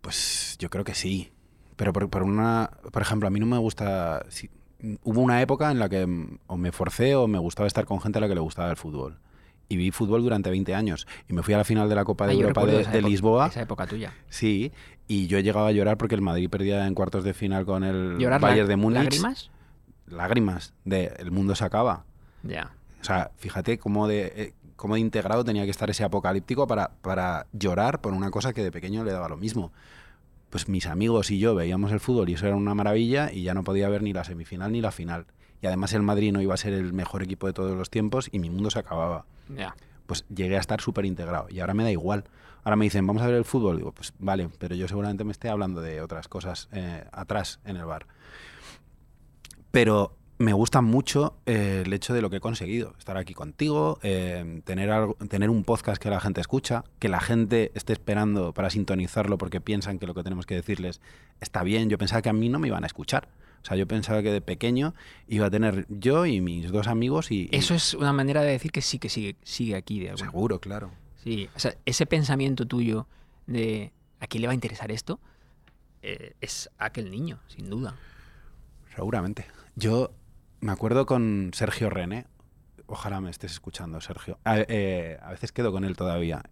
Pues 0.00 0.56
yo 0.58 0.70
creo 0.70 0.84
que 0.84 0.94
sí. 0.94 1.32
Pero 1.76 1.92
por, 1.92 2.08
por 2.10 2.22
una. 2.22 2.70
Por 2.92 3.02
ejemplo, 3.02 3.28
a 3.28 3.30
mí 3.30 3.40
no 3.40 3.46
me 3.46 3.58
gusta. 3.58 4.24
si- 4.28 4.50
hubo 5.02 5.20
una 5.20 5.40
época 5.40 5.70
en 5.70 5.78
la 5.78 5.88
que 5.88 6.06
mm, 6.06 6.38
o 6.48 6.56
me 6.56 6.70
forcé 6.72 7.14
o 7.14 7.26
me 7.26 7.38
gustaba 7.38 7.66
estar 7.66 7.84
con 7.86 8.00
gente 8.00 8.18
a 8.18 8.20
la 8.20 8.28
que 8.28 8.34
le 8.34 8.40
gustaba 8.40 8.70
el 8.70 8.76
fútbol. 8.76 9.18
Y 9.68 9.76
vi 9.76 9.90
fútbol 9.90 10.22
durante 10.22 10.48
20 10.50 10.74
años. 10.74 11.06
Y 11.28 11.32
me 11.32 11.42
fui 11.42 11.54
a 11.54 11.56
la 11.58 11.64
final 11.64 11.88
de 11.88 11.94
la 11.96 12.04
Copa 12.04 12.26
de 12.26 12.32
Ah, 12.32 12.36
Europa 12.36 12.64
de, 12.66 12.80
esa 12.82 12.90
de 12.92 12.98
época- 12.98 13.08
Lisboa. 13.10 13.46
Esa 13.48 13.62
época 13.62 13.86
tuya. 13.86 14.12
Sí. 14.28 14.70
Y 15.08 15.26
yo 15.26 15.38
llegaba 15.40 15.68
a 15.68 15.72
llorar 15.72 15.96
porque 15.98 16.14
el 16.14 16.20
Madrid 16.22 16.48
perdía 16.48 16.86
en 16.86 16.94
cuartos 16.94 17.24
de 17.24 17.34
final 17.34 17.64
con 17.64 17.82
el 17.82 18.16
¿Llorar 18.18 18.40
Bayern 18.40 18.68
de 18.68 18.76
Múnich. 18.76 19.02
lágrimas? 19.04 19.50
Lágrimas. 20.06 20.72
De 20.84 21.06
el 21.18 21.30
mundo 21.32 21.54
se 21.56 21.64
acaba. 21.64 22.04
Ya. 22.44 22.72
O 23.06 23.08
sea, 23.08 23.30
fíjate 23.36 23.78
cómo 23.78 24.08
de, 24.08 24.32
eh, 24.34 24.54
cómo 24.74 24.94
de 24.94 25.00
integrado 25.00 25.44
tenía 25.44 25.62
que 25.62 25.70
estar 25.70 25.88
ese 25.88 26.02
apocalíptico 26.02 26.66
para, 26.66 26.90
para 27.02 27.46
llorar 27.52 28.00
por 28.00 28.12
una 28.12 28.32
cosa 28.32 28.52
que 28.52 28.64
de 28.64 28.72
pequeño 28.72 29.04
le 29.04 29.12
daba 29.12 29.28
lo 29.28 29.36
mismo. 29.36 29.70
Pues 30.50 30.68
mis 30.68 30.86
amigos 30.86 31.30
y 31.30 31.38
yo 31.38 31.54
veíamos 31.54 31.92
el 31.92 32.00
fútbol 32.00 32.28
y 32.30 32.32
eso 32.32 32.48
era 32.48 32.56
una 32.56 32.74
maravilla 32.74 33.30
y 33.32 33.44
ya 33.44 33.54
no 33.54 33.62
podía 33.62 33.88
ver 33.88 34.02
ni 34.02 34.12
la 34.12 34.24
semifinal 34.24 34.72
ni 34.72 34.80
la 34.80 34.90
final. 34.90 35.26
Y 35.62 35.68
además 35.68 35.92
el 35.92 36.02
Madrid 36.02 36.32
no 36.32 36.42
iba 36.42 36.52
a 36.52 36.56
ser 36.56 36.72
el 36.72 36.92
mejor 36.92 37.22
equipo 37.22 37.46
de 37.46 37.52
todos 37.52 37.76
los 37.76 37.90
tiempos 37.90 38.28
y 38.32 38.40
mi 38.40 38.50
mundo 38.50 38.70
se 38.70 38.80
acababa. 38.80 39.24
Ya. 39.56 39.76
Pues 40.06 40.24
llegué 40.28 40.56
a 40.56 40.60
estar 40.60 40.80
súper 40.80 41.04
integrado 41.04 41.46
y 41.48 41.60
ahora 41.60 41.74
me 41.74 41.84
da 41.84 41.92
igual. 41.92 42.24
Ahora 42.64 42.74
me 42.74 42.86
dicen, 42.86 43.06
vamos 43.06 43.22
a 43.22 43.26
ver 43.26 43.36
el 43.36 43.44
fútbol. 43.44 43.76
Digo, 43.76 43.92
pues 43.92 44.14
vale, 44.18 44.48
pero 44.58 44.74
yo 44.74 44.88
seguramente 44.88 45.22
me 45.22 45.30
esté 45.30 45.48
hablando 45.48 45.80
de 45.80 46.00
otras 46.00 46.26
cosas 46.26 46.68
eh, 46.72 47.04
atrás 47.12 47.60
en 47.64 47.76
el 47.76 47.84
bar. 47.84 48.08
Pero 49.70 50.16
me 50.38 50.52
gusta 50.52 50.82
mucho 50.82 51.34
eh, 51.46 51.82
el 51.86 51.92
hecho 51.92 52.12
de 52.12 52.20
lo 52.20 52.28
que 52.30 52.36
he 52.36 52.40
conseguido. 52.40 52.94
Estar 52.98 53.16
aquí 53.16 53.32
contigo, 53.34 53.98
eh, 54.02 54.60
tener, 54.64 54.90
algo, 54.90 55.14
tener 55.28 55.48
un 55.50 55.64
podcast 55.64 56.00
que 56.00 56.10
la 56.10 56.20
gente 56.20 56.40
escucha, 56.40 56.84
que 56.98 57.08
la 57.08 57.20
gente 57.20 57.72
esté 57.74 57.92
esperando 57.94 58.52
para 58.52 58.68
sintonizarlo 58.70 59.38
porque 59.38 59.60
piensan 59.60 59.98
que 59.98 60.06
lo 60.06 60.14
que 60.14 60.22
tenemos 60.22 60.44
que 60.46 60.54
decirles 60.54 61.00
está 61.40 61.62
bien. 61.62 61.88
Yo 61.88 61.96
pensaba 61.98 62.20
que 62.22 62.28
a 62.28 62.34
mí 62.34 62.48
no 62.48 62.58
me 62.58 62.68
iban 62.68 62.84
a 62.84 62.86
escuchar. 62.86 63.28
O 63.62 63.64
sea, 63.66 63.76
yo 63.76 63.86
pensaba 63.88 64.22
que 64.22 64.30
de 64.30 64.40
pequeño 64.40 64.94
iba 65.26 65.46
a 65.46 65.50
tener 65.50 65.86
yo 65.88 66.26
y 66.26 66.40
mis 66.40 66.70
dos 66.70 66.86
amigos 66.86 67.30
y... 67.32 67.48
y- 67.50 67.56
Eso 67.56 67.74
es 67.74 67.94
una 67.94 68.12
manera 68.12 68.42
de 68.42 68.52
decir 68.52 68.70
que 68.70 68.82
sí 68.82 68.98
que 68.98 69.08
sigue, 69.08 69.36
sigue 69.42 69.74
aquí 69.74 69.98
de 70.00 70.10
alguna 70.10 70.30
Seguro, 70.30 70.60
claro. 70.60 70.90
Sí, 71.24 71.48
o 71.56 71.58
sea, 71.58 71.74
ese 71.84 72.06
pensamiento 72.06 72.66
tuyo 72.66 73.08
de 73.46 73.90
¿a 74.20 74.26
quién 74.28 74.42
le 74.42 74.46
va 74.48 74.52
a 74.52 74.54
interesar 74.54 74.92
esto? 74.92 75.18
Eh, 76.02 76.34
es 76.40 76.70
aquel 76.78 77.10
niño, 77.10 77.40
sin 77.48 77.68
duda. 77.68 77.96
Seguramente. 78.94 79.46
Yo 79.74 80.12
me 80.60 80.72
acuerdo 80.72 81.06
con 81.06 81.50
Sergio 81.54 81.90
René. 81.90 82.26
Ojalá 82.86 83.20
me 83.20 83.30
estés 83.30 83.52
escuchando, 83.52 84.00
Sergio. 84.00 84.38
A, 84.44 84.58
eh, 84.58 85.18
a 85.22 85.30
veces 85.30 85.52
quedo 85.52 85.72
con 85.72 85.84
él 85.84 85.96
todavía. 85.96 86.42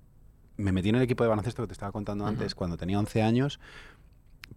Me 0.56 0.72
metí 0.72 0.88
en 0.88 0.96
el 0.96 1.02
equipo 1.02 1.22
de 1.24 1.28
baloncesto 1.30 1.62
que 1.62 1.68
te 1.68 1.72
estaba 1.72 1.92
contando 1.92 2.26
antes, 2.26 2.54
cuando 2.54 2.76
tenía 2.76 2.98
11 2.98 3.22
años, 3.22 3.60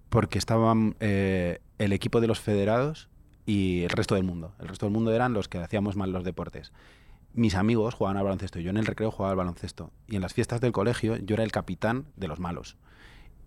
porque 0.09 0.37
estaban 0.37 0.95
eh, 0.99 1.59
el 1.77 1.93
equipo 1.93 2.21
de 2.21 2.27
los 2.27 2.39
federados 2.39 3.09
y 3.45 3.83
el 3.83 3.89
resto 3.89 4.15
del 4.15 4.23
mundo. 4.23 4.53
El 4.59 4.67
resto 4.67 4.85
del 4.85 4.93
mundo 4.93 5.11
eran 5.13 5.33
los 5.33 5.47
que 5.47 5.57
hacíamos 5.59 5.95
mal 5.95 6.11
los 6.11 6.23
deportes. 6.23 6.71
Mis 7.33 7.55
amigos 7.55 7.93
jugaban 7.93 8.17
al 8.17 8.23
baloncesto, 8.23 8.59
yo 8.59 8.69
en 8.71 8.77
el 8.77 8.85
recreo 8.85 9.11
jugaba 9.11 9.31
al 9.31 9.37
baloncesto. 9.37 9.91
Y 10.07 10.15
en 10.15 10.21
las 10.21 10.33
fiestas 10.33 10.61
del 10.61 10.71
colegio 10.71 11.17
yo 11.17 11.35
era 11.35 11.43
el 11.43 11.51
capitán 11.51 12.05
de 12.15 12.27
los 12.27 12.39
malos. 12.39 12.77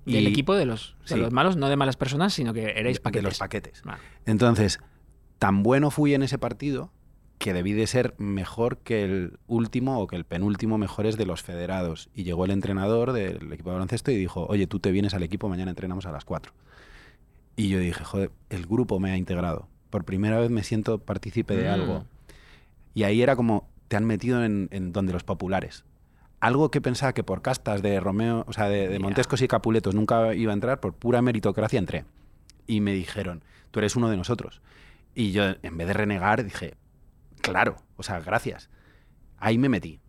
Del 0.07 0.25
Y- 0.25 0.29
equipo 0.29 0.55
de 0.55 0.65
los, 0.67 0.97
de 1.03 1.09
sí. 1.09 1.17
los 1.17 1.33
malos, 1.33 1.57
no 1.57 1.69
de 1.69 1.77
malas 1.77 1.97
personas, 1.97 2.33
sino 2.33 2.53
que 2.55 2.71
erais 2.79 3.01
paquetes. 3.01 3.23
De 3.25 3.29
los 3.29 3.39
paquetes. 3.39 3.83
Vale. 3.85 4.01
Entonces, 4.27 4.81
tan 5.41 5.65
bueno 5.65 5.91
fui 5.91 6.15
en 6.15 6.23
ese 6.23 6.39
partido 6.39 6.93
que 7.39 7.53
debí 7.55 7.73
de 7.73 7.87
ser 7.87 8.15
mejor 8.19 8.77
que 8.77 9.03
el 9.03 9.39
último 9.49 9.99
o 9.99 10.07
que 10.07 10.15
el 10.15 10.25
penúltimo 10.25 10.77
mejores 10.77 11.17
de 11.17 11.25
los 11.25 11.43
federados. 11.43 12.11
Y 12.15 12.23
llegó 12.25 12.45
el 12.45 12.51
entrenador 12.51 13.13
del 13.13 13.51
equipo 13.53 13.71
de 13.71 13.75
baloncesto 13.77 14.11
y 14.11 14.17
dijo, 14.17 14.47
oye, 14.47 14.67
tú 14.67 14.79
te 14.79 14.93
vienes 14.93 15.15
al 15.15 15.23
equipo, 15.23 15.49
mañana 15.49 15.71
entrenamos 15.71 16.05
a 16.05 16.13
las 16.13 16.27
4. 16.27 16.53
Y 17.57 17.69
yo 17.71 17.79
dije, 17.79 18.05
joder, 18.05 18.31
el 18.51 18.67
grupo 18.67 19.01
me 19.01 19.11
ha 19.11 19.17
integrado. 19.17 19.67
Por 19.89 20.05
primera 20.05 20.39
vez 20.39 20.51
me 20.51 20.63
siento 20.63 20.99
partícipe 20.99 21.57
de 21.57 21.69
Mm. 21.71 21.73
algo. 21.73 22.05
Y 22.95 23.05
ahí 23.05 23.23
era 23.23 23.37
como, 23.37 23.67
te 23.89 23.97
han 23.97 24.05
metido 24.05 24.45
en, 24.45 24.69
en 24.71 24.93
donde 24.93 25.15
los 25.15 25.25
populares. 25.25 25.85
Algo 26.41 26.71
que 26.71 26.83
pensaba 26.83 27.15
que 27.15 27.25
por 27.25 27.41
castas 27.41 27.81
de 27.81 28.01
Romeo, 28.01 28.45
o 28.47 28.53
sea, 28.53 28.69
de, 28.69 28.89
de. 28.89 28.99
Montescos 28.99 29.41
y 29.41 29.49
Capuletos 29.49 29.95
nunca 29.95 30.35
iba 30.35 30.53
a 30.53 30.55
entrar, 30.55 30.81
por 30.81 30.93
pura 30.93 31.23
meritocracia 31.23 31.79
entré. 31.79 32.05
Y 32.67 32.81
me 32.83 32.93
dijeron, 32.93 33.43
tú 33.71 33.79
eres 33.79 33.97
uno 33.97 34.11
de 34.11 34.19
nosotros. 34.19 34.61
Y 35.15 35.33
yo, 35.33 35.45
en 35.63 35.77
vez 35.77 35.87
de 35.87 35.93
renegar, 35.93 36.45
dije, 36.45 36.75
claro, 37.41 37.77
o 37.97 38.03
sea, 38.03 38.21
gracias. 38.21 38.71
Ahí 39.39 39.59
me 39.59 39.69
metí. 39.69 40.01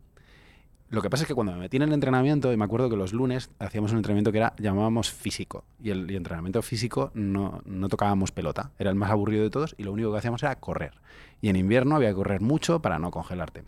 Lo 0.92 1.02
que 1.02 1.10
pasa 1.10 1.24
es 1.24 1.28
que 1.30 1.34
cuando 1.34 1.54
me 1.54 1.60
metí 1.60 1.78
en 1.78 1.84
el 1.84 1.94
entrenamiento, 1.94 2.52
y 2.52 2.58
me 2.58 2.66
acuerdo 2.66 2.90
que 2.90 2.98
los 2.98 3.14
lunes 3.14 3.50
hacíamos 3.60 3.92
un 3.92 3.98
entrenamiento 3.98 4.34
que 4.34 4.40
era, 4.40 4.54
llamábamos 4.58 5.10
físico. 5.10 5.64
Y 5.82 5.90
el, 5.90 6.10
entrenamiento 6.12 6.62
físico 6.62 7.12
no, 7.14 7.62
no 7.66 7.88
tocábamos 7.88 8.34
pelota. 8.34 8.72
Era 8.78 8.90
el 8.90 8.98
más 8.98 9.10
aburrido 9.10 9.44
de 9.44 9.50
todos 9.50 9.74
y 9.78 9.84
lo 9.84 9.94
único 9.94 10.12
que 10.12 10.18
hacíamos 10.18 10.44
era 10.44 10.56
correr. 10.58 11.00
Y 11.42 11.48
en 11.48 11.56
invierno 11.56 11.96
había 11.96 12.10
que 12.10 12.16
correr 12.16 12.42
mucho 12.42 12.82
para 12.82 13.00
no 13.00 13.10
congelarte. 13.10 13.64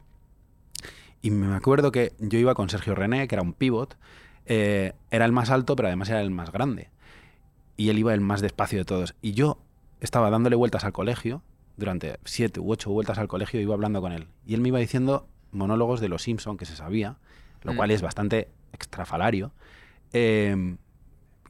Y 1.21 1.31
me 1.31 1.55
acuerdo 1.55 1.93
que 1.93 2.11
yo 2.19 2.37
iba 2.37 2.55
con 2.55 2.67
Sergio 2.67 2.93
René, 2.93 3.29
que 3.29 3.35
era 3.35 3.41
un 3.41 3.53
pivot. 3.53 3.97
eh, 4.45 4.91
era 5.09 5.23
el 5.23 5.31
más 5.31 5.49
alto, 5.49 5.77
pero 5.77 5.87
además 5.87 6.09
era 6.09 6.21
el 6.21 6.29
más 6.29 6.51
grande. 6.51 6.89
Y 7.77 7.87
él 7.87 7.99
iba 7.99 8.13
el 8.13 8.19
más 8.19 8.41
despacio 8.41 8.79
de 8.79 8.85
todos. 8.85 9.15
Y 9.21 9.31
yo 9.31 9.59
estaba 10.03 10.29
dándole 10.29 10.55
vueltas 10.55 10.83
al 10.83 10.93
colegio, 10.93 11.41
durante 11.77 12.19
siete 12.23 12.59
u 12.59 12.71
ocho 12.71 12.91
vueltas 12.91 13.17
al 13.17 13.27
colegio, 13.27 13.59
iba 13.59 13.73
hablando 13.73 13.99
con 14.01 14.11
él. 14.11 14.27
Y 14.45 14.53
él 14.53 14.61
me 14.61 14.67
iba 14.67 14.79
diciendo 14.79 15.27
monólogos 15.51 15.99
de 16.01 16.09
los 16.09 16.21
Simpson 16.21 16.57
que 16.57 16.65
se 16.65 16.75
sabía, 16.75 17.17
lo 17.63 17.73
Mm. 17.73 17.77
cual 17.77 17.91
es 17.91 18.01
bastante 18.01 18.49
extrafalario. 18.73 19.51
eh, 20.15 20.75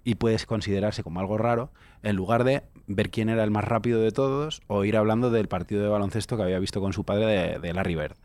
y 0.06 0.16
puedes 0.16 0.46
considerarse 0.46 1.04
como 1.04 1.20
algo 1.20 1.38
raro, 1.38 1.72
en 2.02 2.16
lugar 2.16 2.44
de 2.46 2.64
ver 2.88 3.10
quién 3.10 3.28
era 3.30 3.44
el 3.44 3.52
más 3.52 3.64
rápido 3.66 4.00
de 4.02 4.12
todos 4.12 4.62
o 4.68 4.84
ir 4.86 4.96
hablando 4.98 5.32
del 5.32 5.48
partido 5.50 5.82
de 5.84 5.90
baloncesto 5.90 6.36
que 6.38 6.44
había 6.44 6.60
visto 6.60 6.80
con 6.82 6.94
su 6.94 7.04
padre 7.06 7.26
de, 7.26 7.60
de 7.60 7.74
Larry 7.74 7.96
Bird. 7.96 8.16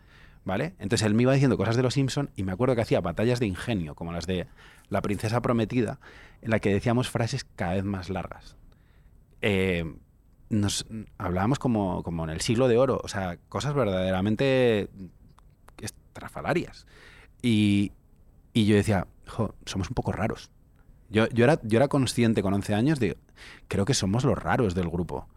¿Vale? 0.45 0.75
Entonces 0.79 1.07
él 1.07 1.15
me 1.15 1.23
iba 1.23 1.33
diciendo 1.33 1.57
cosas 1.57 1.77
de 1.77 1.83
los 1.83 1.95
Simpson 1.95 2.31
y 2.37 2.43
me 2.43 2.53
acuerdo 2.53 2.75
que 2.75 2.83
hacía 2.83 3.01
batallas 3.01 3.39
de 3.41 3.47
ingenio, 3.47 3.95
como 3.95 4.13
las 4.13 4.27
de 4.27 4.47
La 4.89 5.03
princesa 5.03 5.41
prometida, 5.43 5.99
en 6.41 6.51
la 6.51 6.59
que 6.61 6.73
decíamos 6.73 7.11
frases 7.11 7.45
cada 7.57 7.75
vez 7.75 7.85
más 7.85 8.09
largas. 8.11 8.57
Eh, 9.43 9.93
nos 10.51 10.87
hablábamos 11.19 11.59
como, 11.59 12.03
como 12.03 12.25
en 12.25 12.31
el 12.31 12.41
siglo 12.41 12.69
de 12.69 12.79
oro, 12.79 13.01
o 13.03 13.09
sea, 13.09 13.39
cosas 13.49 13.75
verdaderamente 13.75 14.89
estrafalarias. 15.81 16.87
Y, 17.43 17.93
y 18.53 18.67
yo 18.67 18.77
decía, 18.77 19.07
"Jo, 19.27 19.55
somos 19.67 19.89
un 19.89 19.95
poco 19.95 20.13
raros. 20.13 20.51
Yo, 21.11 21.29
yo, 21.31 21.45
era, 21.45 21.59
yo 21.63 21.79
era 21.79 21.89
consciente 21.89 22.43
con 22.43 22.53
11 22.55 22.75
años 22.75 23.01
de, 23.01 23.17
creo 23.69 23.85
que 23.85 23.95
somos 23.95 24.25
los 24.25 24.37
raros 24.39 24.75
del 24.75 24.89
grupo. 24.89 25.29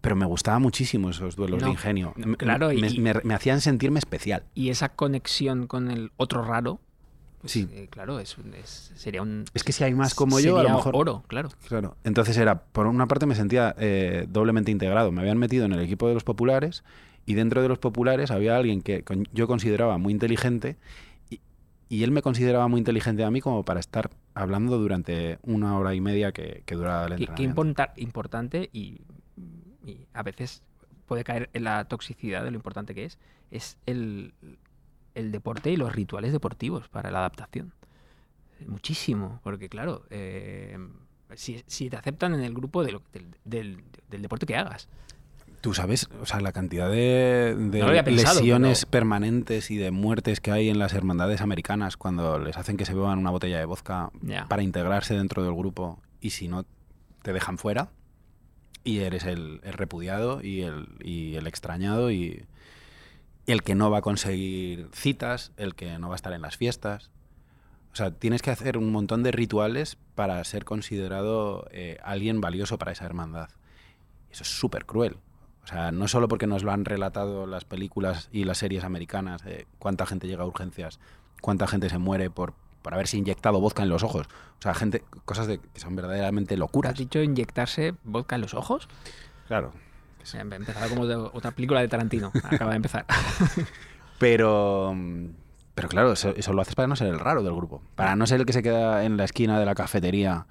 Pero 0.00 0.14
me 0.16 0.26
gustaba 0.26 0.58
muchísimo 0.58 1.10
esos 1.10 1.36
duelos 1.36 1.60
No, 1.60 1.66
de 1.66 1.72
ingenio. 1.72 2.12
no, 2.16 2.36
claro, 2.36 2.68
me, 2.68 2.88
y- 2.88 2.98
me- 3.00 3.14
me 3.24 3.34
hacían 3.34 3.60
sentirme 3.60 3.98
especial. 3.98 4.44
Y 4.54 4.70
esa 4.70 4.90
conexión 4.90 5.66
con 5.66 5.90
el 5.90 6.12
otro 6.16 6.42
raro, 6.44 6.80
pues, 7.46 7.52
Sí. 7.52 7.68
eh, 7.72 7.88
claro, 7.90 8.18
es, 8.20 8.36
es- 8.62 8.92
sería 8.94 9.22
un... 9.22 9.44
Es 9.54 9.64
que 9.64 9.72
si 9.72 9.82
hay 9.84 9.94
más 9.94 10.14
como 10.14 10.38
yo, 10.40 10.58
a 10.58 10.62
lo 10.62 10.70
mejor... 10.70 10.94
oro, 10.96 11.24
claro. 11.26 11.48
Claro. 11.68 11.96
Entonces 12.04 12.36
era, 12.36 12.62
por 12.64 12.86
una 12.86 13.06
parte 13.08 13.26
me 13.26 13.34
sentía 13.34 13.74
eh, 13.78 14.26
doblemente 14.28 14.70
integrado. 14.70 15.10
Me 15.12 15.20
habían 15.22 15.38
metido 15.38 15.64
en 15.64 15.72
el 15.72 15.80
equipo 15.80 16.08
de 16.08 16.14
los 16.14 16.24
populares 16.24 16.84
y 17.24 17.34
dentro 17.34 17.62
de 17.62 17.68
los 17.68 17.78
populares 17.78 18.30
había 18.30 18.56
alguien 18.56 18.82
que 18.82 19.02
con- 19.02 19.26
yo 19.32 19.46
consideraba 19.46 19.98
muy 19.98 20.12
inteligente 20.12 20.76
y, 21.30 21.40
y 21.88 22.02
él 22.04 22.10
me 22.12 22.22
consideraba 22.22 22.68
muy 22.68 22.78
inteligente 22.78 23.24
a 23.24 23.30
mí 23.30 23.40
como 23.40 23.64
para 23.64 23.80
estar 23.80 24.10
hablando 24.34 24.78
durante 24.78 25.38
una 25.42 25.78
hora 25.78 25.94
y 25.94 26.00
media 26.00 26.32
que, 26.32 26.62
que 26.66 26.74
dura 26.74 27.06
el 27.06 27.12
entrenamiento. 27.14 27.34
qué 27.34 27.42
importa- 27.42 27.92
importante 27.96 28.70
y, 28.72 29.00
y 29.84 30.06
a 30.12 30.22
veces 30.22 30.62
puede 31.06 31.24
caer 31.24 31.48
en 31.52 31.64
la 31.64 31.84
toxicidad 31.86 32.42
de 32.44 32.50
lo 32.50 32.56
importante 32.56 32.94
que 32.94 33.04
es, 33.04 33.18
es 33.50 33.76
el, 33.86 34.34
el 35.16 35.32
deporte 35.32 35.70
y 35.72 35.76
los 35.76 35.92
rituales 35.94 36.30
deportivos 36.32 36.88
para 36.88 37.10
la 37.10 37.18
adaptación. 37.18 37.72
Muchísimo, 38.66 39.40
porque 39.42 39.68
claro, 39.68 40.04
eh, 40.10 40.78
si, 41.34 41.62
si 41.66 41.90
te 41.90 41.96
aceptan 41.96 42.34
en 42.34 42.40
el 42.40 42.54
grupo 42.54 42.84
de 42.84 42.92
lo- 42.92 43.02
del, 43.12 43.26
del- 43.44 43.82
del 44.10 44.22
deporte 44.22 44.46
que 44.46 44.56
hagas. 44.56 44.88
Tú 45.60 45.74
sabes, 45.74 46.08
o 46.20 46.26
sea, 46.26 46.40
la 46.40 46.52
cantidad 46.52 46.88
de, 46.90 47.54
de 47.58 47.80
No 47.80 48.04
pensado, 48.04 48.38
lesiones 48.40 48.84
pero- 48.86 48.90
permanentes 48.92 49.70
y 49.70 49.76
de 49.76 49.90
muertes 49.90 50.40
que 50.40 50.52
hay 50.52 50.68
en 50.68 50.78
las 50.78 50.92
hermandades 50.94 51.40
americanas 51.40 51.96
cuando 51.96 52.38
les 52.38 52.56
hacen 52.56 52.76
que 52.76 52.84
se 52.86 52.94
beban 52.94 53.18
una 53.18 53.30
botella 53.30 53.58
de 53.58 53.64
vodka 53.64 54.10
para 54.48 54.62
integrarse 54.62 55.14
dentro 55.14 55.42
del 55.42 55.54
grupo 55.54 56.00
y 56.20 56.30
si 56.30 56.46
no 56.48 56.64
te 57.22 57.32
dejan 57.32 57.58
fuera 57.58 57.90
y 58.84 58.98
eres 59.00 59.24
el, 59.24 59.60
el 59.64 59.72
repudiado 59.72 60.40
y 60.42 60.62
el, 60.62 60.86
y 61.02 61.34
el 61.34 61.46
extrañado 61.48 62.10
y 62.12 62.44
el 63.46 63.62
que 63.62 63.74
no 63.74 63.90
va 63.90 63.98
a 63.98 64.02
conseguir 64.02 64.88
citas, 64.92 65.52
el 65.56 65.74
que 65.74 65.98
no 65.98 66.08
va 66.08 66.14
a 66.14 66.16
estar 66.16 66.32
en 66.32 66.42
las 66.42 66.56
fiestas. 66.56 67.10
O 67.92 67.96
sea, 67.96 68.10
tienes 68.10 68.42
que 68.42 68.50
hacer 68.50 68.76
un 68.76 68.90
montón 68.90 69.22
de 69.22 69.32
rituales 69.32 69.96
para 70.14 70.42
ser 70.44 70.64
considerado 70.64 71.66
eh, 71.70 71.98
alguien 72.02 72.40
valioso 72.40 72.78
para 72.78 72.92
esa 72.92 73.06
hermandad. 73.06 73.48
Eso 74.30 74.42
es 74.42 74.50
súper 74.50 74.84
cruel. 74.84 75.16
O 75.64 75.66
sea, 75.68 75.92
no 75.92 76.06
solo 76.06 76.28
porque 76.28 76.46
nos 76.46 76.62
lo 76.62 76.72
han 76.72 76.84
relatado 76.84 77.46
las 77.46 77.64
películas 77.64 78.28
y 78.32 78.44
las 78.44 78.58
series 78.58 78.84
americanas, 78.84 79.42
de 79.42 79.66
cuánta 79.78 80.06
gente 80.06 80.28
llega 80.28 80.44
a 80.44 80.46
urgencias, 80.46 81.00
cuánta 81.40 81.66
gente 81.66 81.88
se 81.88 81.98
muere 81.98 82.30
por, 82.30 82.54
por 82.82 82.94
haberse 82.94 83.16
inyectado 83.16 83.60
vodka 83.60 83.82
en 83.82 83.88
los 83.88 84.02
ojos. 84.02 84.28
O 84.58 84.62
sea, 84.62 84.74
gente, 84.74 85.02
cosas 85.24 85.46
de, 85.46 85.58
que 85.58 85.80
son 85.80 85.96
verdaderamente 85.96 86.56
locuras. 86.56 86.92
¿Has 86.92 86.98
dicho 86.98 87.22
inyectarse 87.22 87.94
vodka 88.04 88.36
en 88.36 88.42
los 88.42 88.54
ojos? 88.54 88.88
Claro. 89.48 89.72
Se 90.26 90.38
ha 90.38 90.42
empezado 90.42 90.88
como 90.88 91.06
de 91.06 91.14
otra 91.14 91.52
película 91.52 91.80
de 91.80 91.88
Tarantino. 91.88 92.32
Acaba 92.42 92.70
de 92.72 92.76
empezar. 92.76 93.06
Pero, 94.18 94.96
pero 95.74 95.88
claro, 95.88 96.12
eso, 96.12 96.34
eso 96.34 96.54
lo 96.54 96.62
haces 96.62 96.74
para 96.74 96.88
no 96.88 96.96
ser 96.96 97.08
el 97.08 97.18
raro 97.18 97.42
del 97.42 97.54
grupo. 97.54 97.82
Para 97.96 98.16
no 98.16 98.26
ser 98.26 98.40
el 98.40 98.46
que 98.46 98.54
se 98.54 98.62
queda 98.62 99.04
en 99.04 99.18
la 99.18 99.24
esquina 99.24 99.60
de 99.60 99.66
la 99.66 99.74
cafetería. 99.74 100.46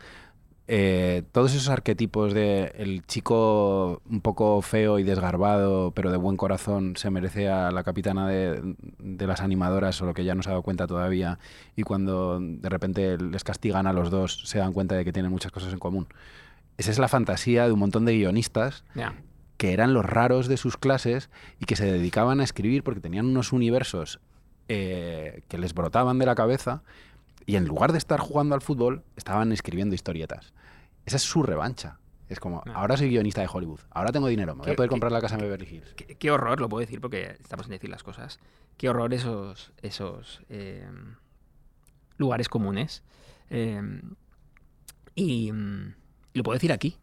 Eh, 0.68 1.24
todos 1.32 1.54
esos 1.54 1.70
arquetipos 1.70 2.34
de 2.34 2.74
el 2.78 3.06
chico 3.06 4.04
un 4.10 4.22
poco 4.22 4.62
feo 4.62 5.00
y 5.00 5.04
desgarbado, 5.04 5.92
pero 5.92 6.12
de 6.12 6.18
buen 6.18 6.38
corazón, 6.38 6.96
se 6.96 7.10
merece 7.10 7.50
a 7.50 7.72
la 7.72 7.84
capitana 7.84 8.28
de, 8.28 8.76
de 9.00 9.28
las 9.28 9.42
animadoras, 9.42 9.96
solo 9.96 10.14
que 10.14 10.26
ya 10.26 10.36
no 10.36 10.44
se 10.44 10.50
ha 10.50 10.52
dado 10.52 10.64
cuenta 10.64 10.86
todavía. 10.86 11.40
Y 11.76 11.82
cuando 11.82 12.40
de 12.40 12.70
repente 12.70 13.18
les 13.18 13.44
castigan 13.44 13.88
a 13.88 13.94
los 13.94 14.12
dos, 14.12 14.44
se 14.46 14.60
dan 14.60 14.74
cuenta 14.74 14.96
de 14.96 15.06
que 15.06 15.12
tienen 15.14 15.32
muchas 15.32 15.52
cosas 15.52 15.74
en 15.74 15.80
común. 15.80 16.08
Esa 16.78 16.92
es 16.92 17.00
la 17.00 17.08
fantasía 17.08 17.66
de 17.66 17.72
un 17.72 17.80
montón 17.80 18.06
de 18.06 18.14
guionistas 18.16 18.84
Ya. 18.96 19.14
Que 19.66 19.74
eran 19.74 19.94
los 19.96 20.06
raros 20.06 20.48
de 20.48 20.58
sus 20.58 20.78
clases 20.78 21.32
y 21.60 21.66
que 21.66 21.76
se 21.76 21.86
dedicaban 21.92 22.40
a 22.40 22.44
escribir 22.44 22.84
porque 22.84 23.00
tenían 23.02 23.26
unos 23.26 23.52
universos 23.52 24.20
eh, 24.68 25.42
que 25.48 25.58
les 25.58 25.74
brotaban 25.74 26.20
de 26.20 26.28
la 26.28 26.36
cabeza 26.36 26.84
y 27.48 27.56
en 27.56 27.66
lugar 27.66 27.92
de 27.92 27.98
estar 27.98 28.20
jugando 28.20 28.54
al 28.54 28.62
fútbol, 28.62 29.04
estaban 29.16 29.52
escribiendo 29.52 29.96
historietas. 29.96 30.54
Esa 31.08 31.18
es 31.18 31.24
su 31.24 31.42
revancha. 31.42 31.98
Es 32.30 32.40
como, 32.40 32.62
Ah. 32.68 32.74
ahora 32.76 32.96
soy 32.98 33.10
guionista 33.10 33.42
de 33.42 33.48
Hollywood, 33.52 33.80
ahora 33.92 34.12
tengo 34.12 34.28
dinero, 34.28 34.54
me 34.56 34.60
voy 34.62 34.68
a 34.68 34.72
¿Qué- 34.74 34.76
poder 34.78 34.90
comprar 34.92 35.12
la 35.12 35.22
casa 35.22 35.36
en 35.36 35.42
Beverly 35.42 35.68
Hills. 35.78 35.94
Qué, 35.96 36.16
qué 36.16 36.32
horror, 36.32 36.60
lo 36.62 36.70
puedo 36.70 36.82
decir 36.82 37.02
porque 37.02 37.36
estamos 37.42 37.66
en 37.66 37.72
decir 37.72 37.90
las 37.90 38.04
cosas. 38.04 38.40
Qué 38.78 38.88
horror 38.90 39.14
esos, 39.16 39.72
esos 39.82 40.42
eh, 40.50 40.88
lugares 42.18 42.50
comunes. 42.50 43.02
Eh, 43.50 43.82
y 45.16 45.52
mm, 45.52 45.94
lo 46.34 46.44
puedo 46.44 46.54
decir 46.56 46.72
aquí, 46.72 46.98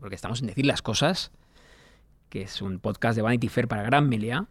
porque 0.00 0.14
estamos 0.16 0.40
en 0.40 0.48
decir 0.48 0.66
las 0.66 0.82
cosas, 0.82 1.30
que 2.30 2.42
es 2.42 2.62
un 2.62 2.78
podcast 2.78 3.16
de 3.16 3.22
Vanity 3.22 3.48
Fair 3.48 3.68
para 3.68 3.82
Gran 3.82 4.08
Melia. 4.08 4.46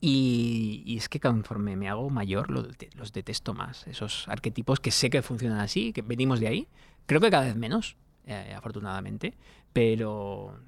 Y, 0.00 0.96
es 0.96 1.10
que 1.10 1.20
conforme 1.20 1.76
me 1.76 1.90
hago 1.90 2.08
mayor, 2.08 2.50
los 2.50 3.12
detesto 3.12 3.52
más. 3.52 3.86
Esos 3.86 4.26
arquetipos 4.28 4.80
que 4.80 4.90
sé 4.90 5.10
que 5.10 5.20
funcionan 5.20 5.58
así, 5.58 5.92
que 5.92 6.00
venimos 6.00 6.40
de 6.40 6.48
ahí. 6.48 6.68
Creo 7.04 7.20
que 7.20 7.30
cada 7.30 7.44
vez 7.44 7.56
menos, 7.56 7.96
eh, 8.26 8.54
afortunadamente. 8.56 9.34
Pero 9.74 10.58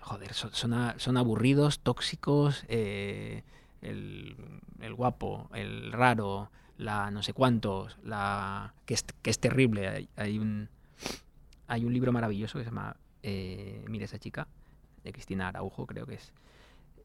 joder, 0.00 0.34
son, 0.34 0.50
son 0.98 1.16
aburridos, 1.16 1.80
tóxicos, 1.80 2.64
eh, 2.68 3.44
el, 3.80 4.36
el 4.80 4.94
guapo, 4.94 5.48
el 5.54 5.92
raro, 5.92 6.50
la 6.76 7.10
no 7.10 7.22
sé 7.22 7.32
cuántos, 7.32 7.96
la 8.02 8.74
que 8.84 8.94
es, 8.94 9.04
que 9.22 9.30
es 9.30 9.38
terrible. 9.38 9.88
Hay, 9.88 10.08
hay 10.16 10.38
un, 10.38 10.68
hay 11.68 11.84
un 11.84 11.92
libro 11.92 12.12
maravilloso 12.12 12.58
que 12.58 12.64
se 12.64 12.70
llama 12.70 12.96
eh, 13.22 13.84
Mira 13.88 14.04
esa 14.04 14.18
chica, 14.18 14.48
de 15.04 15.12
Cristina 15.12 15.48
Araujo, 15.48 15.86
creo 15.86 16.06
que 16.06 16.14
es. 16.14 16.32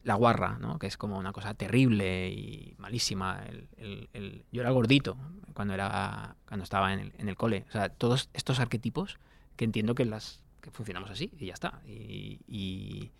La 0.03 0.15
guarra, 0.15 0.57
¿no? 0.59 0.79
que 0.79 0.87
es 0.87 0.95
como 0.95 1.17
una 1.17 1.33
cosa 1.33 1.53
terrible 1.53 2.29
y 2.29 2.75
malísima. 2.77 3.43
El, 3.77 4.45
yo 4.51 4.61
era 4.61 4.71
gordito 4.71 5.17
cuando, 5.53 5.73
era, 5.73 6.35
cuando 6.47 6.63
estaba 6.63 6.93
en 6.93 6.99
el, 6.99 7.13
en 7.17 7.27
el 7.27 7.35
cole. 7.35 7.65
O 7.67 7.71
sea, 7.71 7.89
todos 7.89 8.29
estos 8.33 8.59
arquetipos 8.59 9.17
que 9.57 9.65
entiendo 9.65 9.95
que 9.95 10.05
las 10.05 10.41
que 10.61 10.71
funcionamos 10.71 11.09
así 11.09 11.31
y 11.39 11.47
ya 11.47 11.53
está. 11.53 11.81
Y, 11.85 13.11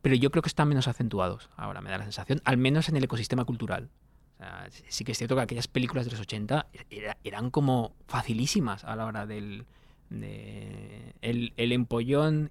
pero 0.00 0.14
yo 0.14 0.30
creo 0.30 0.42
que 0.42 0.48
están 0.48 0.68
menos 0.68 0.88
acentuados 0.88 1.50
ahora, 1.56 1.82
me 1.82 1.90
da 1.90 1.98
la 1.98 2.04
sensación, 2.04 2.40
al 2.44 2.56
menos 2.56 2.88
en 2.88 2.96
el 2.96 3.04
ecosistema 3.04 3.44
cultural. 3.44 3.90
Sí- 4.88 5.04
que 5.04 5.12
es 5.12 5.18
cierto 5.18 5.36
que 5.36 5.42
aquellas 5.42 5.68
películas 5.68 6.04
de 6.06 6.12
los 6.12 6.20
80 6.20 6.66
era- 6.90 7.16
eran 7.24 7.50
como 7.50 7.94
facilísimas 8.06 8.84
a 8.84 8.96
la 8.96 9.06
hora 9.06 9.26
del 9.26 9.66
de 10.10 11.14
el, 11.22 11.52
el 11.56 11.72
empollón 11.72 12.50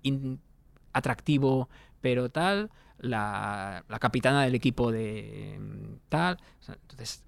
atractivo, 0.93 1.69
pero 2.01 2.29
tal, 2.29 2.69
la, 2.99 3.83
la 3.87 3.99
capitana 3.99 4.43
del 4.43 4.55
equipo 4.55 4.91
de 4.91 5.59
mm, 5.59 5.95
tal. 6.09 6.37
Entonces, 6.67 7.23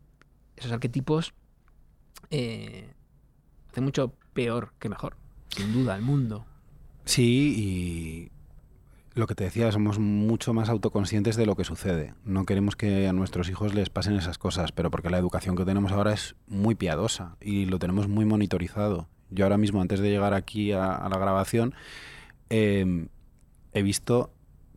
esos 0.55 0.71
arquetipos 0.71 1.33
eh, 2.29 2.93
hacen 3.69 3.83
mucho 3.83 4.13
peor 4.33 4.73
que 4.79 4.89
mejor, 4.89 5.17
sin 5.49 5.73
duda, 5.73 5.95
el 5.95 6.01
mundo. 6.01 6.45
Sí, 7.03 7.53
y 7.57 8.31
lo 9.19 9.27
que 9.27 9.35
te 9.35 9.43
decía, 9.43 9.71
somos 9.71 9.99
mucho 9.99 10.53
más 10.53 10.69
autoconscientes 10.69 11.35
de 11.35 11.45
lo 11.45 11.55
que 11.55 11.63
sucede. 11.63 12.13
No 12.23 12.45
queremos 12.45 12.75
que 12.75 13.07
a 13.07 13.13
nuestros 13.13 13.49
hijos 13.49 13.73
les 13.73 13.89
pasen 13.89 14.15
esas 14.15 14.37
cosas, 14.37 14.71
pero 14.71 14.89
porque 14.89 15.09
la 15.09 15.17
educación 15.17 15.55
que 15.55 15.65
tenemos 15.65 15.91
ahora 15.91 16.13
es 16.13 16.35
muy 16.47 16.75
piadosa 16.75 17.35
y 17.41 17.65
lo 17.65 17.79
tenemos 17.79 18.07
muy 18.07 18.25
monitorizado. 18.25 19.07
Yo 19.29 19.45
ahora 19.45 19.57
mismo, 19.57 19.81
antes 19.81 19.99
de 19.99 20.09
llegar 20.09 20.33
aquí 20.33 20.71
a, 20.71 20.95
a 20.95 21.09
la 21.09 21.17
grabación, 21.17 21.75
eh, 22.49 23.07
he 23.75 23.83
visto 23.83 24.31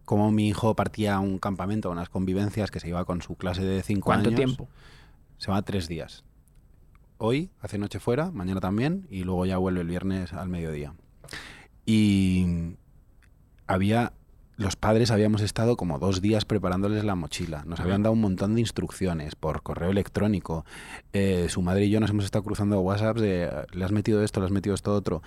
cómo 0.04 0.30
mi 0.30 0.48
hijo 0.48 0.74
partía 0.74 1.14
a 1.14 1.20
un 1.20 1.38
campamento, 1.38 1.88
a 1.88 1.92
unas 1.92 2.08
convivencias 2.08 2.70
que 2.70 2.80
se 2.80 2.88
iba 2.88 3.04
con 3.04 3.22
su 3.22 3.36
clase 3.36 3.62
de 3.62 3.82
cinco 3.82 4.06
¿Cuánto 4.06 4.28
años. 4.28 4.38
tiempo? 4.38 4.68
Se 5.38 5.50
va 5.50 5.62
tres 5.62 5.88
días. 5.88 6.24
Hoy 7.16 7.50
hace 7.60 7.78
noche 7.78 8.00
fuera, 8.00 8.30
mañana 8.32 8.60
también, 8.60 9.06
y 9.08 9.22
luego 9.22 9.46
ya 9.46 9.56
vuelve 9.56 9.82
el 9.82 9.86
viernes 9.86 10.32
al 10.32 10.48
mediodía. 10.48 10.94
Y 11.86 12.74
había, 13.68 14.14
los 14.56 14.74
padres 14.74 15.12
habíamos 15.12 15.42
estado 15.42 15.76
como 15.76 16.00
dos 16.00 16.20
días 16.20 16.44
preparándoles 16.44 17.04
la 17.04 17.14
mochila. 17.14 17.62
Nos 17.66 17.78
habían 17.78 18.02
dado 18.02 18.14
un 18.14 18.20
montón 18.20 18.56
de 18.56 18.62
instrucciones 18.62 19.36
por 19.36 19.62
correo 19.62 19.90
electrónico. 19.90 20.64
Eh, 21.12 21.46
su 21.48 21.62
madre 21.62 21.84
y 21.84 21.90
yo 21.90 22.00
nos 22.00 22.10
hemos 22.10 22.24
estado 22.24 22.42
cruzando 22.42 22.80
WhatsApps 22.80 23.20
de, 23.20 23.66
le 23.72 23.84
has 23.84 23.92
metido 23.92 24.24
esto, 24.24 24.40
le 24.40 24.46
has 24.46 24.52
metido 24.52 24.74
esto 24.74 24.92
otro. 24.92 25.22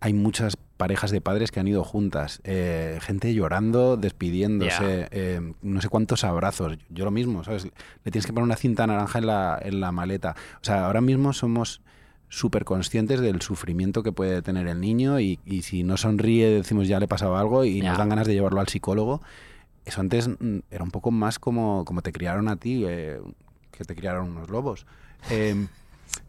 Hay 0.00 0.14
muchas 0.14 0.56
parejas 0.56 1.10
de 1.10 1.20
padres 1.20 1.50
que 1.50 1.60
han 1.60 1.68
ido 1.68 1.84
juntas, 1.84 2.40
eh, 2.44 2.98
gente 3.02 3.34
llorando, 3.34 3.98
despidiéndose, 3.98 5.08
eh, 5.10 5.52
no 5.60 5.80
sé 5.82 5.88
cuántos 5.90 6.24
abrazos. 6.24 6.78
Yo 6.88 7.04
lo 7.04 7.10
mismo, 7.10 7.44
¿sabes? 7.44 7.64
Le 7.64 8.10
tienes 8.10 8.24
que 8.24 8.32
poner 8.32 8.44
una 8.44 8.56
cinta 8.56 8.86
naranja 8.86 9.18
en 9.18 9.26
la, 9.26 9.60
en 9.62 9.80
la 9.80 9.92
maleta. 9.92 10.34
O 10.54 10.64
sea, 10.64 10.86
ahora 10.86 11.02
mismo 11.02 11.34
somos 11.34 11.82
súper 12.30 12.64
conscientes 12.64 13.20
del 13.20 13.42
sufrimiento 13.42 14.02
que 14.02 14.12
puede 14.12 14.40
tener 14.40 14.68
el 14.68 14.80
niño 14.80 15.20
y, 15.20 15.38
y 15.44 15.62
si 15.62 15.82
no 15.82 15.96
sonríe 15.96 16.48
decimos 16.48 16.88
ya 16.88 17.00
le 17.00 17.08
pasaba 17.08 17.40
algo 17.40 17.64
y 17.64 17.82
nos 17.82 17.98
dan 17.98 18.08
ganas 18.08 18.26
de 18.26 18.32
llevarlo 18.32 18.60
al 18.60 18.68
psicólogo. 18.68 19.20
Eso 19.84 20.00
antes 20.00 20.28
mm, 20.28 20.60
era 20.70 20.84
un 20.84 20.90
poco 20.90 21.10
más 21.10 21.38
como, 21.38 21.84
como 21.84 22.02
te 22.02 22.12
criaron 22.12 22.48
a 22.48 22.56
ti, 22.56 22.84
eh, 22.86 23.20
que 23.70 23.84
te 23.84 23.94
criaron 23.94 24.30
unos 24.30 24.48
lobos. 24.48 24.86
Eh, 25.30 25.66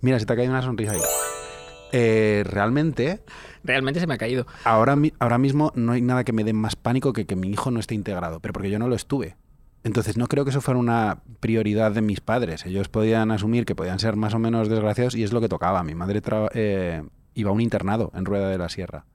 mira, 0.02 0.20
se 0.20 0.26
te 0.26 0.34
ha 0.34 0.36
caído 0.36 0.52
una 0.52 0.62
sonrisa 0.62 0.94
ahí. 0.94 1.00
Eh, 1.92 2.44
realmente, 2.46 3.22
Realmente 3.64 4.00
se 4.00 4.08
me 4.08 4.14
ha 4.14 4.18
caído. 4.18 4.46
ahora, 4.64 4.98
ahora 5.20 5.38
mismo 5.38 5.72
no 5.76 5.92
hay 5.92 6.02
nada 6.02 6.24
que 6.24 6.34
me 6.34 6.44
dé 6.44 6.54
más 6.54 6.76
pánico 6.76 7.14
que 7.14 7.26
que 7.26 7.36
mi 7.36 7.50
hijo 7.50 7.70
no 7.72 7.80
esté 7.80 7.96
integrado, 7.96 8.40
pero 8.40 8.54
porque 8.54 8.70
yo 8.70 8.80
no 8.80 8.88
lo 8.88 8.96
estuve. 8.96 9.36
Entonces 9.84 10.16
no 10.16 10.28
creo 10.28 10.44
que 10.44 10.52
eso 10.52 10.62
fuera 10.62 10.80
una 10.80 11.22
prioridad 11.40 11.92
de 11.92 12.02
mis 12.02 12.22
padres. 12.22 12.66
Ellos 12.68 12.88
podían 12.88 13.32
asumir 13.32 13.66
que 13.66 13.74
podían 13.76 13.98
ser 14.00 14.16
más 14.16 14.34
o 14.36 14.40
menos 14.40 14.70
desgraciados 14.70 15.16
y 15.16 15.24
es 15.24 15.34
lo 15.34 15.42
que 15.42 15.50
tocaba. 15.50 15.84
Mi 15.84 15.96
madre 15.96 16.22
eh, 16.54 17.04
iba 17.34 17.50
a 17.50 17.54
un 17.54 17.62
internado 17.62 18.12
en 18.14 18.26
Rueda 18.26 18.50
de 18.50 18.58
la 18.60 18.70
Sierra. 18.70 19.06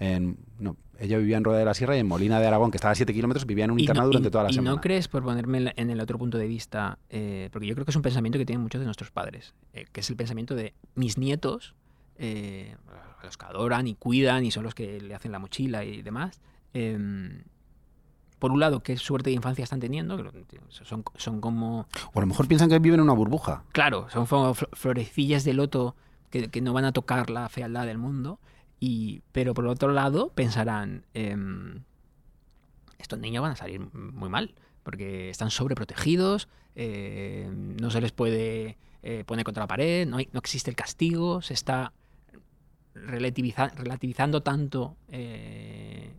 En, 0.00 0.38
no, 0.58 0.76
ella 0.98 1.18
vivía 1.18 1.36
en 1.36 1.44
Rueda 1.44 1.58
de 1.60 1.64
la 1.64 1.74
Sierra 1.74 1.96
y 1.96 2.00
en 2.00 2.06
Molina 2.08 2.40
de 2.40 2.46
Aragón, 2.46 2.70
que 2.72 2.76
estaba 2.76 2.92
a 2.92 2.94
7 2.96 3.12
kilómetros, 3.14 3.46
vivía 3.46 3.64
en 3.64 3.70
un 3.72 3.78
internado 3.80 4.06
no- 4.06 4.12
durante 4.12 4.28
y- 4.28 4.30
toda 4.32 4.44
la 4.44 4.50
y 4.50 4.54
semana. 4.54 4.74
no 4.76 4.80
crees, 4.80 5.06
por 5.08 5.22
ponerme 5.22 5.72
en 5.76 5.90
el 5.90 6.00
otro 6.00 6.18
punto 6.18 6.38
de 6.38 6.46
vista, 6.48 6.98
eh, 7.10 7.48
porque 7.52 7.66
yo 7.68 7.74
creo 7.74 7.84
que 7.84 7.90
es 7.90 7.96
un 7.96 8.02
pensamiento 8.02 8.38
que 8.38 8.46
tienen 8.46 8.62
muchos 8.62 8.80
de 8.80 8.84
nuestros 8.86 9.10
padres, 9.12 9.54
eh, 9.72 9.86
que 9.92 10.00
es 10.00 10.10
el 10.10 10.16
pensamiento 10.16 10.54
de 10.56 10.74
mis 10.96 11.16
nietos, 11.18 11.74
eh, 12.18 12.76
los 13.22 13.36
que 13.36 13.46
adoran 13.46 13.86
y 13.86 13.94
cuidan 13.94 14.44
y 14.44 14.50
son 14.50 14.64
los 14.64 14.74
que 14.74 15.00
le 15.00 15.14
hacen 15.14 15.32
la 15.32 15.38
mochila 15.38 15.84
y 15.84 16.02
demás. 16.02 16.40
em, 16.74 17.42
por 18.38 18.52
un 18.52 18.60
lado, 18.60 18.84
qué 18.84 18.96
suerte 18.96 19.30
de 19.30 19.34
infancia 19.36 19.64
están 19.64 19.80
teniendo, 19.80 20.16
son, 20.68 21.02
son 21.16 21.40
como 21.40 21.88
O 22.12 22.18
a 22.18 22.20
lo 22.20 22.26
mejor 22.28 22.46
piensan 22.46 22.68
que 22.68 22.78
viven 22.78 23.00
en 23.00 23.04
una 23.04 23.12
burbuja. 23.14 23.64
Claro, 23.72 24.06
son 24.10 24.26
florecillas 24.54 25.42
de 25.42 25.54
loto 25.54 25.96
que, 26.30 26.48
que 26.48 26.60
no 26.60 26.72
van 26.72 26.84
a 26.84 26.92
tocar 26.92 27.30
la 27.30 27.48
fealdad 27.48 27.84
del 27.86 27.98
mundo. 27.98 28.38
Y, 28.78 29.22
pero 29.32 29.54
por 29.54 29.66
otro 29.66 29.90
lado, 29.90 30.28
pensarán, 30.36 31.04
em, 31.14 31.82
estos 32.98 33.18
niños 33.18 33.42
van 33.42 33.52
a 33.52 33.56
salir 33.56 33.80
muy 33.92 34.28
mal, 34.28 34.54
porque 34.84 35.30
están 35.30 35.50
sobreprotegidos, 35.50 36.48
eh, 36.76 37.50
no 37.52 37.90
se 37.90 38.00
les 38.00 38.12
puede 38.12 38.78
eh, 39.02 39.24
poner 39.26 39.44
contra 39.44 39.64
la 39.64 39.66
pared, 39.68 40.06
no, 40.06 40.18
hay- 40.18 40.28
no 40.32 40.38
existe 40.38 40.70
el 40.70 40.76
castigo, 40.76 41.42
se 41.42 41.54
está 41.54 41.92
relativiza- 43.06 43.72
relativizando 43.74 44.42
tanto 44.42 44.96
eh, 45.10 46.10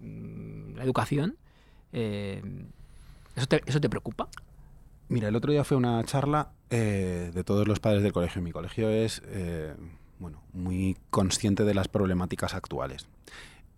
mm, 0.00 0.76
la 0.76 0.84
educación. 0.84 1.36
eh, 1.92 2.42
¿eso, 3.36 3.46
te, 3.46 3.62
¿Eso 3.66 3.80
te 3.80 3.88
preocupa? 3.88 4.28
Mira, 5.08 5.28
el 5.28 5.36
otro 5.36 5.50
día 5.52 5.64
fue 5.64 5.76
una 5.76 6.02
charla 6.04 6.50
eh, 6.70 7.30
de 7.34 7.44
todos 7.44 7.66
los 7.66 7.80
padres 7.80 8.02
del 8.02 8.12
colegio. 8.12 8.40
Mi 8.42 8.52
colegio 8.52 8.88
es 8.90 9.22
bueno, 10.20 10.42
muy 10.52 10.96
consciente 11.10 11.64
de 11.64 11.74
las 11.74 11.88
problemáticas 11.88 12.54
actuales. 12.54 13.06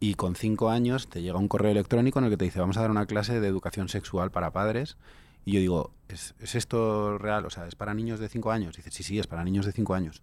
Y 0.01 0.15
con 0.15 0.35
cinco 0.35 0.69
años 0.69 1.09
te 1.09 1.23
llega 1.23 1.39
un 1.39 1.47
correo 1.49 1.71
electrónico 1.71 2.19
en 2.19 2.25
el 2.27 2.31
que 2.33 2.37
te 2.37 2.45
dice, 2.45 2.59
vamos 2.59 2.77
a 2.77 2.81
dar 2.81 2.91
una 2.91 3.07
clase 3.07 3.41
de 3.41 3.47
educación 3.47 3.89
sexual 3.89 4.31
para 4.33 4.51
padres. 4.51 4.97
Y 5.45 5.53
yo 5.53 5.61
digo, 5.61 5.93
¿es, 6.09 6.35
es 6.41 6.55
esto 6.57 7.17
real? 7.19 7.47
O 7.47 7.51
sea, 7.51 7.67
¿es 7.69 7.77
para 7.77 7.95
niños 7.95 8.19
de 8.21 8.29
cinco 8.29 8.51
años? 8.51 8.77
dice, 8.77 8.91
sí, 8.91 9.05
sí, 9.05 9.19
es 9.21 9.27
para 9.29 9.45
niños 9.45 9.65
de 9.65 9.73
cinco 9.73 9.95
años. 9.95 10.21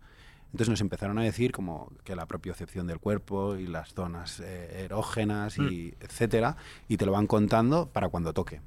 Entonces 0.52 0.70
nos 0.70 0.82
empezaron 0.82 1.18
a 1.20 1.24
decir 1.24 1.52
como 1.52 1.92
que 2.04 2.16
la 2.16 2.26
propiocepción 2.26 2.88
del 2.88 3.00
cuerpo 3.00 3.56
y 3.56 3.68
las 3.68 3.94
zonas 3.94 4.40
eh, 4.40 4.84
erógenas 4.86 5.58
y 5.58 5.94
etcétera, 6.00 6.58
y 6.88 6.98
te 6.98 7.06
lo 7.06 7.12
van 7.12 7.28
contando 7.28 7.88
para 7.90 8.10
cuando 8.10 8.34
toque 8.34 8.62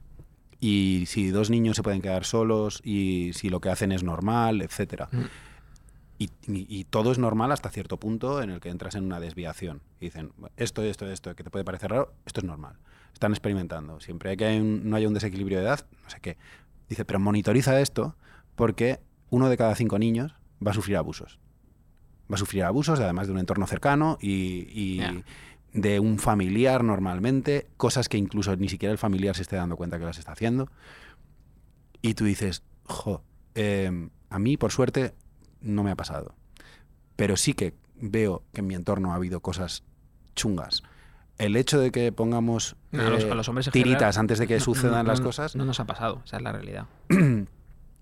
y 0.61 1.05
si 1.09 1.31
dos 1.31 1.51
niños 1.51 1.75
se 1.75 1.83
pueden 1.83 2.01
quedar 2.01 2.25
solos 2.25 2.81
y 2.85 3.33
si 3.35 3.49
lo 3.51 3.61
que 3.61 3.69
hacen 3.69 3.91
es 3.91 4.05
normal, 4.05 4.63
etcétera. 4.63 5.09
Mm. 5.11 5.23
Y, 6.19 6.25
y- 6.47 6.67
y 6.69 6.85
todo 6.85 7.11
es 7.11 7.19
normal 7.19 7.51
hasta 7.51 7.69
cierto 7.71 7.97
punto 7.97 8.41
en 8.43 8.51
el 8.51 8.61
que 8.61 8.69
entras 8.69 8.95
en 8.95 9.05
una 9.05 9.19
desviación. 9.19 9.81
Y 10.01 10.05
dicen, 10.05 10.31
esto, 10.57 10.83
esto, 10.85 11.11
esto, 11.11 11.35
que 11.35 11.43
te 11.43 11.51
puede 11.51 11.65
parecer 11.65 11.91
raro, 11.91 12.13
esto 12.27 12.39
es 12.41 12.45
normal. 12.47 12.77
Están 13.13 13.33
experimentando. 13.33 13.99
Siempre 13.99 14.37
que 14.37 14.45
hay 14.45 14.61
un- 14.61 14.89
no 14.89 14.95
haya 14.95 15.09
un 15.09 15.15
desequilibrio 15.15 15.59
de 15.59 15.65
edad, 15.65 15.85
no 16.05 16.11
sé 16.11 16.21
qué. 16.21 16.37
Dice, 16.89 17.05
pero 17.05 17.19
monitoriza 17.19 17.81
esto 17.81 18.15
porque 18.55 19.01
uno 19.31 19.49
de 19.49 19.57
cada 19.57 19.75
cinco 19.75 19.99
niños 19.99 20.37
va 20.65 20.71
a 20.71 20.75
sufrir 20.75 20.97
abusos. 20.97 21.41
Va 22.33 22.37
a 22.37 22.39
sufrir 22.39 22.65
abusos, 22.65 22.99
además 22.99 23.27
de 23.27 23.33
un 23.35 23.39
entorno 23.41 23.67
cercano 23.67 24.17
y, 24.21 25.01
de 25.75 26.01
un 26.01 26.19
familiar 26.19 26.83
normalmente, 26.85 27.67
cosas 27.77 28.09
que 28.09 28.17
incluso 28.19 28.57
ni 28.57 28.69
siquiera 28.69 28.93
el 28.93 28.99
familiar 28.99 29.37
se 29.37 29.43
esté 29.43 29.57
dando 29.57 29.77
cuenta 29.77 29.99
que 29.99 30.05
las 30.07 30.19
está 30.19 30.33
haciendo. 30.33 30.69
Y 32.01 32.15
tú 32.15 32.25
dices, 32.25 32.63
jo, 32.85 33.23
eh, 33.55 34.09
a 34.31 34.39
mí 34.39 34.57
por 34.57 34.71
suerte 34.73 35.15
no 35.61 35.83
me 35.83 35.91
ha 35.91 35.97
pasado. 35.97 36.35
Pero 37.17 37.37
sí 37.37 37.55
que 37.55 37.75
veo 37.97 38.43
que 38.53 38.61
en 38.61 38.67
mi 38.67 38.75
entorno 38.75 39.13
ha 39.13 39.15
habido 39.15 39.41
cosas 39.41 39.85
chungas. 40.35 40.83
El 41.39 41.57
hecho 41.57 41.79
de 41.81 41.91
que 41.93 42.13
pongamos 42.13 42.77
los- 42.91 43.25
eh, 43.25 43.31
a 43.31 43.35
los 43.35 43.49
hombres 43.49 43.67
en 43.69 43.73
tiritas 43.73 43.93
general, 44.15 44.19
antes 44.21 44.39
de 44.39 44.47
que 44.47 44.55
no- 44.55 44.61
sucedan 44.61 45.05
no- 45.07 45.13
las 45.13 45.21
cosas, 45.21 45.55
No 45.57 45.65
nos 45.65 45.81
ha 45.81 45.87
pasado, 45.87 46.23
esa 46.25 46.37
es 46.39 46.43
la 46.43 46.53
realidad. 46.53 46.87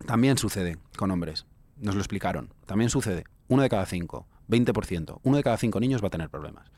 también 0.06 0.38
sucede 0.38 0.78
con 0.96 1.10
hombres. 1.10 1.46
Nos 1.76 1.94
lo 1.94 2.00
explicaron. 2.00 2.52
También 2.66 2.90
sucede. 2.90 3.24
Uno 3.50 3.62
de 3.62 3.68
cada 3.68 3.84
cinco, 3.84 4.28
20%. 4.48 5.18
Uno 5.24 5.36
de 5.36 5.42
cada 5.42 5.56
cinco 5.56 5.80
niños 5.80 6.02
va 6.02 6.06
a 6.06 6.10
tener 6.10 6.30
problemas. 6.30 6.70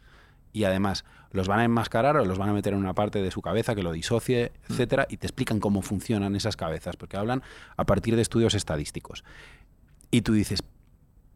Y 0.55 0.65
además, 0.65 1.05
los 1.31 1.47
van 1.47 1.61
a 1.61 1.65
enmascarar 1.65 2.17
o 2.17 2.25
los 2.25 2.39
van 2.39 2.49
a 2.49 2.55
meter 2.55 2.73
en 2.73 2.79
una 2.79 2.95
parte 2.95 3.21
de 3.21 3.31
su 3.31 3.43
cabeza 3.43 3.75
que 3.75 3.83
lo 3.83 3.93
disocie, 3.93 4.53
etcétera, 4.69 5.07
y 5.11 5.19
te 5.19 5.27
explican 5.27 5.61
cómo 5.61 5.83
funcionan 5.83 6.35
esas 6.35 6.57
cabezas, 6.57 6.97
porque 6.97 7.19
hablan 7.19 7.43
a 7.77 7.85
partir 7.85 8.17
de 8.17 8.23
estudios 8.23 8.55
estadísticos. 8.55 9.23
Y 10.11 10.23
tú 10.23 10.33
dices, 10.33 10.63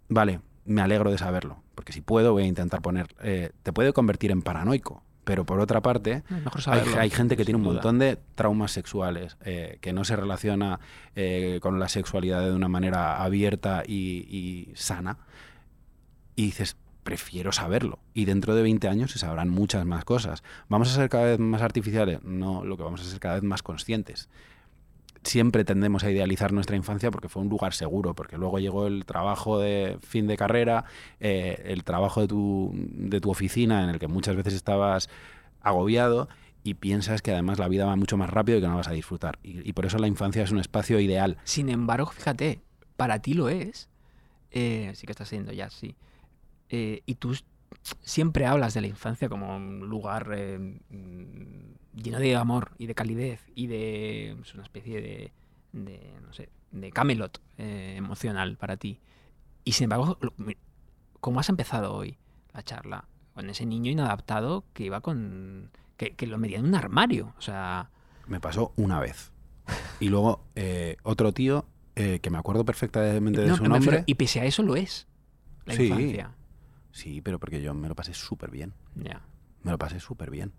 vale, 0.08 0.40
me 0.64 0.80
alegro 0.80 1.10
de 1.10 1.18
saberlo, 1.18 1.62
porque 1.74 1.92
si 1.92 2.00
puedo 2.00 2.32
voy 2.32 2.44
a 2.44 2.46
intentar 2.46 2.80
poner... 2.80 3.14
eh, 3.22 3.50
te 3.62 3.74
puede 3.74 3.92
convertir 3.92 4.30
en 4.30 4.40
paranoico, 4.40 5.02
pero 5.26 5.44
por 5.44 5.58
otra 5.58 5.82
parte, 5.82 6.22
hay, 6.66 7.10
gente 7.10 7.36
que 7.36 7.44
tiene 7.44 7.58
un 7.58 7.64
montón 7.64 7.98
de 7.98 8.16
traumas 8.36 8.70
sexuales, 8.70 9.36
eh, 9.44 9.78
que 9.80 9.92
no 9.92 10.04
se 10.04 10.14
relaciona 10.14 10.78
eh, 11.16 11.58
con 11.60 11.80
la 11.80 11.88
sexualidad 11.88 12.44
de 12.44 12.52
una 12.52 12.68
manera 12.68 13.20
abierta 13.20 13.82
y, 13.84 14.24
y 14.30 14.72
sana. 14.76 15.18
Y 16.36 16.44
dices, 16.44 16.76
prefiero 17.02 17.50
saberlo. 17.50 17.98
Y 18.14 18.24
dentro 18.24 18.54
de 18.54 18.62
20 18.62 18.86
años 18.86 19.10
se 19.10 19.18
sabrán 19.18 19.48
muchas 19.48 19.84
más 19.84 20.04
cosas. 20.04 20.44
¿Vamos 20.68 20.92
a 20.92 20.94
ser 20.94 21.08
cada 21.08 21.24
vez 21.24 21.40
más 21.40 21.60
artificiales? 21.60 22.22
No, 22.22 22.64
lo 22.64 22.76
que 22.76 22.84
vamos 22.84 23.00
a 23.00 23.04
ser 23.04 23.18
cada 23.18 23.34
vez 23.34 23.42
más 23.42 23.64
conscientes. 23.64 24.28
Siempre 25.26 25.64
tendemos 25.64 26.04
a 26.04 26.10
idealizar 26.10 26.52
nuestra 26.52 26.76
infancia 26.76 27.10
porque 27.10 27.28
fue 27.28 27.42
un 27.42 27.48
lugar 27.48 27.74
seguro, 27.74 28.14
porque 28.14 28.38
luego 28.38 28.60
llegó 28.60 28.86
el 28.86 29.04
trabajo 29.04 29.58
de 29.58 29.98
fin 30.00 30.28
de 30.28 30.36
carrera, 30.36 30.84
eh, 31.18 31.64
el 31.66 31.82
trabajo 31.82 32.20
de 32.20 32.28
tu, 32.28 32.72
de 32.74 33.20
tu 33.20 33.30
oficina 33.30 33.82
en 33.82 33.90
el 33.90 33.98
que 33.98 34.06
muchas 34.06 34.36
veces 34.36 34.54
estabas 34.54 35.08
agobiado 35.62 36.28
y 36.62 36.74
piensas 36.74 37.22
que 37.22 37.32
además 37.32 37.58
la 37.58 37.66
vida 37.66 37.86
va 37.86 37.96
mucho 37.96 38.16
más 38.16 38.30
rápido 38.30 38.58
y 38.58 38.60
que 38.60 38.68
no 38.68 38.76
vas 38.76 38.86
a 38.86 38.92
disfrutar. 38.92 39.40
Y, 39.42 39.72
por 39.72 39.84
eso 39.84 39.98
la 39.98 40.06
infancia 40.06 40.44
es 40.44 40.52
un 40.52 40.60
espacio 40.60 41.00
ideal. 41.00 41.38
Sin 41.42 41.68
embargo, 41.70 42.06
fíjate, 42.06 42.60
para 42.96 43.20
ti 43.20 43.34
lo 43.34 43.48
es. 43.48 43.88
Eh, 44.52 44.92
sí 44.94 45.06
que 45.06 45.12
estás 45.12 45.28
siendo 45.28 45.52
ya, 45.52 45.70
sí. 45.70 45.96
Eh, 46.68 47.02
y 47.04 47.16
tú 47.16 47.36
siempre 48.00 48.46
hablas 48.46 48.74
de 48.74 48.80
la 48.80 48.86
infancia 48.86 49.28
como 49.28 49.56
un 49.56 49.88
lugar 49.88 50.32
eh, 50.36 50.78
lleno 51.96 52.18
de 52.20 52.36
amor 52.36 52.72
y 52.78 52.86
de 52.86 52.94
calidez 52.94 53.40
y 53.54 53.66
de 53.66 54.32
es 54.40 54.54
una 54.54 54.62
especie 54.62 55.00
de, 55.00 55.32
de, 55.72 56.12
no 56.22 56.32
sé, 56.32 56.50
de 56.70 56.92
Camelot 56.92 57.40
eh, 57.58 57.94
emocional 57.96 58.56
para 58.56 58.76
ti. 58.76 59.00
Y 59.64 59.72
sin 59.72 59.84
embargo, 59.84 60.18
lo- 60.20 60.32
¿cómo 61.20 61.40
has 61.40 61.48
empezado 61.48 61.94
hoy 61.94 62.18
la 62.52 62.62
charla? 62.62 63.08
Con 63.34 63.50
ese 63.50 63.66
niño 63.66 63.90
inadaptado 63.90 64.64
que 64.72 64.84
iba 64.84 65.00
con... 65.00 65.70
que, 65.96 66.14
que 66.14 66.26
lo 66.26 66.38
medía 66.38 66.58
en 66.58 66.66
un 66.66 66.74
armario. 66.74 67.34
O 67.38 67.40
sea, 67.40 67.90
Me 68.26 68.40
pasó 68.40 68.72
una 68.76 69.00
vez. 69.00 69.32
Y 70.00 70.08
luego 70.08 70.44
eh, 70.54 70.96
otro 71.02 71.32
tío, 71.32 71.66
eh, 71.96 72.20
que 72.20 72.30
me 72.30 72.38
acuerdo 72.38 72.64
perfectamente 72.64 73.40
de 73.40 73.48
no, 73.48 73.56
su 73.56 73.62
nombre. 73.64 73.80
refiero- 73.80 74.04
y 74.06 74.14
pese 74.14 74.40
a 74.40 74.44
eso 74.44 74.62
lo 74.62 74.76
es. 74.76 75.06
La 75.64 75.74
Sí. 75.74 75.84
infancia. 75.84 76.30
Sí, 76.92 77.20
pero 77.20 77.38
porque 77.38 77.60
yo 77.60 77.74
me 77.74 77.88
lo 77.88 77.94
pasé 77.94 78.14
súper 78.14 78.50
bien. 78.50 78.72
Ya. 78.94 79.20
Me 79.64 79.70
lo 79.72 79.78
pasé 79.78 79.98
súper 80.00 80.30
bien. 80.30 80.52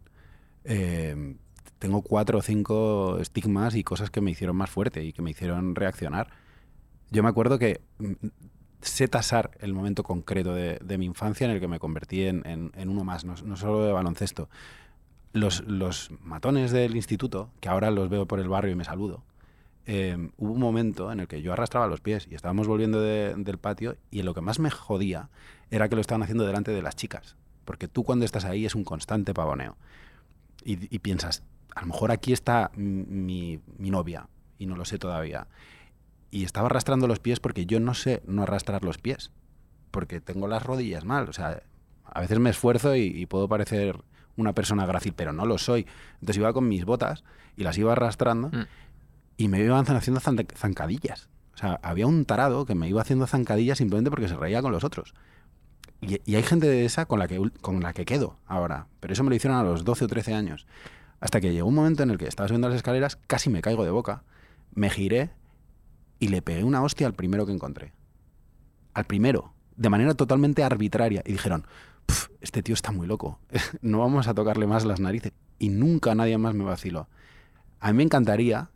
Eh, 0.68 1.36
tengo 1.80 2.02
cuatro 2.02 2.40
o 2.40 2.42
cinco 2.42 3.18
estigmas 3.20 3.76
y 3.76 3.84
cosas 3.84 4.10
que 4.10 4.22
me 4.22 4.32
hicieron 4.32 4.56
más 4.56 4.70
fuerte 4.70 5.04
y 5.04 5.14
que 5.14 5.22
me 5.22 5.32
hicieron 5.32 5.76
reaccionar. 5.76 6.30
Yo 7.12 7.24
me 7.24 7.30
acuerdo 7.30 7.58
que 7.60 7.82
mm, 8.00 8.14
sé 8.82 9.08
tasar 9.08 9.52
el 9.60 9.74
momento 9.74 10.04
concreto 10.04 10.54
de, 10.54 10.80
mi 10.98 11.06
infancia 11.06 11.46
en 11.46 11.52
el 11.52 11.60
que 11.60 11.68
me 11.68 11.80
convertí 11.80 12.24
en, 12.26 12.44
en- 12.46 12.90
uno 12.90 13.04
más, 13.04 13.26
no, 13.26 13.36
no 13.44 13.56
solo 13.56 13.84
de 13.86 13.92
baloncesto. 13.94 14.50
Los, 15.34 15.64
matones 16.22 16.72
del 16.72 16.96
instituto, 16.96 17.50
que 17.60 17.70
ahora 17.70 17.92
los 17.92 18.10
veo 18.10 18.26
por 18.28 18.40
el 18.40 18.50
barrio 18.50 18.72
y 18.72 18.76
me 18.76 18.84
saludo, 18.86 19.24
eh, 19.86 20.18
hubo 20.38 20.52
un 20.54 20.60
momento 20.60 21.12
en 21.12 21.20
el 21.22 21.28
que 21.28 21.42
yo 21.42 21.54
arrastraba 21.54 21.88
los 21.88 22.02
pies 22.02 22.28
y 22.30 22.36
estábamos 22.36 22.68
volviendo 22.68 23.02
de- 23.02 23.36
del 23.38 23.58
patio 23.58 23.98
y 24.12 24.24
lo 24.24 24.34
que 24.34 24.42
más 24.42 24.60
me 24.60 24.72
jodía 24.72 25.30
era 25.72 25.90
que 25.90 25.96
lo 25.96 26.02
estaban 26.02 26.24
haciendo 26.24 26.46
delante 26.46 26.72
de 26.72 26.82
las 26.82 26.96
chicas. 26.96 27.36
Porque 27.66 27.88
tú 27.88 28.04
cuando 28.04 28.26
estás 28.26 28.46
ahí 28.46 28.66
es 28.66 28.76
un 28.76 28.84
constante 28.84 29.34
pavoneo. 29.34 29.76
Y, 30.64 30.94
y 30.94 31.00
piensas, 31.00 31.44
a 31.76 31.82
lo 31.82 31.88
mejor 31.88 32.12
aquí 32.12 32.34
está 32.34 32.72
mi, 32.76 33.60
mi 33.78 33.90
novia 33.92 34.28
y 34.58 34.66
no 34.66 34.76
lo 34.76 34.86
sé 34.86 34.98
todavía. 34.98 35.48
Y 36.32 36.44
estaba 36.44 36.66
arrastrando 36.68 37.08
los 37.08 37.20
pies 37.20 37.40
porque 37.40 37.66
yo 37.66 37.80
no 37.80 37.94
sé 37.94 38.22
no 38.26 38.44
arrastrar 38.44 38.84
los 38.84 38.98
pies. 38.98 39.32
Porque 39.92 40.20
tengo 40.20 40.48
las 40.48 40.64
rodillas 40.64 41.06
mal. 41.06 41.30
O 41.30 41.34
sea, 41.34 41.62
a 42.06 42.20
veces 42.22 42.40
me 42.40 42.50
esfuerzo 42.50 42.96
y, 42.96 43.04
y 43.06 43.26
puedo 43.26 43.48
parecer 43.48 44.02
una 44.36 44.54
persona 44.54 44.86
grácil, 44.86 45.14
pero 45.16 45.32
no 45.34 45.46
lo 45.46 45.58
soy. 45.58 45.88
Entonces 46.16 46.38
iba 46.38 46.52
con 46.54 46.68
mis 46.68 46.86
botas 46.86 47.24
y 47.56 47.64
las 47.64 47.78
iba 47.78 47.94
arrastrando 47.94 48.50
Mm. 48.50 48.66
y 49.38 49.48
me 49.48 49.62
iban 49.64 49.86
haciendo 49.90 50.20
zan- 50.20 50.46
zancadillas. 50.56 51.30
O 51.56 51.58
sea, 51.58 51.80
había 51.82 52.06
un 52.06 52.26
tarado 52.26 52.66
que 52.66 52.76
me 52.76 52.88
iba 52.88 53.02
haciendo 53.02 53.26
zancadillas 53.26 53.78
simplemente 53.80 54.12
porque 54.12 54.28
se 54.28 54.36
reía 54.36 54.62
con 54.62 54.72
los 54.72 54.84
otros. 54.84 55.16
Y, 56.02 56.36
hay 56.36 56.44
gente 56.44 56.68
de 56.68 56.86
esa 56.86 57.06
con 57.06 57.20
la, 57.20 57.28
que, 57.28 57.42
con 57.62 57.82
la 57.82 57.94
que 57.94 58.06
quedo 58.06 58.36
ahora. 58.46 58.88
Pero 59.00 59.14
eso 59.14 59.24
me 59.24 59.30
lo 59.30 59.36
hicieron 59.36 59.58
a 59.58 59.64
los 59.64 59.84
12 59.84 60.06
o 60.06 60.08
13 60.08 60.34
años. 60.34 60.68
Hasta 61.20 61.42
que 61.42 61.52
llegó 61.52 61.68
un 61.68 61.76
momento 61.76 62.04
en 62.04 62.12
el 62.12 62.18
que 62.18 62.28
estaba 62.28 62.48
subiendo 62.48 62.70
las 62.70 62.78
escaleras, 62.78 63.16
casi 63.28 63.50
me 63.50 63.62
caigo 63.62 63.84
de 63.84 63.92
boca. 63.92 64.24
Me 64.74 64.90
giré 64.90 65.32
y 66.20 66.28
le 66.28 66.42
pegué 66.42 66.64
una 66.64 66.84
hostia 66.84 67.08
al 67.08 67.14
primero 67.14 67.46
que 67.46 67.54
encontré. 67.54 67.94
Al 68.94 69.06
primero. 69.06 69.54
De 69.76 69.90
manera 69.90 70.14
totalmente 70.14 70.64
arbitraria. 70.64 71.24
Y 71.26 71.32
dijeron, 71.34 71.66
"Pf, 72.06 72.30
este 72.42 72.64
tío 72.64 72.74
está 72.74 72.92
muy 72.92 73.08
loco, 73.08 73.40
no 73.82 74.00
vamos 74.00 74.28
a 74.28 74.34
tocarle 74.34 74.68
más 74.68 74.86
las 74.86 75.00
narices. 75.00 75.34
Y 75.60 75.70
nunca 75.70 76.14
nadie 76.16 76.38
más 76.38 76.54
me 76.54 76.64
vaciló. 76.64 77.08
A 77.80 77.92
mí 77.92 77.98
me 77.98 78.04
encantaría 78.04 78.70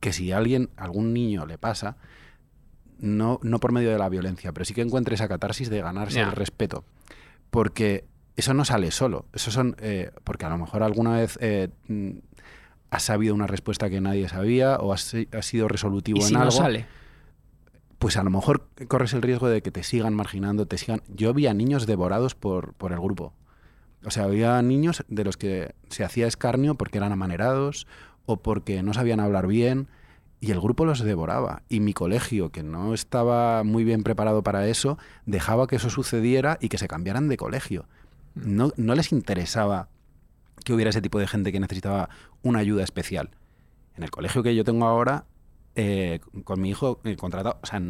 que 0.00 0.12
si 0.12 0.32
a 0.32 0.38
alguien, 0.38 0.70
algún 0.76 1.12
niño 1.12 1.46
le 1.46 1.58
pasa, 1.58 1.96
no, 3.02 3.40
no 3.42 3.58
por 3.58 3.72
medio 3.72 3.90
de 3.90 3.98
la 3.98 4.08
violencia, 4.08 4.52
pero 4.52 4.64
sí 4.64 4.72
que 4.72 4.80
encuentre 4.80 5.16
esa 5.16 5.28
catarsis 5.28 5.68
de 5.68 5.82
ganarse 5.82 6.20
el 6.20 6.32
respeto. 6.32 6.84
Porque 7.50 8.04
eso 8.36 8.54
no 8.54 8.64
sale 8.64 8.90
solo. 8.92 9.26
Eso 9.34 9.50
son. 9.50 9.76
eh, 9.80 10.12
porque 10.24 10.46
a 10.46 10.48
lo 10.48 10.56
mejor 10.56 10.82
alguna 10.82 11.16
vez 11.18 11.36
eh, 11.42 11.68
mm, 11.88 12.10
has 12.90 13.02
sabido 13.02 13.34
una 13.34 13.46
respuesta 13.46 13.90
que 13.90 14.00
nadie 14.00 14.28
sabía 14.28 14.76
o 14.76 14.92
has, 14.92 15.14
has 15.32 15.46
sido 15.46 15.68
resolutivo 15.68 16.18
Y 16.18 16.22
en 16.22 16.28
si 16.28 16.34
algo 16.34 16.46
no 16.46 16.50
sale. 16.52 16.86
pues 17.98 18.16
a 18.16 18.22
lo 18.22 18.30
mejor 18.30 18.68
corres 18.88 19.12
el 19.14 19.22
riesgo 19.22 19.48
de 19.48 19.62
que 19.62 19.70
te 19.70 19.82
sigan 19.82 20.14
marginando, 20.14 20.66
te 20.66 20.78
sigan... 20.78 21.02
Yo 21.08 21.34
vi 21.34 21.46
a 21.48 21.54
niños 21.54 21.86
devorados 21.86 22.34
por, 22.34 22.72
por 22.74 22.92
el 22.92 23.00
grupo. 23.00 23.34
O 24.04 24.10
sea, 24.10 24.24
había 24.24 24.60
niños 24.62 25.04
de 25.08 25.24
los 25.24 25.36
que 25.36 25.74
se 25.88 26.04
hacía 26.04 26.26
escarnio 26.26 26.76
porque 26.76 26.98
eran 26.98 27.12
amanerados 27.12 27.86
o 28.26 28.36
porque 28.36 28.82
no 28.82 28.94
sabían 28.94 29.20
hablar 29.20 29.46
bien 29.46 29.88
y 30.42 30.50
el 30.50 30.60
grupo 30.60 30.84
los 30.84 30.98
devoraba. 31.00 31.62
Y 31.68 31.78
mi 31.80 31.92
colegio, 31.94 32.50
que 32.50 32.62
no 32.64 32.92
estaba 32.94 33.62
muy 33.62 33.84
bien 33.84 34.02
preparado 34.02 34.42
para 34.42 34.66
eso, 34.66 34.98
dejaba 35.24 35.66
que 35.68 35.76
eso 35.76 35.88
sucediera 35.88 36.58
y 36.60 36.68
que 36.68 36.78
se 36.78 36.88
cambiaran 36.88 37.28
de 37.28 37.36
colegio. 37.36 37.86
No, 38.34 38.72
no 38.76 38.94
les 38.96 39.12
interesaba 39.12 39.88
que 40.64 40.72
hubiera 40.74 40.90
ese 40.90 41.00
tipo 41.00 41.18
de 41.20 41.28
gente 41.28 41.52
que 41.52 41.60
necesitaba 41.60 42.08
una 42.42 42.58
ayuda 42.58 42.82
especial. 42.82 43.30
En 43.96 44.02
el 44.02 44.10
colegio 44.10 44.42
que 44.42 44.54
yo 44.56 44.64
tengo 44.64 44.84
ahora, 44.86 45.26
eh, 45.76 46.18
con 46.44 46.60
mi 46.60 46.70
hijo 46.70 47.00
eh, 47.04 47.14
contratado, 47.16 47.58
o 47.62 47.66
sea, 47.66 47.80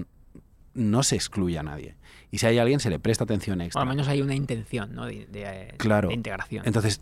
no 0.74 1.02
se 1.02 1.14
excluye 1.16 1.58
a 1.58 1.62
nadie. 1.62 1.96
Y 2.30 2.38
si 2.38 2.46
hay 2.46 2.58
alguien, 2.58 2.80
se 2.80 2.90
le 2.90 2.98
presta 2.98 3.24
atención 3.24 3.60
O 3.60 3.64
extra. 3.64 3.80
al 3.82 3.88
menos 3.88 4.08
hay 4.08 4.20
una 4.20 4.34
intención 4.34 4.94
¿no? 4.94 5.06
de, 5.06 5.26
de- 5.26 5.74
Claro. 5.78 6.08
de 6.08 6.14
integración. 6.14 6.64
Entonces, 6.66 7.00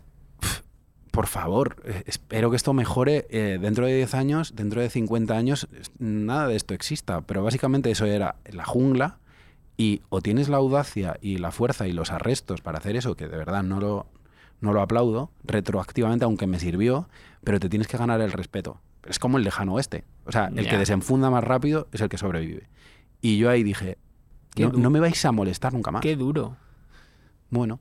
por 1.21 1.27
favor, 1.27 1.75
eh, 1.85 2.01
espero 2.07 2.49
que 2.49 2.55
esto 2.55 2.73
mejore 2.73 3.27
eh, 3.29 3.59
dentro 3.61 3.85
de 3.85 3.95
10 3.95 4.15
años, 4.15 4.55
dentro 4.55 4.81
de 4.81 4.89
50 4.89 5.37
años, 5.37 5.67
nada 5.99 6.47
de 6.47 6.55
esto 6.55 6.73
exista. 6.73 7.21
Pero 7.21 7.43
básicamente 7.43 7.91
eso 7.91 8.07
era 8.07 8.37
la 8.51 8.65
jungla 8.65 9.19
y 9.77 10.01
o 10.09 10.19
tienes 10.21 10.49
la 10.49 10.57
audacia 10.57 11.19
y 11.21 11.37
la 11.37 11.51
fuerza 11.51 11.87
y 11.87 11.91
los 11.91 12.09
arrestos 12.09 12.61
para 12.61 12.79
hacer 12.79 12.95
eso, 12.95 13.15
que 13.15 13.27
de 13.27 13.37
verdad 13.37 13.61
no 13.61 13.79
lo, 13.79 14.07
no 14.61 14.73
lo 14.73 14.81
aplaudo, 14.81 15.29
retroactivamente, 15.43 16.25
aunque 16.25 16.47
me 16.47 16.59
sirvió, 16.59 17.07
pero 17.43 17.59
te 17.59 17.69
tienes 17.69 17.87
que 17.87 17.97
ganar 17.97 18.19
el 18.19 18.31
respeto. 18.31 18.81
Es 19.05 19.19
como 19.19 19.37
el 19.37 19.43
lejano 19.43 19.75
oeste. 19.75 20.05
O 20.25 20.31
sea, 20.31 20.47
el 20.47 20.67
que 20.67 20.79
desenfunda 20.79 21.29
más 21.29 21.43
rápido 21.43 21.87
es 21.91 22.01
el 22.01 22.09
que 22.09 22.17
sobrevive. 22.17 22.67
Y 23.21 23.37
yo 23.37 23.47
ahí 23.47 23.61
dije, 23.61 23.99
no 24.57 24.89
me 24.89 24.99
vais 24.99 25.23
a 25.23 25.31
molestar 25.31 25.71
nunca 25.71 25.91
más 25.91 26.01
Qué 26.01 26.15
duro. 26.15 26.57
bueno, 27.51 27.79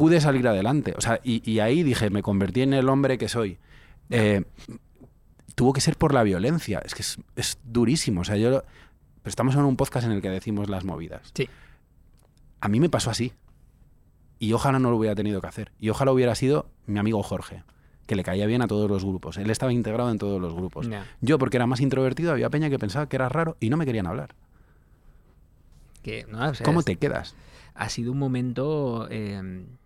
pude 0.00 0.20
salir 0.20 0.48
adelante. 0.48 0.94
O 0.96 1.00
sea, 1.00 1.20
y, 1.22 1.48
y 1.48 1.60
ahí 1.60 1.82
dije, 1.82 2.10
me 2.10 2.22
convertí 2.22 2.62
en 2.62 2.72
el 2.72 2.88
hombre 2.88 3.18
que 3.18 3.28
soy. 3.28 3.58
Eh, 4.08 4.42
tuvo 5.54 5.72
que 5.72 5.80
ser 5.80 5.96
por 5.96 6.14
la 6.14 6.22
violencia. 6.22 6.80
Es 6.84 6.94
que 6.94 7.02
es, 7.02 7.18
es 7.36 7.58
durísimo. 7.64 8.22
O 8.22 8.24
sea, 8.24 8.36
yo. 8.36 8.50
Pero 9.22 9.28
estamos 9.30 9.54
en 9.54 9.60
un 9.60 9.76
podcast 9.76 10.06
en 10.06 10.12
el 10.12 10.22
que 10.22 10.30
decimos 10.30 10.68
las 10.70 10.84
movidas. 10.84 11.30
Sí. 11.34 11.48
A 12.60 12.68
mí 12.68 12.80
me 12.80 12.88
pasó 12.88 13.10
así. 13.10 13.32
Y 14.38 14.54
ojalá 14.54 14.78
no 14.78 14.90
lo 14.90 14.96
hubiera 14.96 15.14
tenido 15.14 15.40
que 15.42 15.46
hacer. 15.48 15.72
Y 15.78 15.90
ojalá 15.90 16.12
hubiera 16.12 16.34
sido 16.34 16.70
mi 16.86 16.98
amigo 16.98 17.22
Jorge, 17.22 17.62
que 18.06 18.16
le 18.16 18.24
caía 18.24 18.46
bien 18.46 18.62
a 18.62 18.66
todos 18.68 18.88
los 18.90 19.04
grupos. 19.04 19.36
Él 19.36 19.50
estaba 19.50 19.70
integrado 19.74 20.10
en 20.10 20.16
todos 20.16 20.40
los 20.40 20.54
grupos. 20.54 20.88
Yo, 21.20 21.38
porque 21.38 21.58
era 21.58 21.66
más 21.66 21.80
introvertido, 21.80 22.32
había 22.32 22.48
peña 22.48 22.70
que 22.70 22.78
pensaba 22.78 23.06
que 23.06 23.16
era 23.16 23.28
raro 23.28 23.58
y 23.60 23.68
no 23.68 23.76
me 23.76 23.84
querían 23.84 24.06
hablar. 24.06 24.34
Que, 26.02 26.24
no, 26.28 26.48
o 26.48 26.54
sea, 26.54 26.64
¿Cómo 26.64 26.80
es- 26.80 26.86
te 26.86 26.96
quedas? 26.96 27.34
Ha 27.74 27.88
sido 27.90 28.12
un 28.12 28.18
momento 28.18 29.06
eh, 29.10 29.38
o 29.40 29.79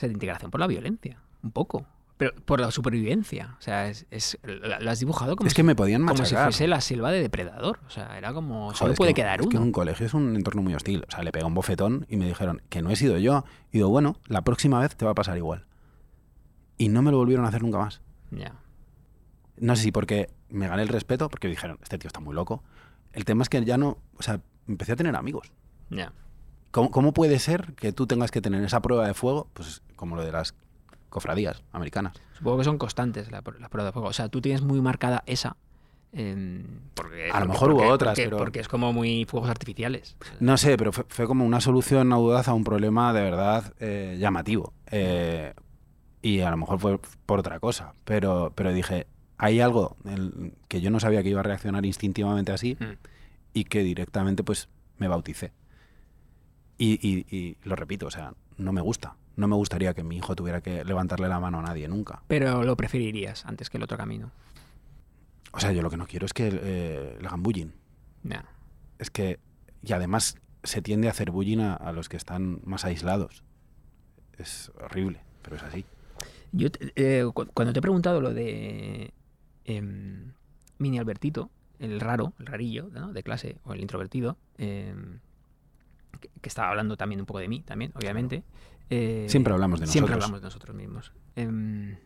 sea, 0.00 0.08
de 0.08 0.14
integración 0.14 0.50
por 0.50 0.60
la 0.60 0.66
violencia. 0.66 1.18
Un 1.42 1.52
poco. 1.52 1.86
Pero 2.16 2.34
por 2.44 2.60
la 2.60 2.70
supervivencia. 2.70 3.56
O 3.58 3.62
sea, 3.62 3.88
es, 3.88 4.06
es- 4.10 4.38
lo 4.42 4.90
has 4.90 5.00
dibujado 5.00 5.36
como, 5.36 5.46
Es 5.46 5.52
si, 5.52 5.56
que 5.56 5.62
me 5.62 5.74
podían 5.74 6.04
como 6.06 6.24
si 6.26 6.34
fuese 6.34 6.68
la 6.68 6.80
selva 6.82 7.10
de 7.10 7.22
depredador. 7.22 7.80
O 7.86 7.90
sea, 7.90 8.18
era 8.18 8.34
como. 8.34 8.64
Joder, 8.66 8.76
Solo 8.76 8.94
puede 8.94 9.14
que- 9.14 9.22
quedar 9.22 9.40
es 9.40 9.46
que 9.46 9.56
uno. 9.56 9.64
un 9.66 9.72
colegio 9.72 10.04
es 10.04 10.12
un 10.12 10.36
entorno 10.36 10.60
muy 10.62 10.74
hostil. 10.74 11.04
O 11.08 11.10
sea, 11.10 11.22
le 11.22 11.32
pega 11.32 11.46
un 11.46 11.54
bofetón 11.54 12.04
y 12.10 12.16
me 12.18 12.26
dijeron 12.26 12.60
que 12.68 12.82
no 12.82 12.90
he 12.90 12.96
sido 12.96 13.16
yo. 13.16 13.44
Y 13.72 13.78
digo, 13.78 13.88
bueno, 13.88 14.16
la 14.26 14.42
próxima 14.42 14.80
vez 14.80 14.96
te 14.96 15.04
va 15.06 15.12
a 15.12 15.14
pasar 15.14 15.38
igual. 15.38 15.64
Y 16.76 16.88
no 16.88 17.00
me 17.00 17.10
lo 17.10 17.16
volvieron 17.16 17.46
a 17.46 17.48
hacer 17.48 17.62
nunca 17.62 17.78
más. 17.78 18.02
Ya. 18.30 18.54
No 19.56 19.74
sé 19.76 19.82
si 19.84 19.92
porque 19.92 20.28
me 20.50 20.68
gané 20.68 20.82
el 20.82 20.88
respeto, 20.88 21.28
porque 21.30 21.48
dijeron, 21.48 21.78
este 21.82 21.98
tío 21.98 22.08
está 22.08 22.20
muy 22.20 22.34
loco. 22.34 22.62
El 23.12 23.24
tema 23.24 23.42
es 23.42 23.48
que 23.48 23.64
ya 23.64 23.76
no, 23.78 23.98
o 24.18 24.22
sea, 24.22 24.40
empecé 24.68 24.92
a 24.92 24.96
tener 24.96 25.16
amigos. 25.16 25.52
Ya. 25.90 26.12
¿Cómo, 26.70 26.90
cómo 26.90 27.12
puede 27.12 27.38
ser 27.38 27.74
que 27.74 27.92
tú 27.92 28.06
tengas 28.06 28.30
que 28.30 28.40
tener 28.40 28.62
esa 28.64 28.80
prueba 28.80 29.06
de 29.06 29.14
fuego? 29.14 29.48
Pues 29.54 29.82
como 29.96 30.16
lo 30.16 30.24
de 30.24 30.32
las 30.32 30.54
cofradías 31.08 31.62
americanas. 31.72 32.14
Supongo 32.36 32.58
que 32.58 32.64
son 32.64 32.78
constantes 32.78 33.30
la- 33.30 33.42
las 33.58 33.68
pruebas 33.70 33.88
de 33.88 33.92
fuego. 33.92 34.08
O 34.08 34.12
sea, 34.12 34.28
tú 34.28 34.40
tienes 34.40 34.62
muy 34.62 34.80
marcada 34.80 35.22
esa. 35.26 35.56
em, 36.12 36.64
porque, 36.94 37.24
A 37.30 37.38
lo 37.38 37.46
porque- 37.46 37.48
mejor 37.52 37.70
hubo 37.72 37.86
otras, 37.88 38.10
porque- 38.14 38.24
pero- 38.24 38.36
Porque 38.38 38.58
es 38.58 38.66
como 38.66 38.92
muy 38.92 39.26
fuegos 39.26 39.48
artificiales. 39.48 40.16
No 40.40 40.56
sé, 40.56 40.76
pero 40.76 40.90
fue, 40.90 41.04
fue 41.08 41.26
como 41.28 41.44
una 41.46 41.60
solución 41.60 42.12
audaz 42.12 42.48
a 42.48 42.54
un 42.54 42.64
problema 42.64 43.12
de 43.12 43.22
verdad 43.22 43.72
eh, 43.78 44.16
llamativo. 44.18 44.72
Eh, 44.90 45.54
y 46.20 46.40
a 46.40 46.50
lo 46.50 46.56
mejor 46.56 46.80
fue 46.80 46.98
por 47.26 47.38
otra 47.38 47.60
cosa. 47.60 47.94
Pero, 48.04 48.50
pero 48.56 48.72
dije, 48.72 49.06
hay 49.38 49.60
algo 49.60 49.96
en- 50.04 50.54
que 50.66 50.80
yo 50.80 50.90
no 50.90 50.98
sabía 50.98 51.22
que 51.22 51.28
iba 51.28 51.40
a 51.40 51.44
reaccionar 51.44 51.86
instintivamente 51.86 52.50
así 52.50 52.76
Mm. 52.80 52.84
y 53.54 53.64
que 53.64 53.84
directamente 53.84 54.42
pues 54.42 54.68
me 54.98 55.06
bauticé. 55.06 55.52
Y, 56.82 56.98
y- 57.06 57.26
y 57.36 57.56
lo 57.64 57.76
repito, 57.76 58.06
o 58.06 58.10
sea, 58.10 58.32
no 58.56 58.72
me 58.72 58.80
gusta. 58.80 59.16
No 59.36 59.46
me 59.48 59.54
gustaría 59.56 59.92
que 59.94 60.02
mi 60.02 60.16
hijo 60.16 60.34
tuviera 60.34 60.60
que 60.62 60.82
levantarle 60.84 61.28
la 61.28 61.38
mano 61.40 61.58
a 61.58 61.62
nadie 61.62 61.86
nunca. 61.88 62.22
Pero 62.26 62.64
lo 62.64 62.76
preferirías 62.76 63.44
antes 63.44 63.68
que 63.68 63.76
el 63.76 63.82
otro 63.82 63.96
camino. 63.98 64.30
O 65.52 65.60
sea, 65.60 65.72
yo 65.72 65.82
lo 65.82 65.90
que 65.90 65.96
no 65.96 66.06
quiero 66.06 66.26
es 66.26 66.32
que 66.32 66.48
eh, 66.52 67.18
le 67.20 67.26
hagan 67.26 67.42
bullying. 67.42 67.70
Ya. 68.22 68.44
Es 68.98 69.10
que, 69.10 69.38
y 69.82 69.92
además 69.92 70.36
se 70.62 70.80
tiende 70.80 71.08
a 71.08 71.10
hacer 71.10 71.30
bullying 71.30 71.58
a, 71.58 71.74
a 71.74 71.92
los 71.92 72.08
que 72.08 72.16
están 72.16 72.60
más 72.64 72.84
aislados. 72.84 73.44
Es 74.38 74.72
horrible, 74.80 75.20
pero 75.42 75.56
es 75.56 75.62
así. 75.62 75.84
Yo, 76.52 76.70
te- 76.70 76.92
eh, 76.96 77.24
cu- 77.32 77.46
cuando 77.52 77.72
te 77.72 77.78
he 77.78 77.82
preguntado 77.82 78.20
lo 78.20 78.32
de 78.32 79.12
em, 79.64 80.32
Mini 80.78 80.98
Albertito, 80.98 81.50
el 81.78 82.00
raro, 82.00 82.32
el 82.38 82.46
rarillo 82.46 82.88
¿no? 82.92 83.12
de 83.12 83.22
clase, 83.22 83.56
o 83.64 83.72
el 83.74 83.80
introvertido, 83.80 84.36
em, 84.58 85.20
que, 86.18 86.28
que 86.40 86.48
estaba 86.48 86.70
hablando 86.70 86.96
también 86.96 87.20
un 87.20 87.26
poco 87.26 87.38
de 87.40 87.48
mí, 87.48 87.60
también, 87.62 87.92
obviamente. 87.94 88.42
eh, 88.90 89.26
Siempre 89.28 89.52
hablamos 89.52 89.80
de 89.80 89.86
Siempre 89.86 90.10
nosotros. 90.16 90.24
hablamos 90.24 90.40
de 90.40 90.46
nosotros 90.46 90.76
mismos. 90.76 91.12
Em, 91.36 91.96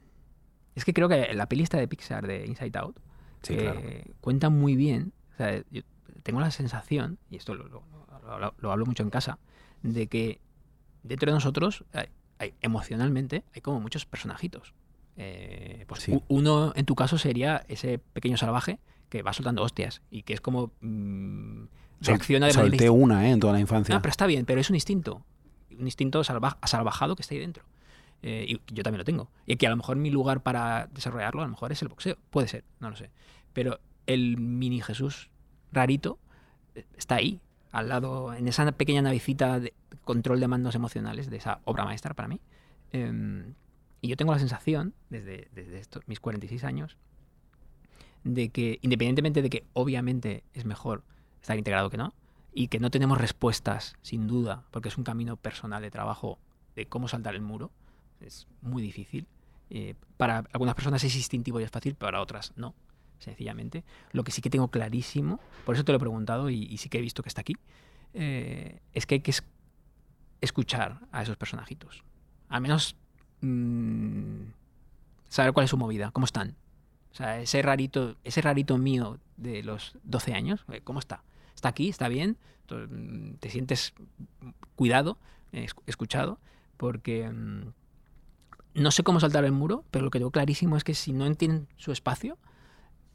es 0.75 0.85
que 0.85 0.93
creo 0.93 1.09
que 1.09 1.33
la 1.35 1.47
pelista 1.49 1.79
de 1.79 1.89
Pixar 1.89 2.27
de 2.27 2.45
Inside 2.47 2.79
Out 2.79 2.99
Sí, 3.43 3.55
eh, 3.55 3.59
claro. 3.59 3.81
cuenta 4.21 4.49
muy 4.51 4.75
bien. 4.77 5.13
O 5.35 5.37
sea, 5.37 5.63
yo 5.71 5.83
tengo 6.23 6.41
la 6.41 6.51
sensación, 6.51 7.19
y 7.31 7.37
esto 7.37 7.55
lo, 7.55 7.69
lo- 7.69 7.83
lo 8.25 8.33
hablo- 8.33 8.55
lo 8.59 8.73
hablo 8.73 8.87
mucho 8.87 9.03
en 9.03 9.11
casa, 9.11 9.39
de 9.83 10.07
que 10.07 10.41
dentro 11.03 11.31
de 11.31 11.35
nosotros, 11.35 11.85
hay- 11.93 12.09
hay- 12.39 12.55
emocionalmente, 12.63 13.45
hay 13.55 13.61
como 13.61 13.81
muchos 13.81 14.07
personajitos. 14.07 14.73
Eh, 15.17 15.85
pues 15.87 16.03
Sí. 16.03 16.19
uno, 16.29 16.73
en 16.75 16.87
tu 16.87 16.95
caso, 16.95 17.19
sería 17.19 17.65
ese 17.69 17.99
pequeño 17.99 18.37
salvaje 18.37 18.79
que 19.11 19.23
va 19.23 19.33
soltando 19.33 19.63
hostias 19.63 20.03
y 20.11 20.23
que 20.23 20.33
es 20.35 20.41
como 20.41 20.73
mm, 20.81 21.65
reacciona 22.01 22.47
de 22.47 22.55
manera 22.55 22.71
Solté 22.71 22.91
una, 22.91 23.27
¿eh? 23.29 23.33
En 23.33 23.41
toda 23.41 23.53
la 23.53 23.61
infancia. 23.61 23.97
Ah, 23.97 24.03
pero 24.03 24.11
está 24.11 24.27
bien, 24.27 24.45
pero 24.47 24.61
es 24.61 24.69
un 24.71 24.77
instinto. 24.77 25.23
Un 25.79 25.87
instinto 25.87 26.23
salva- 26.25 26.59
salvajado 26.65 27.17
que 27.17 27.23
está 27.23 27.35
ahí 27.35 27.41
dentro. 27.41 27.65
Eh, 28.23 28.47
y 28.49 28.75
yo 28.75 28.83
también 28.83 28.99
lo 28.99 29.05
tengo. 29.05 29.31
Y 29.47 29.57
que 29.57 29.67
a 29.67 29.71
lo 29.71 29.77
mejor 29.77 29.97
mi 29.97 30.11
lugar 30.11 30.43
para 30.43 30.89
desarrollarlo 30.93 31.43
a 31.43 31.45
lo 31.45 31.51
mejor 31.51 31.73
es 31.73 31.83
el 31.83 31.89
boxeo. 31.89 32.17
Puede 32.31 32.49
ser, 32.49 32.65
no 32.81 32.91
lo 32.91 32.97
sé. 32.97 33.11
Pero 33.53 33.81
el 34.07 34.39
mini 34.39 34.81
Jesús 34.81 35.31
rarito 35.73 36.19
eh, 36.75 36.85
está 36.97 37.17
ahí, 37.17 37.41
al 37.73 37.89
lado, 37.89 38.33
en 38.35 38.49
esa 38.49 38.71
pequeña 38.73 39.03
navecita 39.03 39.61
de 39.61 39.75
control 40.05 40.41
de 40.41 40.49
mandos 40.49 40.75
emocionales 40.75 41.29
de 41.31 41.37
esa 41.37 41.61
obra 41.65 41.85
maestra 41.85 42.15
para 42.15 42.29
mí. 42.29 42.41
Em, 42.93 43.55
y 44.01 44.09
yo 44.09 44.17
tengo 44.17 44.33
la 44.33 44.39
sensación, 44.39 44.95
desde, 45.11 45.49
desde 45.55 45.79
estos, 45.79 46.07
mis 46.07 46.21
46 46.21 46.63
años, 46.65 46.97
de 48.23 48.49
que 48.51 48.79
independientemente 48.83 49.43
de 49.43 49.51
que 49.51 49.65
obviamente 49.73 50.45
es 50.55 50.65
mejor 50.65 51.03
estar 51.45 51.59
integrado 51.59 51.91
que 51.91 51.99
no, 51.99 52.15
y 52.55 52.69
que 52.69 52.81
no 52.81 52.91
tenemos 52.91 53.19
respuestas, 53.19 53.97
sin 54.01 54.27
duda, 54.27 54.65
porque 54.71 54.89
es 54.89 54.97
un 54.97 55.05
camino 55.05 55.37
personal 55.37 55.83
de 55.83 55.91
trabajo 55.91 56.39
de 56.75 56.87
cómo 56.87 57.07
saltar 57.07 57.35
el 57.35 57.43
muro, 57.43 57.71
es 58.21 58.47
muy 58.63 58.83
difícil. 58.83 59.27
Eh, 59.69 59.95
para 60.17 60.45
algunas 60.53 60.75
personas 60.75 61.05
es 61.05 61.15
instintivo 61.15 61.61
y 61.61 61.65
es 61.65 61.71
fácil, 61.71 61.97
para 61.97 62.23
otras 62.23 62.55
no, 62.57 62.75
sencillamente. 63.19 63.85
Lo 64.13 64.25
que 64.25 64.33
sí 64.33 64.41
que 64.41 64.49
tengo 64.49 64.69
clarísimo, 64.69 65.39
por 65.67 65.75
eso 65.75 65.85
te 65.85 65.93
lo 65.93 65.97
he 65.97 66.01
preguntado 66.01 66.49
y, 66.49 66.79
sí 66.79 66.89
que 66.89 66.97
he 66.97 67.03
visto 67.03 67.23
que 67.23 67.29
está 67.29 67.43
aquí, 67.43 67.57
eh, 68.15 68.81
es 68.95 69.05
que 69.05 69.17
hay 69.17 69.21
que 69.21 69.33
es- 69.33 69.45
escuchar 70.41 71.01
a 71.13 71.23
esos 71.23 71.37
personajitos. 71.37 72.05
Al 72.49 72.63
menos 72.63 72.97
mm, 73.43 74.45
saber 75.29 75.53
cuál 75.53 75.65
es 75.65 75.71
su 75.71 75.77
movida, 75.77 76.11
cómo 76.11 76.25
están. 76.25 76.57
O 77.13 77.17
sea, 77.17 77.39
ese 77.39 77.61
rarito, 77.61 78.17
ese 78.25 78.41
rarito 78.41 78.79
mío 78.79 79.19
de 79.37 79.63
los 79.63 79.99
12 80.05 80.33
años, 80.33 80.65
eh, 80.73 80.81
¿cómo 80.83 81.01
está? 81.01 81.23
¿Está 81.55 81.69
aquí? 81.69 81.89
¿Está 81.89 82.09
bien? 82.09 82.37
Mm, 82.71 83.35
¿Te 83.35 83.51
sientes 83.51 83.95
cuidado, 84.77 85.19
esc- 85.53 85.83
escuchado? 85.87 86.39
Porque 86.77 87.29
mm, 87.31 87.73
no 88.75 88.91
sé 88.91 89.03
cómo 89.03 89.21
saltar 89.21 89.45
el 89.45 89.53
muro, 89.53 89.85
pero 89.91 90.05
lo 90.05 90.11
que 90.11 90.19
tengo 90.19 90.31
clarísimo 90.31 90.77
es 90.77 90.85
que 90.85 90.95
si 90.95 91.13
no 91.13 91.27
entienden 91.27 91.69
su 91.77 91.93
espacio, 91.93 92.37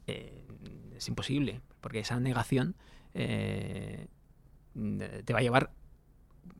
eh, 0.06 0.46
es 0.96 1.08
imposible, 1.08 1.60
porque 1.80 2.00
esa 2.00 2.18
negación 2.20 2.74
eh, 3.14 4.06
te 5.24 5.32
va 5.32 5.40
a 5.40 5.42
llevar, 5.42 5.70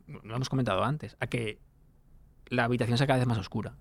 lo 0.07 0.35
hemos 0.35 0.49
comentado 0.49 0.83
antes, 0.83 1.15
a 1.19 1.27
que 1.27 1.59
la 2.47 2.65
habitación 2.65 2.97
sea 2.97 3.07
cada 3.07 3.19
vez 3.19 3.27
más 3.27 3.37
oscura. 3.37 3.75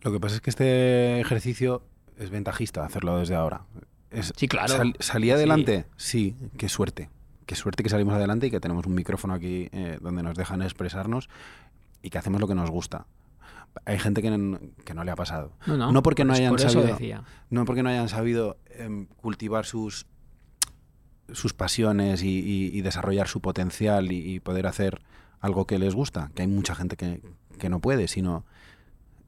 Lo 0.00 0.10
que 0.12 0.18
pasa 0.20 0.36
es 0.36 0.40
que 0.40 0.50
este 0.50 1.20
ejercicio 1.20 1.82
es 2.18 2.30
ventajista 2.30 2.84
hacerlo 2.84 3.18
desde 3.18 3.34
ahora. 3.34 3.64
Es, 4.10 4.32
Sí, 4.36 4.48
claro. 4.48 4.68
sal- 4.76 4.96
¿Salí 5.00 5.30
adelante? 5.30 5.86
Sí. 5.96 6.36
qué 6.56 6.68
suerte. 6.68 7.10
Qué 7.46 7.54
suerte 7.54 7.82
que 7.82 7.88
salimos 7.90 8.14
adelante 8.14 8.46
y 8.46 8.50
que 8.50 8.60
tenemos 8.60 8.86
un 8.86 8.94
micrófono 8.94 9.34
aquí 9.34 9.68
eh, 9.72 9.98
donde 10.00 10.22
nos 10.22 10.34
dejan 10.36 10.62
expresarnos 10.62 11.28
y 12.02 12.10
que 12.10 12.18
hacemos 12.18 12.40
lo 12.40 12.48
que 12.48 12.54
nos 12.54 12.70
gusta. 12.70 13.06
Hay 13.86 13.98
gente 13.98 14.22
que 14.22 14.30
no, 14.30 14.58
que 14.84 14.94
no 14.94 15.04
le 15.04 15.10
ha 15.10 15.16
pasado. 15.16 15.52
No, 15.66 15.76
no, 15.76 15.92
No 15.92 16.02
porque 16.02 16.24
no 16.24 16.32
hayan 16.32 16.50
por 16.50 16.60
sabido- 16.60 16.82
decía. 16.86 17.24
No 17.50 17.64
porque 17.64 17.82
no 17.82 17.88
hayan 17.90 18.08
sabido 18.08 18.56
em, 18.70 19.06
cultivar 19.16 19.66
sus, 19.66 20.06
sus 21.32 21.52
pasiones 21.54 22.22
y, 22.22 22.28
y- 22.38 22.70
y 22.76 22.82
desarrollar 22.82 23.26
su 23.28 23.40
potencial 23.40 24.12
y, 24.12 24.34
y 24.34 24.40
poder 24.40 24.66
hacer 24.66 25.02
algo 25.40 25.66
que 25.66 25.78
les 25.78 25.94
gusta, 25.94 26.30
que 26.34 26.42
hay 26.42 26.48
mucha 26.48 26.74
gente 26.74 26.96
que, 26.96 27.20
que 27.58 27.68
no 27.68 27.80
puede, 27.80 28.08
sino 28.08 28.44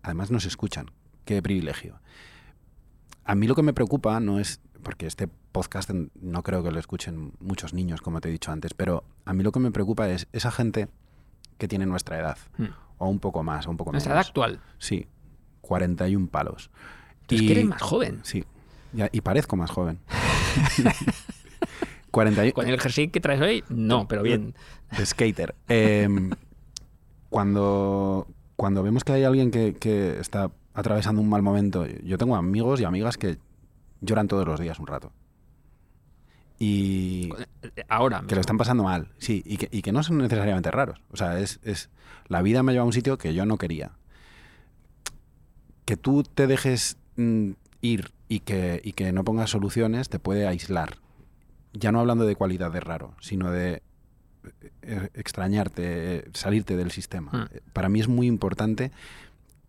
además 0.02 0.30
nos 0.30 0.46
escuchan. 0.46 0.90
Qué 1.24 1.42
privilegio. 1.42 1.98
A 3.24 3.34
mí 3.34 3.46
lo 3.48 3.54
que 3.56 3.62
me 3.62 3.72
preocupa 3.74 4.20
no 4.20 4.38
es, 4.38 4.60
porque 4.86 5.08
este 5.08 5.26
podcast 5.50 5.90
no 5.90 6.44
creo 6.44 6.62
que 6.62 6.70
lo 6.70 6.78
escuchen 6.78 7.32
muchos 7.40 7.74
niños, 7.74 8.00
como 8.00 8.20
te 8.20 8.28
he 8.28 8.32
dicho 8.32 8.52
antes, 8.52 8.72
pero 8.72 9.02
a 9.24 9.32
mí 9.32 9.42
lo 9.42 9.50
que 9.50 9.58
me 9.58 9.72
preocupa 9.72 10.08
es 10.08 10.28
esa 10.32 10.52
gente 10.52 10.86
que 11.58 11.66
tiene 11.66 11.86
nuestra 11.86 12.20
edad, 12.20 12.38
Hmm. 12.56 12.66
o 12.98 13.08
un 13.08 13.18
poco 13.18 13.42
más, 13.42 13.66
o 13.66 13.70
un 13.72 13.76
poco 13.76 13.90
Nuestra 13.90 14.12
edad 14.12 14.18
menos. 14.20 14.28
actual. 14.28 14.60
Sí, 14.78 15.08
41 15.62 16.28
palos. 16.28 16.70
Es 17.28 17.40
que 17.42 17.50
eres 17.50 17.64
más 17.64 17.82
joven. 17.82 18.20
Sí, 18.22 18.44
y 19.10 19.20
parezco 19.22 19.56
más 19.56 19.72
joven. 19.72 19.98
41 22.12 22.52
Con 22.54 22.68
el 22.68 22.80
jersey 22.80 23.08
que 23.08 23.20
traes 23.20 23.40
hoy, 23.40 23.64
no, 23.68 24.06
pero 24.08 24.22
bien. 24.22 24.54
de 24.96 25.04
skater. 25.04 25.54
Em, 25.68 26.30
cuando, 27.28 28.28
cuando 28.54 28.82
vemos 28.84 29.02
que 29.04 29.12
hay 29.12 29.24
alguien 29.24 29.50
que, 29.50 29.74
que 29.74 30.18
está 30.20 30.50
atravesando 30.74 31.20
un 31.20 31.28
mal 31.28 31.42
momento, 31.42 31.84
yo 32.04 32.16
tengo 32.18 32.36
amigos 32.36 32.80
y 32.80 32.84
amigas 32.84 33.18
que 33.18 33.36
lloran 34.00 34.28
todos 34.28 34.46
los 34.46 34.60
días 34.60 34.78
un 34.78 34.86
rato. 34.86 35.12
Y 36.58 37.30
Ahora. 37.88 38.24
que 38.26 38.34
lo 38.34 38.40
están 38.40 38.56
pasando 38.56 38.82
mal, 38.84 39.08
sí, 39.18 39.42
y 39.44 39.58
que, 39.58 39.68
y 39.70 39.82
que 39.82 39.92
no 39.92 40.02
son 40.02 40.18
necesariamente 40.18 40.70
raros. 40.70 41.00
O 41.10 41.16
sea, 41.16 41.38
es, 41.38 41.60
es 41.62 41.90
la 42.28 42.42
vida 42.42 42.62
me 42.62 42.72
lleva 42.72 42.82
a 42.82 42.86
un 42.86 42.92
sitio 42.92 43.18
que 43.18 43.34
yo 43.34 43.44
no 43.44 43.58
quería. 43.58 43.92
Que 45.84 45.96
tú 45.96 46.22
te 46.22 46.46
dejes 46.46 46.96
mm, 47.16 47.50
ir 47.82 48.12
y 48.28 48.40
que, 48.40 48.80
y 48.82 48.92
que 48.92 49.12
no 49.12 49.24
pongas 49.24 49.50
soluciones 49.50 50.08
te 50.08 50.18
puede 50.18 50.46
aislar. 50.46 50.98
Ya 51.74 51.92
no 51.92 52.00
hablando 52.00 52.24
de 52.24 52.36
cualidad 52.36 52.72
de 52.72 52.80
raro, 52.80 53.14
sino 53.20 53.50
de 53.50 53.82
eh, 54.82 55.10
extrañarte, 55.14 56.16
eh, 56.16 56.24
salirte 56.32 56.76
del 56.76 56.90
sistema. 56.90 57.32
Mm. 57.32 57.56
Eh, 57.56 57.60
Para 57.72 57.88
mí 57.88 58.00
es 58.00 58.08
muy 58.08 58.26
importante 58.26 58.92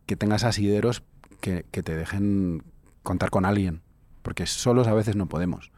que 0.05 0.15
tengas 0.15 0.45
asideros 0.45 1.03
que, 1.41 1.65
que 1.69 1.83
te 1.83 1.95
dejen 1.95 2.63
contar 3.03 3.29
con 3.29 3.45
alguien, 3.45 3.81
porque 4.27 4.45
solos 4.45 4.87
a 4.87 4.93
veces 4.93 5.15
no 5.15 5.27
podemos. 5.27 5.71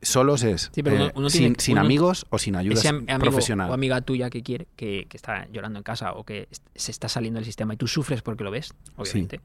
Solos 0.00 0.44
es 0.44 0.70
Sí, 0.72 0.84
pero 0.84 0.94
eh, 0.96 1.02
uno- 1.06 1.12
uno 1.16 1.28
sin, 1.30 1.40
tiene- 1.40 1.56
sin 1.58 1.72
uno- 1.72 1.80
amigos 1.80 2.24
o 2.30 2.38
sin 2.38 2.54
ayuda 2.54 2.80
amigo 2.88 3.18
profesional. 3.18 3.68
o 3.68 3.74
amiga 3.74 4.00
tuya 4.00 4.30
que 4.30 4.44
quiere, 4.44 4.68
que, 4.76 5.06
que 5.08 5.16
está 5.16 5.48
llorando 5.50 5.80
en 5.80 5.82
casa 5.82 6.12
o 6.12 6.22
que 6.22 6.46
se 6.76 6.92
está 6.92 7.08
saliendo 7.08 7.38
del 7.38 7.44
sistema 7.44 7.74
y 7.74 7.76
tú 7.76 7.88
sufres 7.88 8.22
porque 8.22 8.44
lo 8.44 8.52
ves, 8.52 8.74
obviamente, 8.94 9.40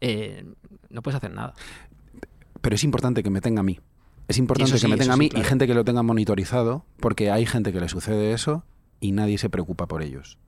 eh, 0.00 0.46
no 0.88 1.02
puedes 1.02 1.16
hacer 1.18 1.30
nada. 1.32 1.52
Pero 2.62 2.74
es 2.74 2.84
importante 2.84 3.22
que 3.22 3.28
me 3.28 3.42
tenga 3.42 3.60
a 3.60 3.64
mí. 3.64 3.78
Es 4.28 4.38
importante 4.38 4.80
que 4.80 4.88
me 4.88 4.96
tenga 4.96 5.12
a 5.12 5.16
mí 5.18 5.28
claro. 5.28 5.44
y 5.44 5.46
gente 5.46 5.66
que 5.66 5.74
lo 5.74 5.84
tenga 5.84 6.02
monitorizado, 6.02 6.86
porque 7.00 7.30
hay 7.30 7.44
gente 7.44 7.70
que 7.74 7.80
le 7.80 7.90
sucede 7.90 8.32
eso 8.32 8.64
y 8.98 9.12
nadie 9.12 9.36
se 9.36 9.50
preocupa 9.50 9.86
por 9.88 10.02
ellos. 10.02 10.38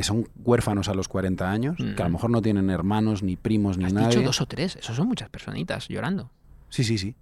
Que 0.00 0.04
son 0.04 0.26
huérfanos 0.44 0.88
a 0.88 0.94
los 0.94 1.08
40 1.08 1.50
años, 1.50 1.76
que 1.76 2.02
a 2.02 2.04
lo 2.06 2.08
Mm. 2.08 2.12
mejor 2.14 2.30
no 2.30 2.40
tienen 2.40 2.70
hermanos, 2.70 3.22
ni 3.22 3.36
primos, 3.36 3.76
ni 3.76 3.84
Has 3.84 3.92
nadie. 3.92 4.08
dicho 4.08 4.22
dos 4.22 4.40
o 4.40 4.46
tres, 4.46 4.76
eso 4.76 4.94
son 4.94 5.08
muchas 5.08 5.28
personitas 5.28 5.88
llorando. 5.88 6.30
Sí, 6.70 6.84
sí, 6.84 6.96
sí. 6.96 7.14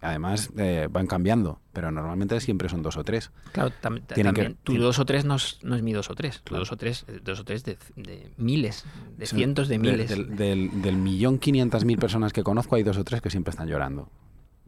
Además, 0.00 0.50
eh, 0.56 0.88
van 0.90 1.06
cambiando, 1.06 1.60
pero 1.74 1.90
normalmente 1.90 2.40
siempre 2.40 2.70
son 2.70 2.82
dos 2.82 2.96
o 2.96 3.04
tres. 3.04 3.30
Claro, 3.52 3.70
tam- 3.82 4.00
ta- 4.06 4.14
Tienen 4.14 4.32
que- 4.32 4.42
también. 4.44 4.58
tu 4.62 4.78
dos 4.78 4.98
o 4.98 5.04
tres 5.04 5.26
no 5.26 5.36
es, 5.36 5.58
no 5.62 5.76
es 5.76 5.82
mi 5.82 5.92
dos 5.92 6.08
o 6.08 6.14
tres. 6.14 6.38
Tu 6.38 6.44
Claro. 6.50 6.60
dos 6.62 6.72
o 6.72 6.76
tres, 6.78 7.04
eh, 7.08 7.20
dos 7.22 7.40
o 7.40 7.44
tres 7.44 7.64
de, 7.64 7.76
de 7.96 8.30
miles, 8.38 8.84
de 9.18 9.26
cientos 9.26 9.68
de 9.68 9.78
miles. 9.78 10.08
Del, 10.08 10.36
del, 10.36 10.82
del 10.82 10.96
millón 10.96 11.38
quinientas 11.38 11.84
mil 11.84 11.98
personas 11.98 12.32
que 12.32 12.42
conozco, 12.42 12.76
hay 12.76 12.82
dos 12.82 12.96
o 12.96 13.04
tres 13.04 13.20
que 13.20 13.28
siempre 13.28 13.50
están 13.50 13.68
llorando 13.68 14.10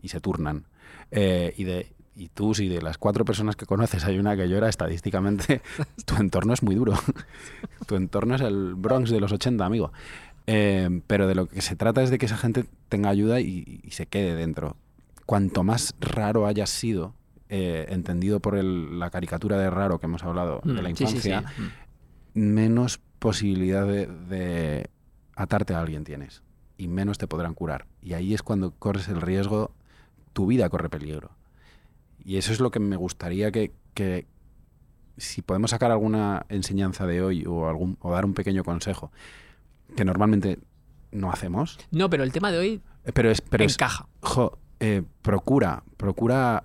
y 0.03 0.09
se 0.09 0.21
turnan. 0.21 0.67
Eh, 1.11 1.55
y, 1.57 1.64
de, 1.64 1.95
y 2.17 2.29
tú, 2.29 2.55
si 2.55 2.67
de 2.69 2.81
las 2.83 2.97
cuatro 2.99 3.25
personas 3.25 3.55
que 3.57 3.67
conoces 3.67 4.05
hay 4.07 4.19
una 4.19 4.37
que 4.37 4.49
llora, 4.49 4.69
estadísticamente 4.69 5.61
tu 6.07 6.17
entorno 6.17 6.55
es 6.55 6.62
muy 6.62 6.75
duro. 6.75 6.95
tu 7.87 7.95
entorno 7.95 8.35
es 8.35 8.41
el 8.41 8.75
Bronx 8.75 9.11
de 9.11 9.21
los 9.21 9.31
80, 9.33 9.64
amigo. 9.64 9.93
Eh, 10.49 11.03
pero 11.07 11.27
de 11.29 11.35
lo 11.35 11.47
que 11.47 11.61
se 11.61 11.77
trata 11.77 12.03
es 12.03 12.11
de 12.11 12.19
que 12.19 12.27
esa 12.27 12.37
gente 12.37 12.64
tenga 12.89 13.11
ayuda 13.11 13.41
y, 13.41 13.81
y 13.83 13.91
se 13.91 14.07
quede 14.07 14.35
dentro. 14.35 14.77
Cuanto 15.27 15.62
más 15.64 15.95
raro 16.01 16.47
hayas 16.47 16.71
sido, 16.71 17.14
eh, 17.49 17.87
entendido 17.91 18.41
por 18.41 18.57
el- 18.57 18.99
la 18.99 19.11
caricatura 19.11 19.59
de 19.59 19.69
raro 19.71 19.99
que 20.01 20.07
hemos 20.07 20.23
hablado 20.25 20.61
de 20.64 20.83
la 20.83 20.89
Mm, 20.91 20.97
sí, 20.97 21.07
sí, 21.07 21.21
sí. 21.21 21.29
infancia, 21.31 21.45
Mm. 22.35 22.41
menos 22.41 23.01
posibilidad 23.19 23.87
de, 23.87 24.07
de 24.07 24.91
atarte 25.35 25.75
a 25.75 25.81
alguien 25.81 26.05
tienes 26.05 26.43
y 26.79 26.89
menos 26.89 27.19
te 27.19 27.27
podrán 27.27 27.55
curar. 27.55 27.87
Y 28.03 28.12
ahí 28.14 28.35
es 28.35 28.43
cuando 28.43 28.71
corres 28.73 29.09
el 29.09 29.21
riesgo, 29.21 29.73
tu 30.33 30.47
vida 30.47 30.69
corre 30.69 30.89
peligro. 30.89 31.31
Y 32.27 32.39
eso 32.39 32.53
es 32.53 32.59
lo 32.59 32.72
que 32.72 32.81
me 32.81 32.97
gustaría 32.97 33.53
que, 33.53 33.72
que 33.95 34.27
si 35.16 35.43
podemos 35.43 35.70
sacar 35.70 35.93
alguna 35.93 36.45
enseñanza 36.49 37.07
de 37.07 37.22
hoy 37.22 37.45
o, 37.47 37.68
algún, 37.68 37.97
o 38.01 38.11
dar 38.11 38.24
un 38.24 38.35
pequeño 38.35 38.64
consejo, 38.64 39.12
que 39.97 40.05
normalmente 40.05 40.59
no 41.12 41.31
hacemos, 41.31 41.79
No, 41.93 42.11
pero 42.11 42.24
el 42.24 42.33
tema 42.33 42.51
de 42.51 42.59
hoy 42.59 42.83
eh, 43.05 43.12
pero 43.12 43.31
es... 43.31 43.41
Pero 43.41 43.64
es 43.64 43.74
encaja. 43.74 44.09
jo, 44.22 44.59
eh, 44.81 45.05
procura, 45.22 45.85
procura 45.97 46.64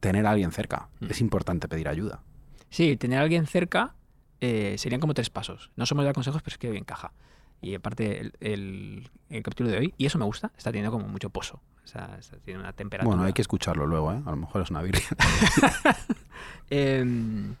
tener 0.00 0.26
a 0.26 0.30
alguien 0.32 0.52
cerca. 0.52 0.88
Mm. 1.00 1.06
Es 1.10 1.20
importante 1.20 1.68
pedir 1.68 1.88
ayuda. 1.88 2.22
Sí, 2.70 2.96
tener 2.96 3.18
a 3.18 3.22
alguien 3.22 3.46
cerca 3.46 3.94
eh, 4.40 4.74
serían 4.78 5.00
como 5.00 5.14
tres 5.14 5.30
pasos. 5.30 5.70
No 5.76 5.86
somos 5.86 6.02
de 6.02 6.06
dar 6.06 6.14
consejos, 6.14 6.42
pero 6.42 6.54
es 6.54 6.58
que 6.58 6.68
hoy 6.70 6.76
encaja. 6.76 7.12
Y 7.60 7.74
aparte, 7.74 8.20
el, 8.20 8.32
el- 8.40 9.08
el 9.30 9.42
capítulo 9.42 9.70
de 9.70 9.78
hoy, 9.78 9.94
y 9.96 10.06
eso 10.06 10.18
me 10.18 10.24
gusta, 10.24 10.52
está 10.58 10.70
teniendo 10.72 10.90
como 10.90 11.06
mucho 11.08 11.30
pozo. 11.30 11.62
O 11.84 11.86
sea, 11.86 12.18
teniendo 12.44 12.64
una 12.64 12.72
temperatura. 12.72 13.14
Bueno, 13.16 13.24
hay 13.26 13.32
que 13.32 13.42
escucharlo 13.42 13.86
luego, 13.86 14.12
¿eh? 14.12 14.22
A 14.24 14.30
lo 14.30 14.36
mejor 14.36 14.62
es 14.62 14.70
una 14.70 14.82
birria. 14.82 15.02
Em, 16.70 17.54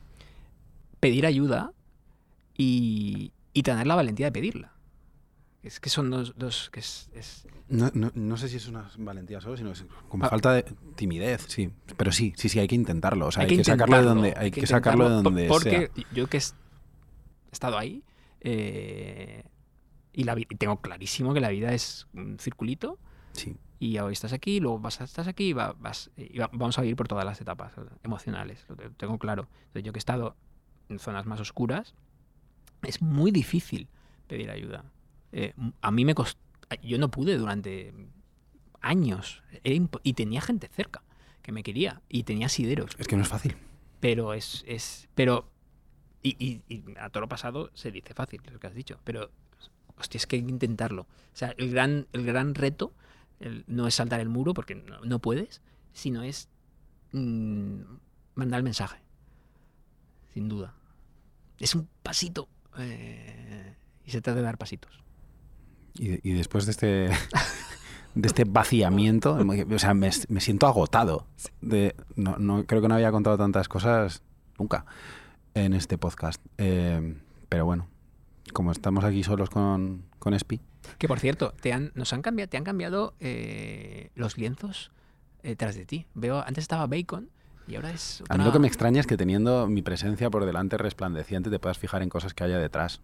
pedir 1.00 1.26
ayuda 1.26 1.72
y, 2.56 3.32
y 3.52 3.62
tener 3.62 3.86
la 3.86 3.94
valentía 3.94 4.26
de 4.26 4.32
pedirla. 4.32 4.72
Es 5.62 5.78
que 5.80 5.90
son 5.90 6.10
dos... 6.10 6.34
dos 6.36 6.70
que 6.70 6.80
es, 6.80 7.10
es- 7.14 7.46
No, 7.68 7.90
no, 7.94 8.10
no 8.14 8.36
sé 8.36 8.48
si 8.48 8.56
es 8.56 8.66
una 8.68 8.90
valentía 8.98 9.40
solo, 9.40 9.56
sino 9.56 9.70
es 9.72 9.84
como 10.08 10.24
Ah. 10.24 10.28
falta 10.30 10.52
de 10.52 10.64
timidez, 10.96 11.44
sí. 11.48 11.70
Pero 11.96 12.10
sí, 12.10 12.32
sí, 12.36 12.48
sí, 12.48 12.58
hay 12.58 12.68
que 12.68 12.74
intentarlo. 12.74 13.26
O 13.26 13.32
sea, 13.32 13.44
hay, 13.44 13.50
hay 13.50 13.56
que, 13.58 13.64
sacarlo 13.64 13.96
de 13.98 14.02
donde, 14.02 14.34
hay 14.36 14.50
que 14.50 14.66
sacarlo 14.66 15.08
de 15.08 15.22
donde 15.22 15.46
po- 15.48 15.54
Porque 15.54 15.90
sea. 15.94 16.04
yo 16.14 16.26
que 16.28 16.38
he 16.38 16.42
estado 17.52 17.78
ahí 17.78 18.02
eh, 18.40 19.44
y, 20.12 20.24
la, 20.24 20.34
y 20.38 20.44
tengo 20.46 20.80
clarísimo 20.80 21.32
que 21.34 21.40
la 21.40 21.50
vida 21.50 21.72
es 21.74 22.08
un 22.14 22.38
circulito 22.40 22.98
Sí. 23.32 23.56
y 23.78 23.98
hoy 23.98 24.12
estás 24.12 24.32
aquí, 24.32 24.60
luego 24.60 24.78
vas 24.78 25.00
estás 25.00 25.26
aquí 25.26 25.48
y, 25.48 25.52
va- 25.52 25.74
vas, 25.78 26.10
y 26.16 26.38
va- 26.38 26.50
vamos 26.52 26.78
a 26.78 26.84
ir 26.84 26.94
por 26.96 27.08
todas 27.08 27.24
las 27.24 27.40
etapas 27.40 27.72
eh, 27.78 27.80
emocionales, 28.04 28.64
lo 28.68 28.76
te- 28.76 28.90
tengo 28.90 29.18
claro. 29.18 29.48
Entonces, 29.66 29.82
yo 29.84 29.92
que 29.92 29.98
he 29.98 30.00
estado 30.00 30.36
en 30.88 30.98
zonas 30.98 31.26
más 31.26 31.40
oscuras, 31.40 31.94
es 32.82 33.00
muy 33.02 33.30
difícil 33.30 33.88
pedir 34.26 34.50
ayuda. 34.50 34.84
Eh, 35.32 35.54
a 35.80 35.90
mí 35.90 36.04
me 36.04 36.14
costó, 36.14 36.38
yo 36.82 36.98
no 36.98 37.10
pude 37.10 37.36
durante 37.38 37.92
años 38.80 39.42
y 40.02 40.12
tenía 40.14 40.40
gente 40.40 40.68
cerca 40.68 41.02
que 41.42 41.52
me 41.52 41.62
quería 41.62 42.02
y 42.08 42.24
tenía 42.24 42.48
sideros, 42.48 42.94
Es 42.98 43.06
que 43.06 43.16
no 43.16 43.22
es 43.22 43.28
fácil. 43.28 43.56
pero 44.00 44.34
es, 44.34 44.64
es 44.66 45.08
pero 45.14 45.48
y, 46.22 46.36
y- 46.44 46.62
y 46.68 46.84
a 46.98 47.08
todo 47.10 47.22
lo 47.22 47.28
pasado 47.28 47.70
se 47.74 47.90
dice 47.90 48.14
fácil 48.14 48.40
lo 48.52 48.58
que 48.60 48.66
has 48.68 48.74
dicho 48.74 48.98
pero 49.04 49.30
hostia 49.98 50.18
es 50.18 50.26
que 50.26 50.36
hay 50.36 50.42
que 50.44 50.50
intentarlo 50.50 51.02
o 51.02 51.06
sea 51.36 51.52
el 51.58 51.70
gran 51.70 52.06
el 52.12 52.24
gran 52.24 52.54
reto 52.54 52.92
no 53.66 53.86
es 53.86 53.94
saltar 53.94 54.20
el 54.20 54.28
muro 54.28 54.54
porque 54.54 54.74
no, 54.74 55.18
puedes 55.18 55.60
sino 55.92 56.22
es 56.22 56.48
mm, 57.12 57.80
mandar 58.34 58.58
el 58.58 58.64
mensaje 58.64 58.98
sin 60.32 60.48
duda 60.48 60.74
es 61.58 61.74
un 61.74 61.88
pasito 62.02 62.48
eh, 62.78 63.74
y 64.04 64.10
se 64.10 64.20
trata 64.20 64.40
de 64.40 64.42
dar 64.42 64.58
pasitos 64.58 65.02
Y, 65.94 66.32
después 66.32 66.66
de 66.66 66.70
este, 66.72 66.86
de 68.14 68.26
este 68.26 68.44
vaciamiento, 68.44 69.36
o 69.36 69.78
sea, 69.78 69.92
me, 69.92 70.10
me 70.28 70.40
siento 70.40 70.66
agotado. 70.66 71.26
De, 71.60 71.94
no, 72.16 72.38
no, 72.38 72.64
creo 72.64 72.80
que 72.80 72.88
no 72.88 72.94
había 72.94 73.12
contado 73.12 73.36
tantas 73.36 73.68
cosas 73.68 74.22
nunca. 74.58 74.86
en 75.54 75.74
este 75.74 75.98
podcast. 75.98 76.40
Eh, 76.58 77.14
pero 77.48 77.66
bueno, 77.66 77.88
como 78.52 78.72
estamos 78.72 79.04
aquí 79.04 79.22
solos 79.22 79.50
con, 79.50 80.04
con. 80.18 80.34
Que 80.98 81.08
por 81.08 81.20
cierto, 81.20 81.54
te 81.60 81.72
han, 81.72 81.92
nos 81.94 82.12
han 82.12 82.22
cambiado, 82.22 82.48
te 82.48 82.56
han 82.56 82.64
cambiado 82.64 83.14
eh, 83.20 84.10
los 84.14 84.36
lienzos 84.38 84.90
eh, 85.42 85.56
tras 85.56 85.74
de 85.76 85.84
ti. 85.86 86.06
Veo, 86.14 86.40
antes 86.46 86.62
estaba 86.62 86.86
Bacon 86.86 87.28
y 87.68 87.76
ahora 87.76 87.90
es. 87.90 88.22
A 88.28 88.36
mí 88.36 88.44
lo 88.44 88.52
que 88.52 88.58
me 88.58 88.66
extraña 88.68 89.00
es 89.00 89.06
que 89.06 89.16
teniendo 89.16 89.66
mi 89.66 89.82
presencia 89.82 90.30
por 90.30 90.44
delante 90.44 90.76
resplandeciente 90.78 91.50
te 91.50 91.58
puedas 91.58 91.78
fijar 91.78 92.02
en 92.02 92.08
cosas 92.08 92.34
que 92.34 92.44
haya 92.44 92.58
detrás. 92.58 93.00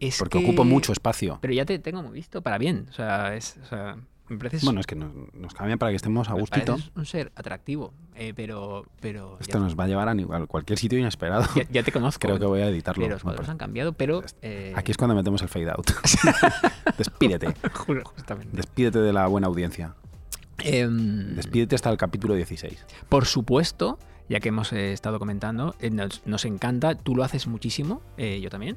Es 0.00 0.18
porque 0.18 0.38
que- 0.38 0.44
ocupo 0.44 0.64
mucho 0.64 0.92
espacio. 0.92 1.38
Pero 1.40 1.54
ya 1.54 1.64
te 1.64 1.78
tengo 1.78 2.02
muy 2.02 2.12
visto 2.12 2.42
para 2.42 2.58
bien. 2.58 2.86
O 2.90 2.92
sea, 2.92 3.34
es, 3.36 3.56
o 3.62 3.66
sea 3.66 3.96
me 4.32 4.48
Bueno, 4.62 4.80
es 4.80 4.86
que 4.86 4.94
nos, 4.94 5.10
nos 5.34 5.54
cambian 5.54 5.78
para 5.78 5.90
que 5.90 5.96
estemos 5.96 6.28
a 6.28 6.34
gustito. 6.34 6.76
un 6.94 7.06
ser 7.06 7.32
atractivo. 7.36 7.92
eh, 8.14 8.32
pero. 8.34 8.84
pero 9.00 9.36
Esto 9.40 9.58
nos 9.60 9.78
va 9.78 9.84
a 9.84 9.88
llevar 9.88 10.08
a 10.08 10.46
cualquier 10.46 10.78
sitio 10.78 10.98
inesperado. 10.98 11.44
ya- 11.54 11.66
ya 11.70 11.82
te 11.82 11.92
conozco. 11.92 12.20
Creo 12.20 12.38
que 12.38 12.46
voy 12.46 12.60
a 12.60 12.68
editarlo. 12.68 13.02
Pero 13.02 13.14
los 13.16 13.22
cuadros 13.22 13.48
han 13.48 13.58
cambiado, 13.58 13.92
pero. 13.92 14.22
eh, 14.42 14.72
Aquí 14.76 14.90
es 14.90 14.96
cuando 14.96 15.14
metemos 15.14 15.40
el 15.42 15.48
fade 15.48 15.70
out. 15.70 15.90
Despídete. 16.98 17.54
justamente. 18.04 18.56
Despídete 18.56 18.98
de 19.00 19.12
la 19.12 19.26
buena 19.26 19.46
audiencia. 19.46 19.94
Em, 20.58 21.34
Despídete 21.34 21.74
hasta 21.74 21.90
el 21.90 21.96
capítulo 21.96 22.34
16. 22.34 22.84
Por 23.08 23.26
supuesto, 23.26 23.98
ya 24.28 24.38
que 24.40 24.50
hemos 24.50 24.72
eh, 24.72 24.92
estado 24.92 25.18
comentando, 25.18 25.74
nos, 25.90 26.22
nos 26.26 26.44
encanta, 26.44 26.94
tú 26.94 27.16
lo 27.16 27.24
haces 27.24 27.46
muchísimo, 27.46 28.02
yo 28.16 28.48
también. 28.50 28.76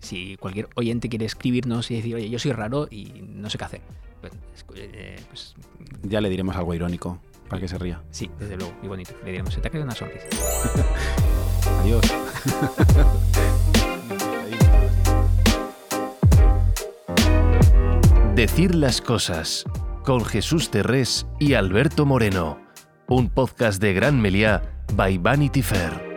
Si 0.00 0.36
cualquier 0.36 0.68
oyente 0.76 1.08
quiere 1.08 1.24
escribirnos 1.26 1.90
y 1.90 1.96
decir, 1.96 2.14
oye, 2.14 2.30
yo 2.30 2.38
soy 2.38 2.52
raro 2.52 2.86
y 2.90 3.22
no 3.26 3.50
sé 3.50 3.58
qué 3.58 3.64
hacer, 3.64 3.80
pues, 4.20 4.32
eh, 4.76 5.16
pues, 5.28 5.54
Ya 6.02 6.20
le 6.20 6.28
diremos 6.28 6.56
algo 6.56 6.74
irónico 6.74 7.20
para 7.48 7.60
que 7.60 7.68
se 7.68 7.78
ría. 7.78 8.02
sí, 8.10 8.30
desde 8.38 8.56
luego, 8.56 8.74
y 8.82 8.88
bonito. 8.88 9.12
Le 9.24 9.30
diremos, 9.32 9.54
se 9.54 9.60
te 9.60 9.68
ha 9.68 9.70
caído 9.70 9.84
una 9.84 9.94
sonrisa. 9.94 10.26
Adiós. 11.82 12.02
Decir 18.34 18.74
las 18.74 19.00
cosas 19.00 19.64
con 20.04 20.24
Jesús 20.24 20.70
Terrés 20.70 21.26
y 21.40 21.54
Alberto 21.54 22.06
Moreno, 22.06 22.58
un 23.08 23.28
podcast 23.30 23.80
de 23.82 23.92
Gran 23.94 24.20
Meliá 24.20 24.62
by 24.94 25.18
Vanity 25.18 25.62
Fair. 25.62 26.07